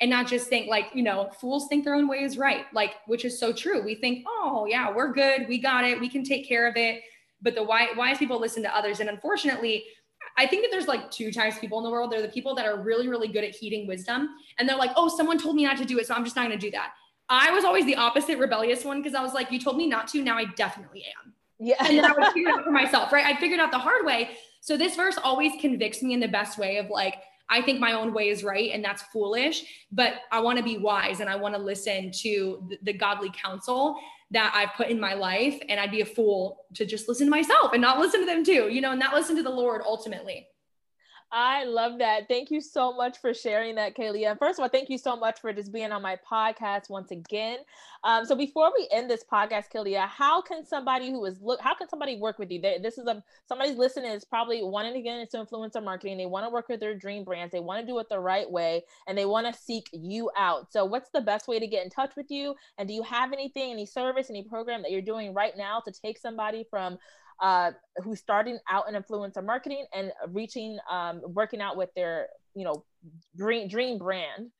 And 0.00 0.10
not 0.10 0.26
just 0.26 0.48
think 0.48 0.68
like, 0.68 0.86
you 0.94 1.02
know, 1.02 1.30
fools 1.40 1.68
think 1.68 1.84
their 1.84 1.94
own 1.94 2.08
way 2.08 2.24
is 2.24 2.36
right, 2.36 2.66
like, 2.74 2.94
which 3.06 3.24
is 3.24 3.38
so 3.38 3.52
true. 3.52 3.82
We 3.82 3.94
think, 3.94 4.24
oh, 4.28 4.66
yeah, 4.68 4.92
we're 4.92 5.12
good. 5.12 5.46
We 5.48 5.58
got 5.58 5.84
it. 5.84 5.98
We 5.98 6.08
can 6.08 6.24
take 6.24 6.46
care 6.46 6.68
of 6.68 6.76
it. 6.76 7.02
But 7.40 7.54
the 7.54 7.62
why, 7.62 7.88
wise 7.96 8.18
people 8.18 8.40
listen 8.40 8.62
to 8.64 8.76
others. 8.76 9.00
And 9.00 9.08
unfortunately, 9.08 9.84
I 10.36 10.46
think 10.46 10.62
that 10.64 10.70
there's 10.70 10.88
like 10.88 11.10
two 11.10 11.30
types 11.30 11.54
of 11.56 11.60
people 11.60 11.78
in 11.78 11.84
the 11.84 11.90
world. 11.90 12.10
They're 12.10 12.22
the 12.22 12.28
people 12.28 12.54
that 12.56 12.66
are 12.66 12.82
really, 12.82 13.08
really 13.08 13.28
good 13.28 13.44
at 13.44 13.54
heeding 13.54 13.86
wisdom. 13.86 14.28
And 14.58 14.68
they're 14.68 14.76
like, 14.76 14.90
oh, 14.96 15.08
someone 15.08 15.38
told 15.38 15.56
me 15.56 15.64
not 15.64 15.76
to 15.78 15.84
do 15.84 15.98
it. 15.98 16.06
So 16.06 16.14
I'm 16.14 16.24
just 16.24 16.36
not 16.36 16.46
going 16.46 16.58
to 16.58 16.66
do 16.66 16.70
that. 16.72 16.92
I 17.28 17.50
was 17.50 17.64
always 17.64 17.86
the 17.86 17.96
opposite 17.96 18.38
rebellious 18.38 18.84
one 18.84 19.00
because 19.00 19.14
I 19.14 19.22
was 19.22 19.32
like, 19.32 19.50
you 19.50 19.60
told 19.60 19.76
me 19.76 19.86
not 19.86 20.08
to. 20.08 20.22
Now 20.22 20.36
I 20.36 20.44
definitely 20.44 21.04
am. 21.04 21.21
Yeah. 21.62 21.76
And 21.80 21.98
then 21.98 22.04
I 22.04 22.12
would 22.12 22.26
figure 22.34 22.48
it 22.48 22.54
out 22.54 22.64
for 22.64 22.72
myself, 22.72 23.12
right? 23.12 23.24
I 23.24 23.38
figured 23.38 23.60
out 23.60 23.70
the 23.70 23.78
hard 23.78 24.04
way. 24.04 24.30
So 24.60 24.76
this 24.76 24.96
verse 24.96 25.16
always 25.22 25.52
convicts 25.60 26.02
me 26.02 26.12
in 26.12 26.20
the 26.20 26.28
best 26.28 26.58
way 26.58 26.76
of 26.78 26.90
like, 26.90 27.16
I 27.48 27.62
think 27.62 27.80
my 27.80 27.92
own 27.92 28.12
way 28.12 28.28
is 28.28 28.42
right 28.42 28.70
and 28.72 28.84
that's 28.84 29.02
foolish, 29.12 29.64
but 29.92 30.14
I 30.30 30.40
want 30.40 30.58
to 30.58 30.64
be 30.64 30.78
wise 30.78 31.20
and 31.20 31.28
I 31.28 31.36
want 31.36 31.54
to 31.54 31.60
listen 31.60 32.10
to 32.22 32.66
the, 32.68 32.78
the, 32.82 32.92
godly 32.92 33.30
counsel 33.30 33.96
that 34.30 34.52
I've 34.54 34.74
put 34.74 34.88
in 34.88 34.98
my 34.98 35.14
life. 35.14 35.60
And 35.68 35.78
I'd 35.78 35.90
be 35.90 36.00
a 36.00 36.06
fool 36.06 36.64
to 36.74 36.86
just 36.86 37.08
listen 37.08 37.26
to 37.26 37.30
myself 37.30 37.72
and 37.72 37.82
not 37.82 37.98
listen 37.98 38.20
to 38.20 38.26
them 38.26 38.44
too, 38.44 38.68
you 38.70 38.80
know, 38.80 38.92
and 38.92 39.00
not 39.00 39.14
listen 39.14 39.36
to 39.36 39.42
the 39.42 39.50
Lord 39.50 39.82
ultimately. 39.84 40.46
I 41.34 41.64
love 41.64 41.98
that. 42.00 42.28
Thank 42.28 42.50
you 42.50 42.60
so 42.60 42.94
much 42.94 43.16
for 43.16 43.32
sharing 43.32 43.76
that, 43.76 43.96
Kaylee. 43.96 44.38
first 44.38 44.58
of 44.58 44.64
all, 44.64 44.68
thank 44.68 44.90
you 44.90 44.98
so 44.98 45.16
much 45.16 45.40
for 45.40 45.50
just 45.50 45.72
being 45.72 45.90
on 45.90 46.02
my 46.02 46.18
podcast 46.30 46.90
once 46.90 47.10
again. 47.10 47.60
Um, 48.04 48.26
so 48.26 48.34
before 48.34 48.70
we 48.76 48.86
end 48.92 49.08
this 49.08 49.24
podcast, 49.24 49.70
Kaylia, 49.74 50.06
how 50.08 50.42
can 50.42 50.62
somebody 50.62 51.10
who 51.10 51.24
is 51.24 51.40
look, 51.40 51.58
how 51.62 51.74
can 51.74 51.88
somebody 51.88 52.18
work 52.18 52.38
with 52.38 52.50
you? 52.50 52.60
They, 52.60 52.78
this 52.82 52.98
is 52.98 53.06
a 53.06 53.24
somebody's 53.48 53.78
listening 53.78 54.10
is 54.10 54.26
probably 54.26 54.62
wanting 54.62 54.92
to 54.92 55.00
get 55.00 55.20
into 55.20 55.38
influencer 55.38 55.82
marketing. 55.82 56.18
They 56.18 56.26
want 56.26 56.44
to 56.44 56.50
work 56.50 56.68
with 56.68 56.80
their 56.80 56.94
dream 56.94 57.24
brands. 57.24 57.52
They 57.52 57.60
want 57.60 57.80
to 57.80 57.86
do 57.86 57.98
it 57.98 58.10
the 58.10 58.20
right 58.20 58.50
way, 58.50 58.82
and 59.06 59.16
they 59.16 59.24
want 59.24 59.46
to 59.46 59.58
seek 59.58 59.88
you 59.92 60.30
out. 60.36 60.70
So, 60.70 60.84
what's 60.84 61.08
the 61.14 61.22
best 61.22 61.48
way 61.48 61.58
to 61.58 61.66
get 61.66 61.82
in 61.82 61.88
touch 61.88 62.14
with 62.14 62.30
you? 62.30 62.54
And 62.76 62.86
do 62.88 62.92
you 62.92 63.04
have 63.04 63.32
anything, 63.32 63.70
any 63.70 63.86
service, 63.86 64.28
any 64.28 64.42
program 64.42 64.82
that 64.82 64.90
you're 64.90 65.00
doing 65.00 65.32
right 65.32 65.56
now 65.56 65.80
to 65.86 65.92
take 65.92 66.18
somebody 66.18 66.66
from 66.68 66.98
uh, 67.42 67.72
who's 68.02 68.20
starting 68.20 68.58
out 68.70 68.88
in 68.88 68.94
influencer 68.94 69.44
marketing 69.44 69.84
and 69.92 70.12
reaching, 70.28 70.78
um, 70.90 71.20
working 71.26 71.60
out 71.60 71.76
with 71.76 71.90
their, 71.94 72.28
you 72.54 72.64
know, 72.64 72.84
dream 73.36 73.68
dream 73.68 73.98
brand. 73.98 74.50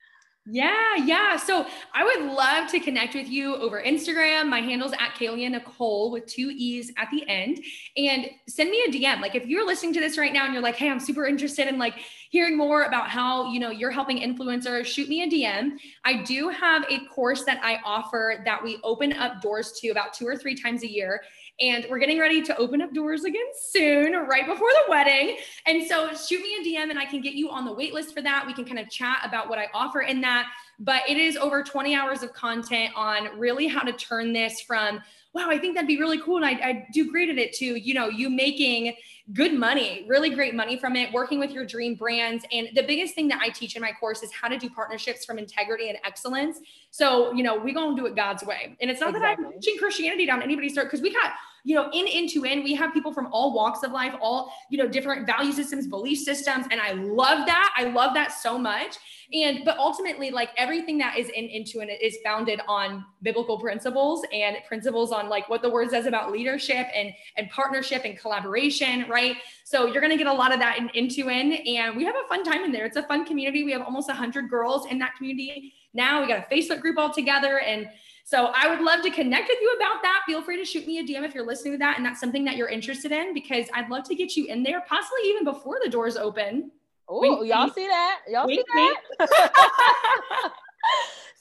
Yeah, 0.45 0.97
yeah. 0.97 1.37
So 1.37 1.65
I 1.93 2.03
would 2.03 2.33
love 2.33 2.69
to 2.71 2.79
connect 2.81 3.15
with 3.15 3.29
you 3.29 3.55
over 3.55 3.81
Instagram. 3.81 4.49
My 4.49 4.59
handle's 4.59 4.91
at 4.91 5.15
Kaylia 5.17 5.49
Nicole 5.49 6.11
with 6.11 6.25
two 6.25 6.51
E's 6.53 6.91
at 6.97 7.07
the 7.11 7.25
end. 7.29 7.63
And 7.95 8.29
send 8.49 8.69
me 8.69 8.83
a 8.85 8.91
DM. 8.91 9.21
Like 9.21 9.35
if 9.35 9.45
you're 9.45 9.65
listening 9.65 9.93
to 9.93 10.01
this 10.01 10.17
right 10.17 10.33
now 10.33 10.43
and 10.43 10.53
you're 10.53 10.61
like, 10.61 10.75
hey, 10.75 10.89
I'm 10.89 10.99
super 10.99 11.25
interested 11.25 11.69
in 11.69 11.77
like 11.77 11.95
hearing 12.29 12.57
more 12.57 12.83
about 12.83 13.09
how 13.09 13.53
you 13.53 13.59
know 13.61 13.69
you're 13.69 13.91
helping 13.91 14.17
influencers, 14.17 14.85
shoot 14.85 15.07
me 15.07 15.23
a 15.23 15.29
DM. 15.29 15.77
I 16.03 16.23
do 16.23 16.49
have 16.49 16.83
a 16.89 17.05
course 17.05 17.45
that 17.45 17.61
I 17.63 17.79
offer 17.85 18.41
that 18.43 18.61
we 18.61 18.79
open 18.83 19.13
up 19.13 19.41
doors 19.41 19.71
to 19.79 19.89
about 19.89 20.13
two 20.13 20.27
or 20.27 20.35
three 20.35 20.55
times 20.55 20.83
a 20.83 20.91
year. 20.91 21.21
And 21.59 21.85
we're 21.89 21.99
getting 21.99 22.19
ready 22.19 22.41
to 22.41 22.57
open 22.57 22.81
up 22.81 22.93
doors 22.93 23.25
again 23.25 23.45
soon, 23.53 24.13
right 24.13 24.45
before 24.45 24.69
the 24.69 24.89
wedding. 24.89 25.37
And 25.67 25.87
so 25.87 26.13
shoot 26.13 26.41
me 26.41 26.55
a 26.59 26.65
DM 26.65 26.89
and 26.89 26.97
I 26.97 27.05
can 27.05 27.21
get 27.21 27.35
you 27.35 27.51
on 27.51 27.63
the 27.63 27.71
wait 27.71 27.93
list 27.93 28.13
for 28.13 28.21
that. 28.21 28.45
We 28.47 28.53
can 28.53 28.65
kind 28.65 28.79
of 28.79 28.89
chat 28.89 29.19
about 29.23 29.49
what 29.49 29.59
I 29.59 29.67
offer 29.73 30.01
in 30.01 30.19
that. 30.21 30.47
But 30.79 31.03
it 31.07 31.17
is 31.17 31.37
over 31.37 31.63
20 31.63 31.95
hours 31.95 32.23
of 32.23 32.33
content 32.33 32.93
on 32.95 33.37
really 33.37 33.67
how 33.67 33.81
to 33.81 33.93
turn 33.93 34.33
this 34.33 34.61
from, 34.61 34.99
wow, 35.33 35.49
I 35.49 35.57
think 35.57 35.75
that'd 35.75 35.87
be 35.87 35.99
really 35.99 36.21
cool. 36.21 36.37
And 36.37 36.45
I, 36.45 36.51
I 36.51 36.87
do 36.93 37.11
great 37.11 37.29
at 37.29 37.37
it 37.37 37.53
too. 37.53 37.75
You 37.75 37.93
know, 37.93 38.07
you 38.07 38.29
making 38.29 38.95
good 39.31 39.53
money, 39.53 40.05
really 40.07 40.29
great 40.29 40.53
money 40.53 40.77
from 40.77 40.95
it, 40.95 41.11
working 41.13 41.39
with 41.39 41.51
your 41.51 41.65
dream 41.65 41.95
brands. 41.95 42.45
And 42.51 42.69
the 42.75 42.83
biggest 42.83 43.15
thing 43.15 43.27
that 43.29 43.41
I 43.41 43.49
teach 43.49 43.75
in 43.75 43.81
my 43.81 43.91
course 43.99 44.21
is 44.21 44.31
how 44.31 44.47
to 44.47 44.57
do 44.57 44.69
partnerships 44.69 45.25
from 45.25 45.39
integrity 45.39 45.89
and 45.89 45.97
excellence. 46.05 46.59
So, 46.91 47.33
you 47.33 47.41
know, 47.41 47.57
we 47.57 47.73
gonna 47.73 47.95
do 47.95 48.05
it 48.05 48.15
God's 48.15 48.43
way. 48.43 48.75
And 48.81 48.91
it's 48.91 48.99
not 48.99 49.15
exactly. 49.15 49.45
that 49.45 49.53
I'm 49.53 49.61
teaching 49.61 49.79
Christianity 49.79 50.25
down 50.25 50.43
anybody's 50.43 50.73
throat 50.73 50.85
because 50.85 51.01
we 51.01 51.11
got 51.11 51.31
you 51.65 51.75
know, 51.75 51.89
in 51.93 52.07
into 52.07 52.43
in, 52.43 52.63
we 52.63 52.75
have 52.75 52.93
people 52.93 53.13
from 53.13 53.27
all 53.31 53.53
walks 53.53 53.83
of 53.83 53.91
life, 53.91 54.13
all, 54.21 54.53
you 54.69 54.77
know, 54.77 54.87
different 54.87 55.25
value 55.25 55.53
systems, 55.53 55.87
belief 55.87 56.19
systems. 56.19 56.65
And 56.71 56.81
I 56.81 56.91
love 56.91 57.45
that. 57.45 57.73
I 57.77 57.85
love 57.85 58.13
that 58.15 58.33
so 58.33 58.57
much. 58.57 58.97
And, 59.33 59.65
but 59.65 59.77
ultimately, 59.79 60.29
like 60.29 60.49
everything 60.57 60.99
that 60.99 61.17
is 61.17 61.29
in 61.29 61.45
into 61.45 61.79
it 61.79 61.89
is 62.01 62.17
founded 62.23 62.61
on 62.67 63.03
biblical 63.23 63.59
principles 63.59 64.23
and 64.31 64.57
principles 64.67 65.11
on 65.11 65.27
like 65.27 65.49
what 65.49 65.63
the 65.63 65.69
word 65.69 65.89
says 65.89 66.05
about 66.05 66.31
leadership 66.31 66.85
and, 66.93 67.11
and 67.35 67.49
partnership 67.49 68.03
and 68.05 68.17
collaboration, 68.17 69.05
right? 69.09 69.37
So 69.63 69.87
you're 69.87 70.01
going 70.01 70.11
to 70.11 70.17
get 70.17 70.27
a 70.27 70.33
lot 70.33 70.53
of 70.53 70.59
that 70.59 70.77
in 70.77 70.89
into 70.89 71.29
in. 71.29 71.53
And 71.53 71.95
we 71.97 72.03
have 72.05 72.15
a 72.15 72.27
fun 72.29 72.43
time 72.43 72.63
in 72.63 72.71
there. 72.71 72.85
It's 72.85 72.97
a 72.97 73.03
fun 73.03 73.25
community. 73.25 73.63
We 73.63 73.71
have 73.71 73.81
almost 73.81 74.07
100 74.07 74.49
girls 74.49 74.85
in 74.85 74.99
that 74.99 75.15
community 75.15 75.73
now. 75.95 76.21
We 76.21 76.27
got 76.27 76.45
a 76.51 76.53
Facebook 76.55 76.79
group 76.81 76.99
all 76.99 77.11
together. 77.11 77.59
And 77.59 77.87
so 78.25 78.51
I 78.55 78.69
would 78.69 78.81
love 78.81 79.01
to 79.01 79.09
connect 79.09 79.49
with 79.49 79.57
you 79.61 79.75
about 79.77 80.03
that. 80.03 80.21
Feel 80.27 80.43
free 80.43 80.57
to 80.57 80.65
shoot 80.65 80.85
me 80.85 80.99
a 80.99 81.03
DM 81.03 81.25
if 81.25 81.33
you're 81.33 81.45
listening 81.45 81.73
to 81.73 81.79
that 81.79 81.97
and 81.97 82.05
that's 82.05 82.19
something 82.19 82.45
that 82.45 82.55
you're 82.55 82.69
interested 82.69 83.11
in 83.11 83.33
because 83.33 83.65
I'd 83.73 83.89
love 83.89 84.03
to 84.05 84.15
get 84.15 84.37
you 84.37 84.45
in 84.45 84.61
there, 84.61 84.81
possibly 84.81 85.21
even 85.25 85.43
before 85.43 85.79
the 85.83 85.89
doors 85.89 86.17
open. 86.17 86.71
Oh, 87.07 87.43
y'all 87.43 87.69
see 87.69 87.87
that? 87.87 88.19
Y'all 88.27 88.47
wink, 88.47 88.65
see 88.73 88.91
that? 89.19 90.51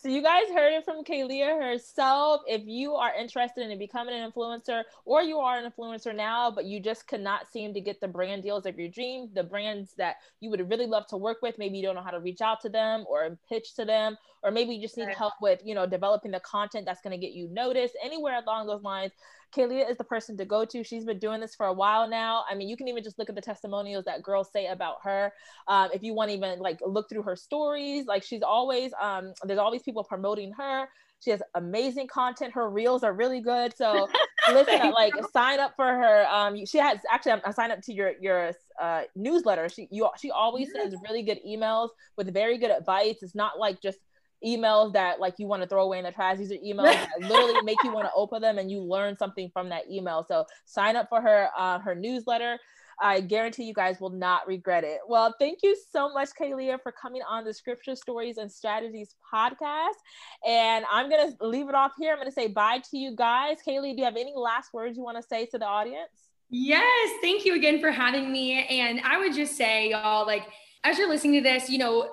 So 0.02 0.08
you 0.08 0.20
guys 0.20 0.48
heard 0.48 0.72
it 0.72 0.84
from 0.84 1.04
Kaylia 1.04 1.56
herself. 1.56 2.40
If 2.48 2.62
you 2.66 2.94
are 2.94 3.14
interested 3.14 3.70
in 3.70 3.78
becoming 3.78 4.20
an 4.20 4.32
influencer, 4.32 4.82
or 5.04 5.22
you 5.22 5.38
are 5.38 5.56
an 5.58 5.70
influencer 5.70 6.12
now, 6.12 6.50
but 6.50 6.64
you 6.64 6.80
just 6.80 7.06
could 7.06 7.20
not 7.20 7.52
seem 7.52 7.72
to 7.74 7.80
get 7.80 8.00
the 8.00 8.08
brand 8.08 8.42
deals 8.42 8.66
of 8.66 8.76
your 8.76 8.88
dream, 8.88 9.28
the 9.32 9.44
brands 9.44 9.94
that 9.98 10.16
you 10.40 10.50
would 10.50 10.68
really 10.68 10.86
love 10.86 11.06
to 11.06 11.16
work 11.16 11.38
with, 11.40 11.56
maybe 11.56 11.76
you 11.76 11.84
don't 11.84 11.94
know 11.94 12.02
how 12.02 12.10
to 12.10 12.18
reach 12.18 12.40
out 12.40 12.60
to 12.62 12.68
them 12.68 13.04
or 13.08 13.38
pitch 13.48 13.74
to 13.74 13.84
them, 13.84 14.18
or 14.42 14.50
maybe 14.50 14.74
you 14.74 14.82
just 14.82 14.98
need 14.98 15.08
help 15.10 15.34
with, 15.40 15.60
you 15.64 15.72
know, 15.72 15.86
developing 15.86 16.32
the 16.32 16.40
content 16.40 16.84
that's 16.84 17.00
going 17.00 17.12
to 17.12 17.24
get 17.24 17.32
you 17.32 17.46
noticed. 17.52 17.94
Anywhere 18.02 18.42
along 18.44 18.66
those 18.66 18.82
lines, 18.82 19.12
Kaylia 19.54 19.88
is 19.90 19.96
the 19.96 20.04
person 20.04 20.36
to 20.38 20.44
go 20.44 20.64
to. 20.64 20.82
She's 20.82 21.04
been 21.04 21.18
doing 21.18 21.40
this 21.40 21.54
for 21.54 21.66
a 21.66 21.72
while 21.72 22.08
now. 22.08 22.44
I 22.50 22.54
mean, 22.54 22.68
you 22.68 22.76
can 22.76 22.88
even 22.88 23.02
just 23.02 23.18
look 23.18 23.28
at 23.28 23.34
the 23.34 23.42
testimonials 23.42 24.04
that 24.06 24.22
girls 24.22 24.50
say 24.52 24.66
about 24.66 24.96
her. 25.02 25.32
Um, 25.68 25.90
if 25.92 26.02
you 26.02 26.14
want 26.14 26.30
to 26.30 26.36
even 26.36 26.58
like 26.58 26.80
look 26.84 27.08
through 27.08 27.22
her 27.22 27.36
stories, 27.36 28.06
like 28.06 28.22
she's 28.22 28.42
always 28.42 28.92
um, 29.00 29.32
there's 29.44 29.58
always 29.58 29.82
people 29.82 30.04
promoting 30.04 30.52
her. 30.52 30.88
She 31.20 31.30
has 31.30 31.40
amazing 31.54 32.08
content. 32.08 32.52
Her 32.52 32.68
reels 32.68 33.04
are 33.04 33.12
really 33.12 33.40
good. 33.40 33.76
So 33.76 34.08
listen, 34.52 34.90
like 34.90 35.14
sign 35.32 35.60
up 35.60 35.74
for 35.76 35.86
her. 35.86 36.26
Um, 36.26 36.66
she 36.66 36.78
has 36.78 36.98
actually 37.10 37.40
I 37.44 37.52
signed 37.52 37.72
up 37.72 37.80
to 37.82 37.92
your 37.92 38.12
your 38.20 38.52
uh, 38.80 39.02
newsletter. 39.14 39.68
She 39.68 39.88
you 39.90 40.08
she 40.20 40.30
always 40.30 40.72
sends 40.72 40.96
really 41.08 41.22
good 41.22 41.38
emails 41.46 41.90
with 42.16 42.32
very 42.32 42.58
good 42.58 42.70
advice. 42.70 43.16
It's 43.22 43.34
not 43.34 43.58
like 43.58 43.80
just 43.80 43.98
emails 44.44 44.92
that 44.92 45.20
like 45.20 45.34
you 45.38 45.46
want 45.46 45.62
to 45.62 45.68
throw 45.68 45.84
away 45.84 45.98
in 45.98 46.04
the 46.04 46.12
trash. 46.12 46.38
These 46.38 46.52
are 46.52 46.56
emails 46.56 46.84
that 46.92 47.08
literally 47.20 47.62
make 47.62 47.82
you 47.84 47.92
want 47.92 48.06
to 48.06 48.12
open 48.14 48.42
them 48.42 48.58
and 48.58 48.70
you 48.70 48.80
learn 48.80 49.16
something 49.16 49.50
from 49.52 49.68
that 49.70 49.90
email. 49.90 50.24
So 50.28 50.46
sign 50.64 50.96
up 50.96 51.08
for 51.08 51.20
her 51.20 51.48
uh, 51.56 51.78
her 51.80 51.94
newsletter. 51.94 52.58
I 53.00 53.20
guarantee 53.20 53.64
you 53.64 53.74
guys 53.74 54.00
will 54.00 54.10
not 54.10 54.46
regret 54.46 54.84
it. 54.84 55.00
Well, 55.08 55.34
thank 55.38 55.60
you 55.62 55.76
so 55.92 56.12
much, 56.12 56.30
Kaylia, 56.38 56.80
for 56.80 56.92
coming 56.92 57.22
on 57.28 57.44
the 57.44 57.52
Scripture 57.52 57.96
Stories 57.96 58.38
and 58.38 58.50
Strategies 58.50 59.16
podcast. 59.32 59.98
And 60.46 60.84
I'm 60.90 61.10
going 61.10 61.32
to 61.32 61.46
leave 61.46 61.68
it 61.68 61.74
off 61.74 61.92
here. 61.98 62.12
I'm 62.12 62.18
going 62.18 62.28
to 62.28 62.32
say 62.32 62.46
bye 62.46 62.80
to 62.90 62.98
you 62.98 63.16
guys. 63.16 63.58
Kaylee, 63.66 63.94
do 63.94 63.98
you 63.98 64.04
have 64.04 64.16
any 64.16 64.32
last 64.36 64.72
words 64.72 64.96
you 64.96 65.02
want 65.02 65.16
to 65.16 65.22
say 65.22 65.46
to 65.46 65.58
the 65.58 65.66
audience? 65.66 66.10
Yes. 66.48 67.10
Thank 67.22 67.44
you 67.44 67.56
again 67.56 67.80
for 67.80 67.90
having 67.90 68.30
me. 68.30 68.66
And 68.66 69.00
I 69.00 69.18
would 69.18 69.34
just 69.34 69.56
say, 69.56 69.90
y'all, 69.90 70.26
like, 70.26 70.44
as 70.84 70.98
you're 70.98 71.08
listening 71.08 71.42
to 71.42 71.48
this, 71.48 71.70
you 71.70 71.78
know, 71.78 72.08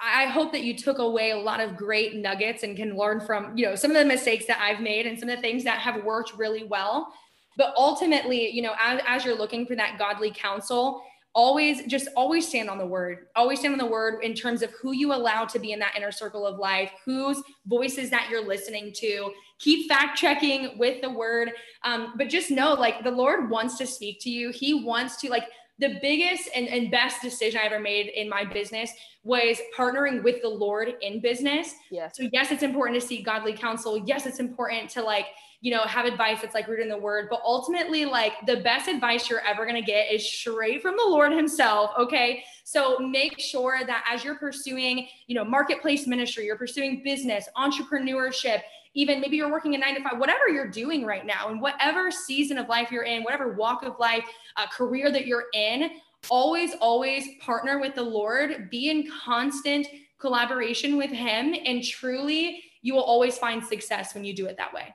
I 0.00 0.26
hope 0.26 0.52
that 0.52 0.62
you 0.62 0.76
took 0.76 0.98
away 0.98 1.30
a 1.30 1.36
lot 1.36 1.60
of 1.60 1.76
great 1.76 2.16
nuggets 2.16 2.62
and 2.62 2.76
can 2.76 2.96
learn 2.96 3.20
from, 3.20 3.56
you 3.56 3.66
know, 3.66 3.74
some 3.74 3.90
of 3.90 3.96
the 3.96 4.04
mistakes 4.04 4.46
that 4.46 4.58
I've 4.60 4.80
made 4.80 5.06
and 5.06 5.18
some 5.18 5.28
of 5.28 5.36
the 5.36 5.42
things 5.42 5.62
that 5.64 5.78
have 5.78 6.04
worked 6.04 6.32
really 6.36 6.64
well. 6.64 7.12
But 7.58 7.74
ultimately, 7.76 8.50
you 8.50 8.62
know, 8.62 8.72
as, 8.80 9.00
as 9.06 9.24
you're 9.24 9.36
looking 9.36 9.66
for 9.66 9.76
that 9.76 9.98
godly 9.98 10.30
counsel, 10.30 11.02
always 11.34 11.86
just 11.86 12.08
always 12.16 12.48
stand 12.48 12.68
on 12.68 12.78
the 12.78 12.86
word. 12.86 13.26
Always 13.36 13.60
stand 13.60 13.72
on 13.72 13.78
the 13.78 13.86
word 13.86 14.24
in 14.24 14.34
terms 14.34 14.62
of 14.62 14.70
who 14.80 14.92
you 14.92 15.12
allow 15.12 15.44
to 15.44 15.58
be 15.58 15.72
in 15.72 15.78
that 15.80 15.94
inner 15.96 16.12
circle 16.12 16.46
of 16.46 16.58
life, 16.58 16.90
whose 17.04 17.42
voices 17.66 18.10
that 18.10 18.28
you're 18.30 18.44
listening 18.44 18.92
to. 18.96 19.32
Keep 19.58 19.88
fact 19.88 20.18
checking 20.18 20.78
with 20.78 21.02
the 21.02 21.10
word. 21.10 21.52
Um, 21.84 22.14
but 22.16 22.28
just 22.28 22.50
know 22.50 22.74
like 22.74 23.04
the 23.04 23.10
Lord 23.10 23.50
wants 23.50 23.76
to 23.78 23.86
speak 23.86 24.20
to 24.22 24.30
you. 24.30 24.50
He 24.50 24.82
wants 24.82 25.16
to 25.18 25.28
like 25.28 25.44
the 25.80 25.98
biggest 26.02 26.48
and, 26.54 26.68
and 26.68 26.90
best 26.90 27.22
decision 27.22 27.60
I 27.62 27.66
ever 27.66 27.80
made 27.80 28.08
in 28.08 28.28
my 28.28 28.44
business 28.44 28.92
was 29.22 29.58
partnering 29.76 30.22
with 30.22 30.42
the 30.42 30.48
Lord 30.48 30.94
in 31.02 31.20
business. 31.20 31.74
Yes. 31.90 32.16
So 32.16 32.28
yes, 32.32 32.50
it's 32.52 32.62
important 32.62 33.00
to 33.00 33.06
seek 33.06 33.24
godly 33.24 33.54
counsel. 33.54 33.98
Yes, 34.06 34.26
it's 34.26 34.40
important 34.40 34.90
to 34.90 35.02
like, 35.02 35.26
you 35.62 35.70
know, 35.70 35.82
have 35.82 36.06
advice 36.06 36.40
that's 36.40 36.54
like 36.54 36.68
rooted 36.68 36.84
in 36.84 36.90
the 36.90 36.98
word. 36.98 37.28
But 37.30 37.40
ultimately, 37.44 38.04
like 38.04 38.32
the 38.46 38.56
best 38.56 38.88
advice 38.88 39.28
you're 39.28 39.44
ever 39.46 39.66
gonna 39.66 39.82
get 39.82 40.12
is 40.12 40.26
straight 40.26 40.80
from 40.80 40.96
the 40.96 41.04
Lord 41.06 41.32
Himself. 41.32 41.90
Okay. 41.98 42.44
So 42.64 42.98
make 42.98 43.38
sure 43.38 43.80
that 43.86 44.04
as 44.10 44.24
you're 44.24 44.38
pursuing, 44.38 45.08
you 45.26 45.34
know, 45.34 45.44
marketplace 45.44 46.06
ministry, 46.06 46.46
you're 46.46 46.56
pursuing 46.56 47.02
business, 47.02 47.48
entrepreneurship, 47.56 48.60
even 48.94 49.20
maybe 49.20 49.36
you're 49.36 49.50
working 49.50 49.74
a 49.74 49.78
nine 49.78 49.94
to 49.94 50.02
five, 50.02 50.18
whatever 50.18 50.48
you're 50.48 50.68
doing 50.68 51.04
right 51.04 51.24
now, 51.24 51.48
and 51.48 51.60
whatever 51.60 52.10
season 52.10 52.58
of 52.58 52.68
life 52.68 52.90
you're 52.90 53.04
in, 53.04 53.22
whatever 53.22 53.52
walk 53.52 53.84
of 53.84 53.98
life, 53.98 54.24
uh, 54.56 54.66
career 54.66 55.10
that 55.12 55.26
you're 55.26 55.46
in, 55.54 55.90
always, 56.28 56.74
always 56.80 57.24
partner 57.40 57.80
with 57.80 57.94
the 57.94 58.02
Lord, 58.02 58.70
be 58.70 58.90
in 58.90 59.08
constant 59.24 59.86
collaboration 60.18 60.96
with 60.96 61.10
Him, 61.10 61.54
and 61.64 61.82
truly, 61.82 62.64
you 62.82 62.94
will 62.94 63.02
always 63.02 63.38
find 63.38 63.64
success 63.64 64.14
when 64.14 64.24
you 64.24 64.34
do 64.34 64.46
it 64.46 64.56
that 64.56 64.72
way. 64.72 64.94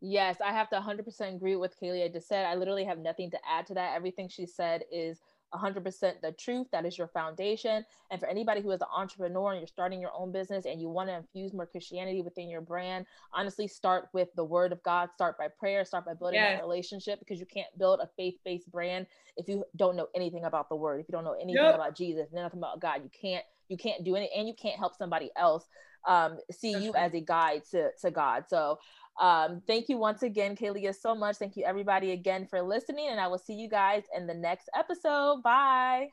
Yes, 0.00 0.38
I 0.44 0.52
have 0.52 0.68
to 0.70 0.80
100% 0.80 1.36
agree 1.36 1.54
with 1.54 1.78
Kaylee 1.80 2.04
I 2.04 2.08
just 2.08 2.26
said. 2.26 2.44
I 2.44 2.56
literally 2.56 2.84
have 2.84 2.98
nothing 2.98 3.30
to 3.30 3.38
add 3.48 3.66
to 3.68 3.74
that. 3.74 3.94
Everything 3.94 4.28
she 4.28 4.46
said 4.46 4.82
is 4.90 5.20
100% 5.54 6.20
the 6.20 6.32
truth. 6.32 6.66
That 6.72 6.84
is 6.84 6.96
your 6.96 7.08
foundation. 7.08 7.84
And 8.10 8.20
for 8.20 8.26
anybody 8.26 8.60
who 8.60 8.70
is 8.70 8.80
an 8.80 8.88
entrepreneur 8.94 9.52
and 9.52 9.60
you're 9.60 9.66
starting 9.66 10.00
your 10.00 10.12
own 10.16 10.32
business 10.32 10.64
and 10.66 10.80
you 10.80 10.88
want 10.88 11.08
to 11.08 11.16
infuse 11.16 11.52
more 11.52 11.66
Christianity 11.66 12.22
within 12.22 12.48
your 12.48 12.60
brand, 12.60 13.06
honestly, 13.32 13.68
start 13.68 14.08
with 14.12 14.28
the 14.36 14.44
word 14.44 14.72
of 14.72 14.82
God. 14.82 15.10
Start 15.14 15.38
by 15.38 15.48
prayer. 15.48 15.84
Start 15.84 16.06
by 16.06 16.14
building 16.14 16.40
yes. 16.40 16.58
that 16.58 16.62
relationship 16.62 17.18
because 17.18 17.40
you 17.40 17.46
can't 17.46 17.66
build 17.78 18.00
a 18.00 18.08
faith 18.16 18.36
based 18.44 18.70
brand 18.70 19.06
if 19.36 19.48
you 19.48 19.64
don't 19.76 19.96
know 19.96 20.08
anything 20.14 20.44
about 20.44 20.68
the 20.68 20.76
word, 20.76 21.00
if 21.00 21.08
you 21.08 21.12
don't 21.12 21.24
know 21.24 21.34
anything 21.34 21.62
yep. 21.62 21.74
about 21.74 21.96
Jesus, 21.96 22.28
nothing 22.32 22.58
about 22.58 22.80
God. 22.80 23.00
You 23.02 23.10
can't 23.10 23.44
you 23.68 23.76
can't 23.76 24.04
do 24.04 24.16
it 24.16 24.28
and 24.36 24.46
you 24.46 24.54
can't 24.54 24.78
help 24.78 24.94
somebody 24.96 25.30
else 25.36 25.66
um, 26.06 26.38
see 26.50 26.72
That's 26.72 26.84
you 26.84 26.92
right. 26.92 27.04
as 27.04 27.14
a 27.14 27.20
guide 27.20 27.62
to, 27.70 27.90
to 28.02 28.10
God. 28.10 28.44
So 28.48 28.78
um, 29.20 29.62
thank 29.66 29.88
you 29.88 29.98
once 29.98 30.22
again, 30.22 30.56
Kaylia, 30.56 30.94
so 30.94 31.14
much. 31.14 31.36
Thank 31.36 31.56
you, 31.56 31.64
everybody, 31.64 32.12
again 32.12 32.46
for 32.46 32.62
listening. 32.62 33.08
And 33.10 33.20
I 33.20 33.28
will 33.28 33.38
see 33.38 33.54
you 33.54 33.68
guys 33.68 34.04
in 34.16 34.26
the 34.26 34.34
next 34.34 34.68
episode. 34.76 35.42
Bye. 35.42 36.08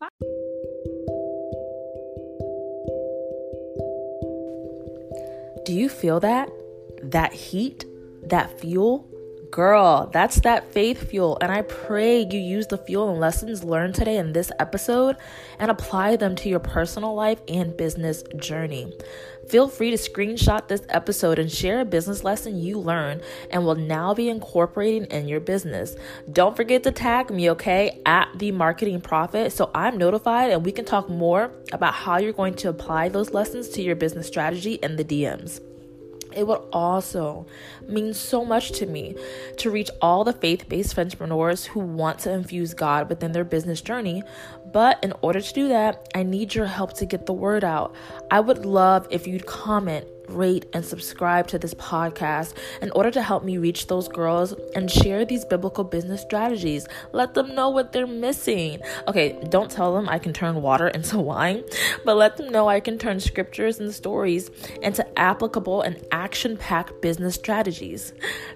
Bye. 0.00 0.08
Do 5.64 5.74
you 5.74 5.88
feel 5.88 6.20
that? 6.20 6.50
That 7.02 7.32
heat? 7.32 7.84
That 8.22 8.58
fuel? 8.58 9.07
Girl, 9.50 10.10
that's 10.12 10.40
that 10.40 10.72
faith 10.72 11.10
fuel. 11.10 11.38
And 11.40 11.50
I 11.50 11.62
pray 11.62 12.20
you 12.20 12.38
use 12.38 12.66
the 12.66 12.76
fuel 12.76 13.10
and 13.10 13.20
lessons 13.20 13.64
learned 13.64 13.94
today 13.94 14.18
in 14.18 14.32
this 14.32 14.52
episode 14.58 15.16
and 15.58 15.70
apply 15.70 16.16
them 16.16 16.36
to 16.36 16.48
your 16.48 16.60
personal 16.60 17.14
life 17.14 17.40
and 17.48 17.76
business 17.76 18.22
journey. 18.36 18.92
Feel 19.48 19.66
free 19.68 19.90
to 19.90 19.96
screenshot 19.96 20.68
this 20.68 20.82
episode 20.90 21.38
and 21.38 21.50
share 21.50 21.80
a 21.80 21.84
business 21.86 22.22
lesson 22.22 22.60
you 22.60 22.78
learned 22.78 23.22
and 23.50 23.64
will 23.64 23.74
now 23.74 24.12
be 24.12 24.28
incorporating 24.28 25.06
in 25.06 25.26
your 25.26 25.40
business. 25.40 25.96
Don't 26.30 26.54
forget 26.54 26.82
to 26.82 26.92
tag 26.92 27.30
me, 27.30 27.50
okay, 27.52 28.02
at 28.04 28.28
the 28.36 28.52
marketing 28.52 29.00
profit 29.00 29.52
so 29.52 29.70
I'm 29.74 29.96
notified 29.96 30.50
and 30.50 30.64
we 30.64 30.72
can 30.72 30.84
talk 30.84 31.08
more 31.08 31.50
about 31.72 31.94
how 31.94 32.18
you're 32.18 32.34
going 32.34 32.54
to 32.56 32.68
apply 32.68 33.08
those 33.08 33.30
lessons 33.30 33.70
to 33.70 33.82
your 33.82 33.96
business 33.96 34.26
strategy 34.26 34.74
in 34.74 34.96
the 34.96 35.04
DMs. 35.04 35.60
It 36.32 36.46
would 36.46 36.62
also 36.72 37.46
mean 37.86 38.14
so 38.14 38.44
much 38.44 38.72
to 38.72 38.86
me 38.86 39.16
to 39.58 39.70
reach 39.70 39.90
all 40.00 40.24
the 40.24 40.32
faith 40.32 40.68
based 40.68 40.98
entrepreneurs 40.98 41.66
who 41.66 41.80
want 41.80 42.18
to 42.20 42.32
infuse 42.32 42.74
God 42.74 43.08
within 43.08 43.32
their 43.32 43.44
business 43.44 43.80
journey. 43.80 44.22
But 44.72 45.02
in 45.02 45.14
order 45.22 45.40
to 45.40 45.52
do 45.52 45.68
that, 45.68 46.08
I 46.14 46.22
need 46.22 46.54
your 46.54 46.66
help 46.66 46.92
to 46.94 47.06
get 47.06 47.26
the 47.26 47.32
word 47.32 47.64
out. 47.64 47.94
I 48.30 48.40
would 48.40 48.66
love 48.66 49.06
if 49.10 49.26
you'd 49.26 49.46
comment 49.46 50.06
rate, 50.28 50.66
and 50.72 50.84
subscribe 50.84 51.46
to 51.48 51.58
this 51.58 51.74
podcast 51.74 52.54
in 52.82 52.90
order 52.92 53.10
to 53.10 53.22
help 53.22 53.44
me 53.44 53.58
reach 53.58 53.86
those 53.86 54.08
girls 54.08 54.54
and 54.74 54.90
share 54.90 55.24
these 55.24 55.44
biblical 55.44 55.84
business 55.84 56.22
strategies. 56.22 56.86
Let 57.12 57.34
them 57.34 57.54
know 57.54 57.70
what 57.70 57.92
they're 57.92 58.06
missing. 58.06 58.80
Okay, 59.06 59.38
don't 59.48 59.70
tell 59.70 59.94
them 59.94 60.08
I 60.08 60.18
can 60.18 60.32
turn 60.32 60.62
water 60.62 60.88
into 60.98 61.18
wine, 61.18 61.64
but 62.04 62.16
let 62.16 62.36
them 62.36 62.48
know 62.50 62.68
I 62.68 62.80
can 62.80 62.98
turn 62.98 63.20
scriptures 63.20 63.80
and 63.80 63.92
stories 63.92 64.50
into 64.82 65.06
applicable 65.18 65.82
and 65.82 66.04
action 66.10 66.56
packed 66.56 67.00
business 67.00 67.34
strategies. 67.34 68.12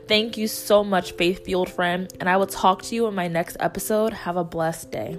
Thank 0.09 0.37
you 0.37 0.49
so 0.49 0.85
much, 0.85 1.13
faith 1.13 1.45
fueled 1.45 1.71
friend, 1.71 2.13
and 2.21 2.29
I 2.29 2.37
will 2.37 2.47
talk 2.47 2.83
to 2.83 2.95
you 2.95 3.07
in 3.07 3.15
my 3.15 3.29
next 3.29 3.57
episode. 3.61 4.13
Have 4.13 4.37
a 4.37 4.45
blessed 4.45 4.91
day. 4.91 5.19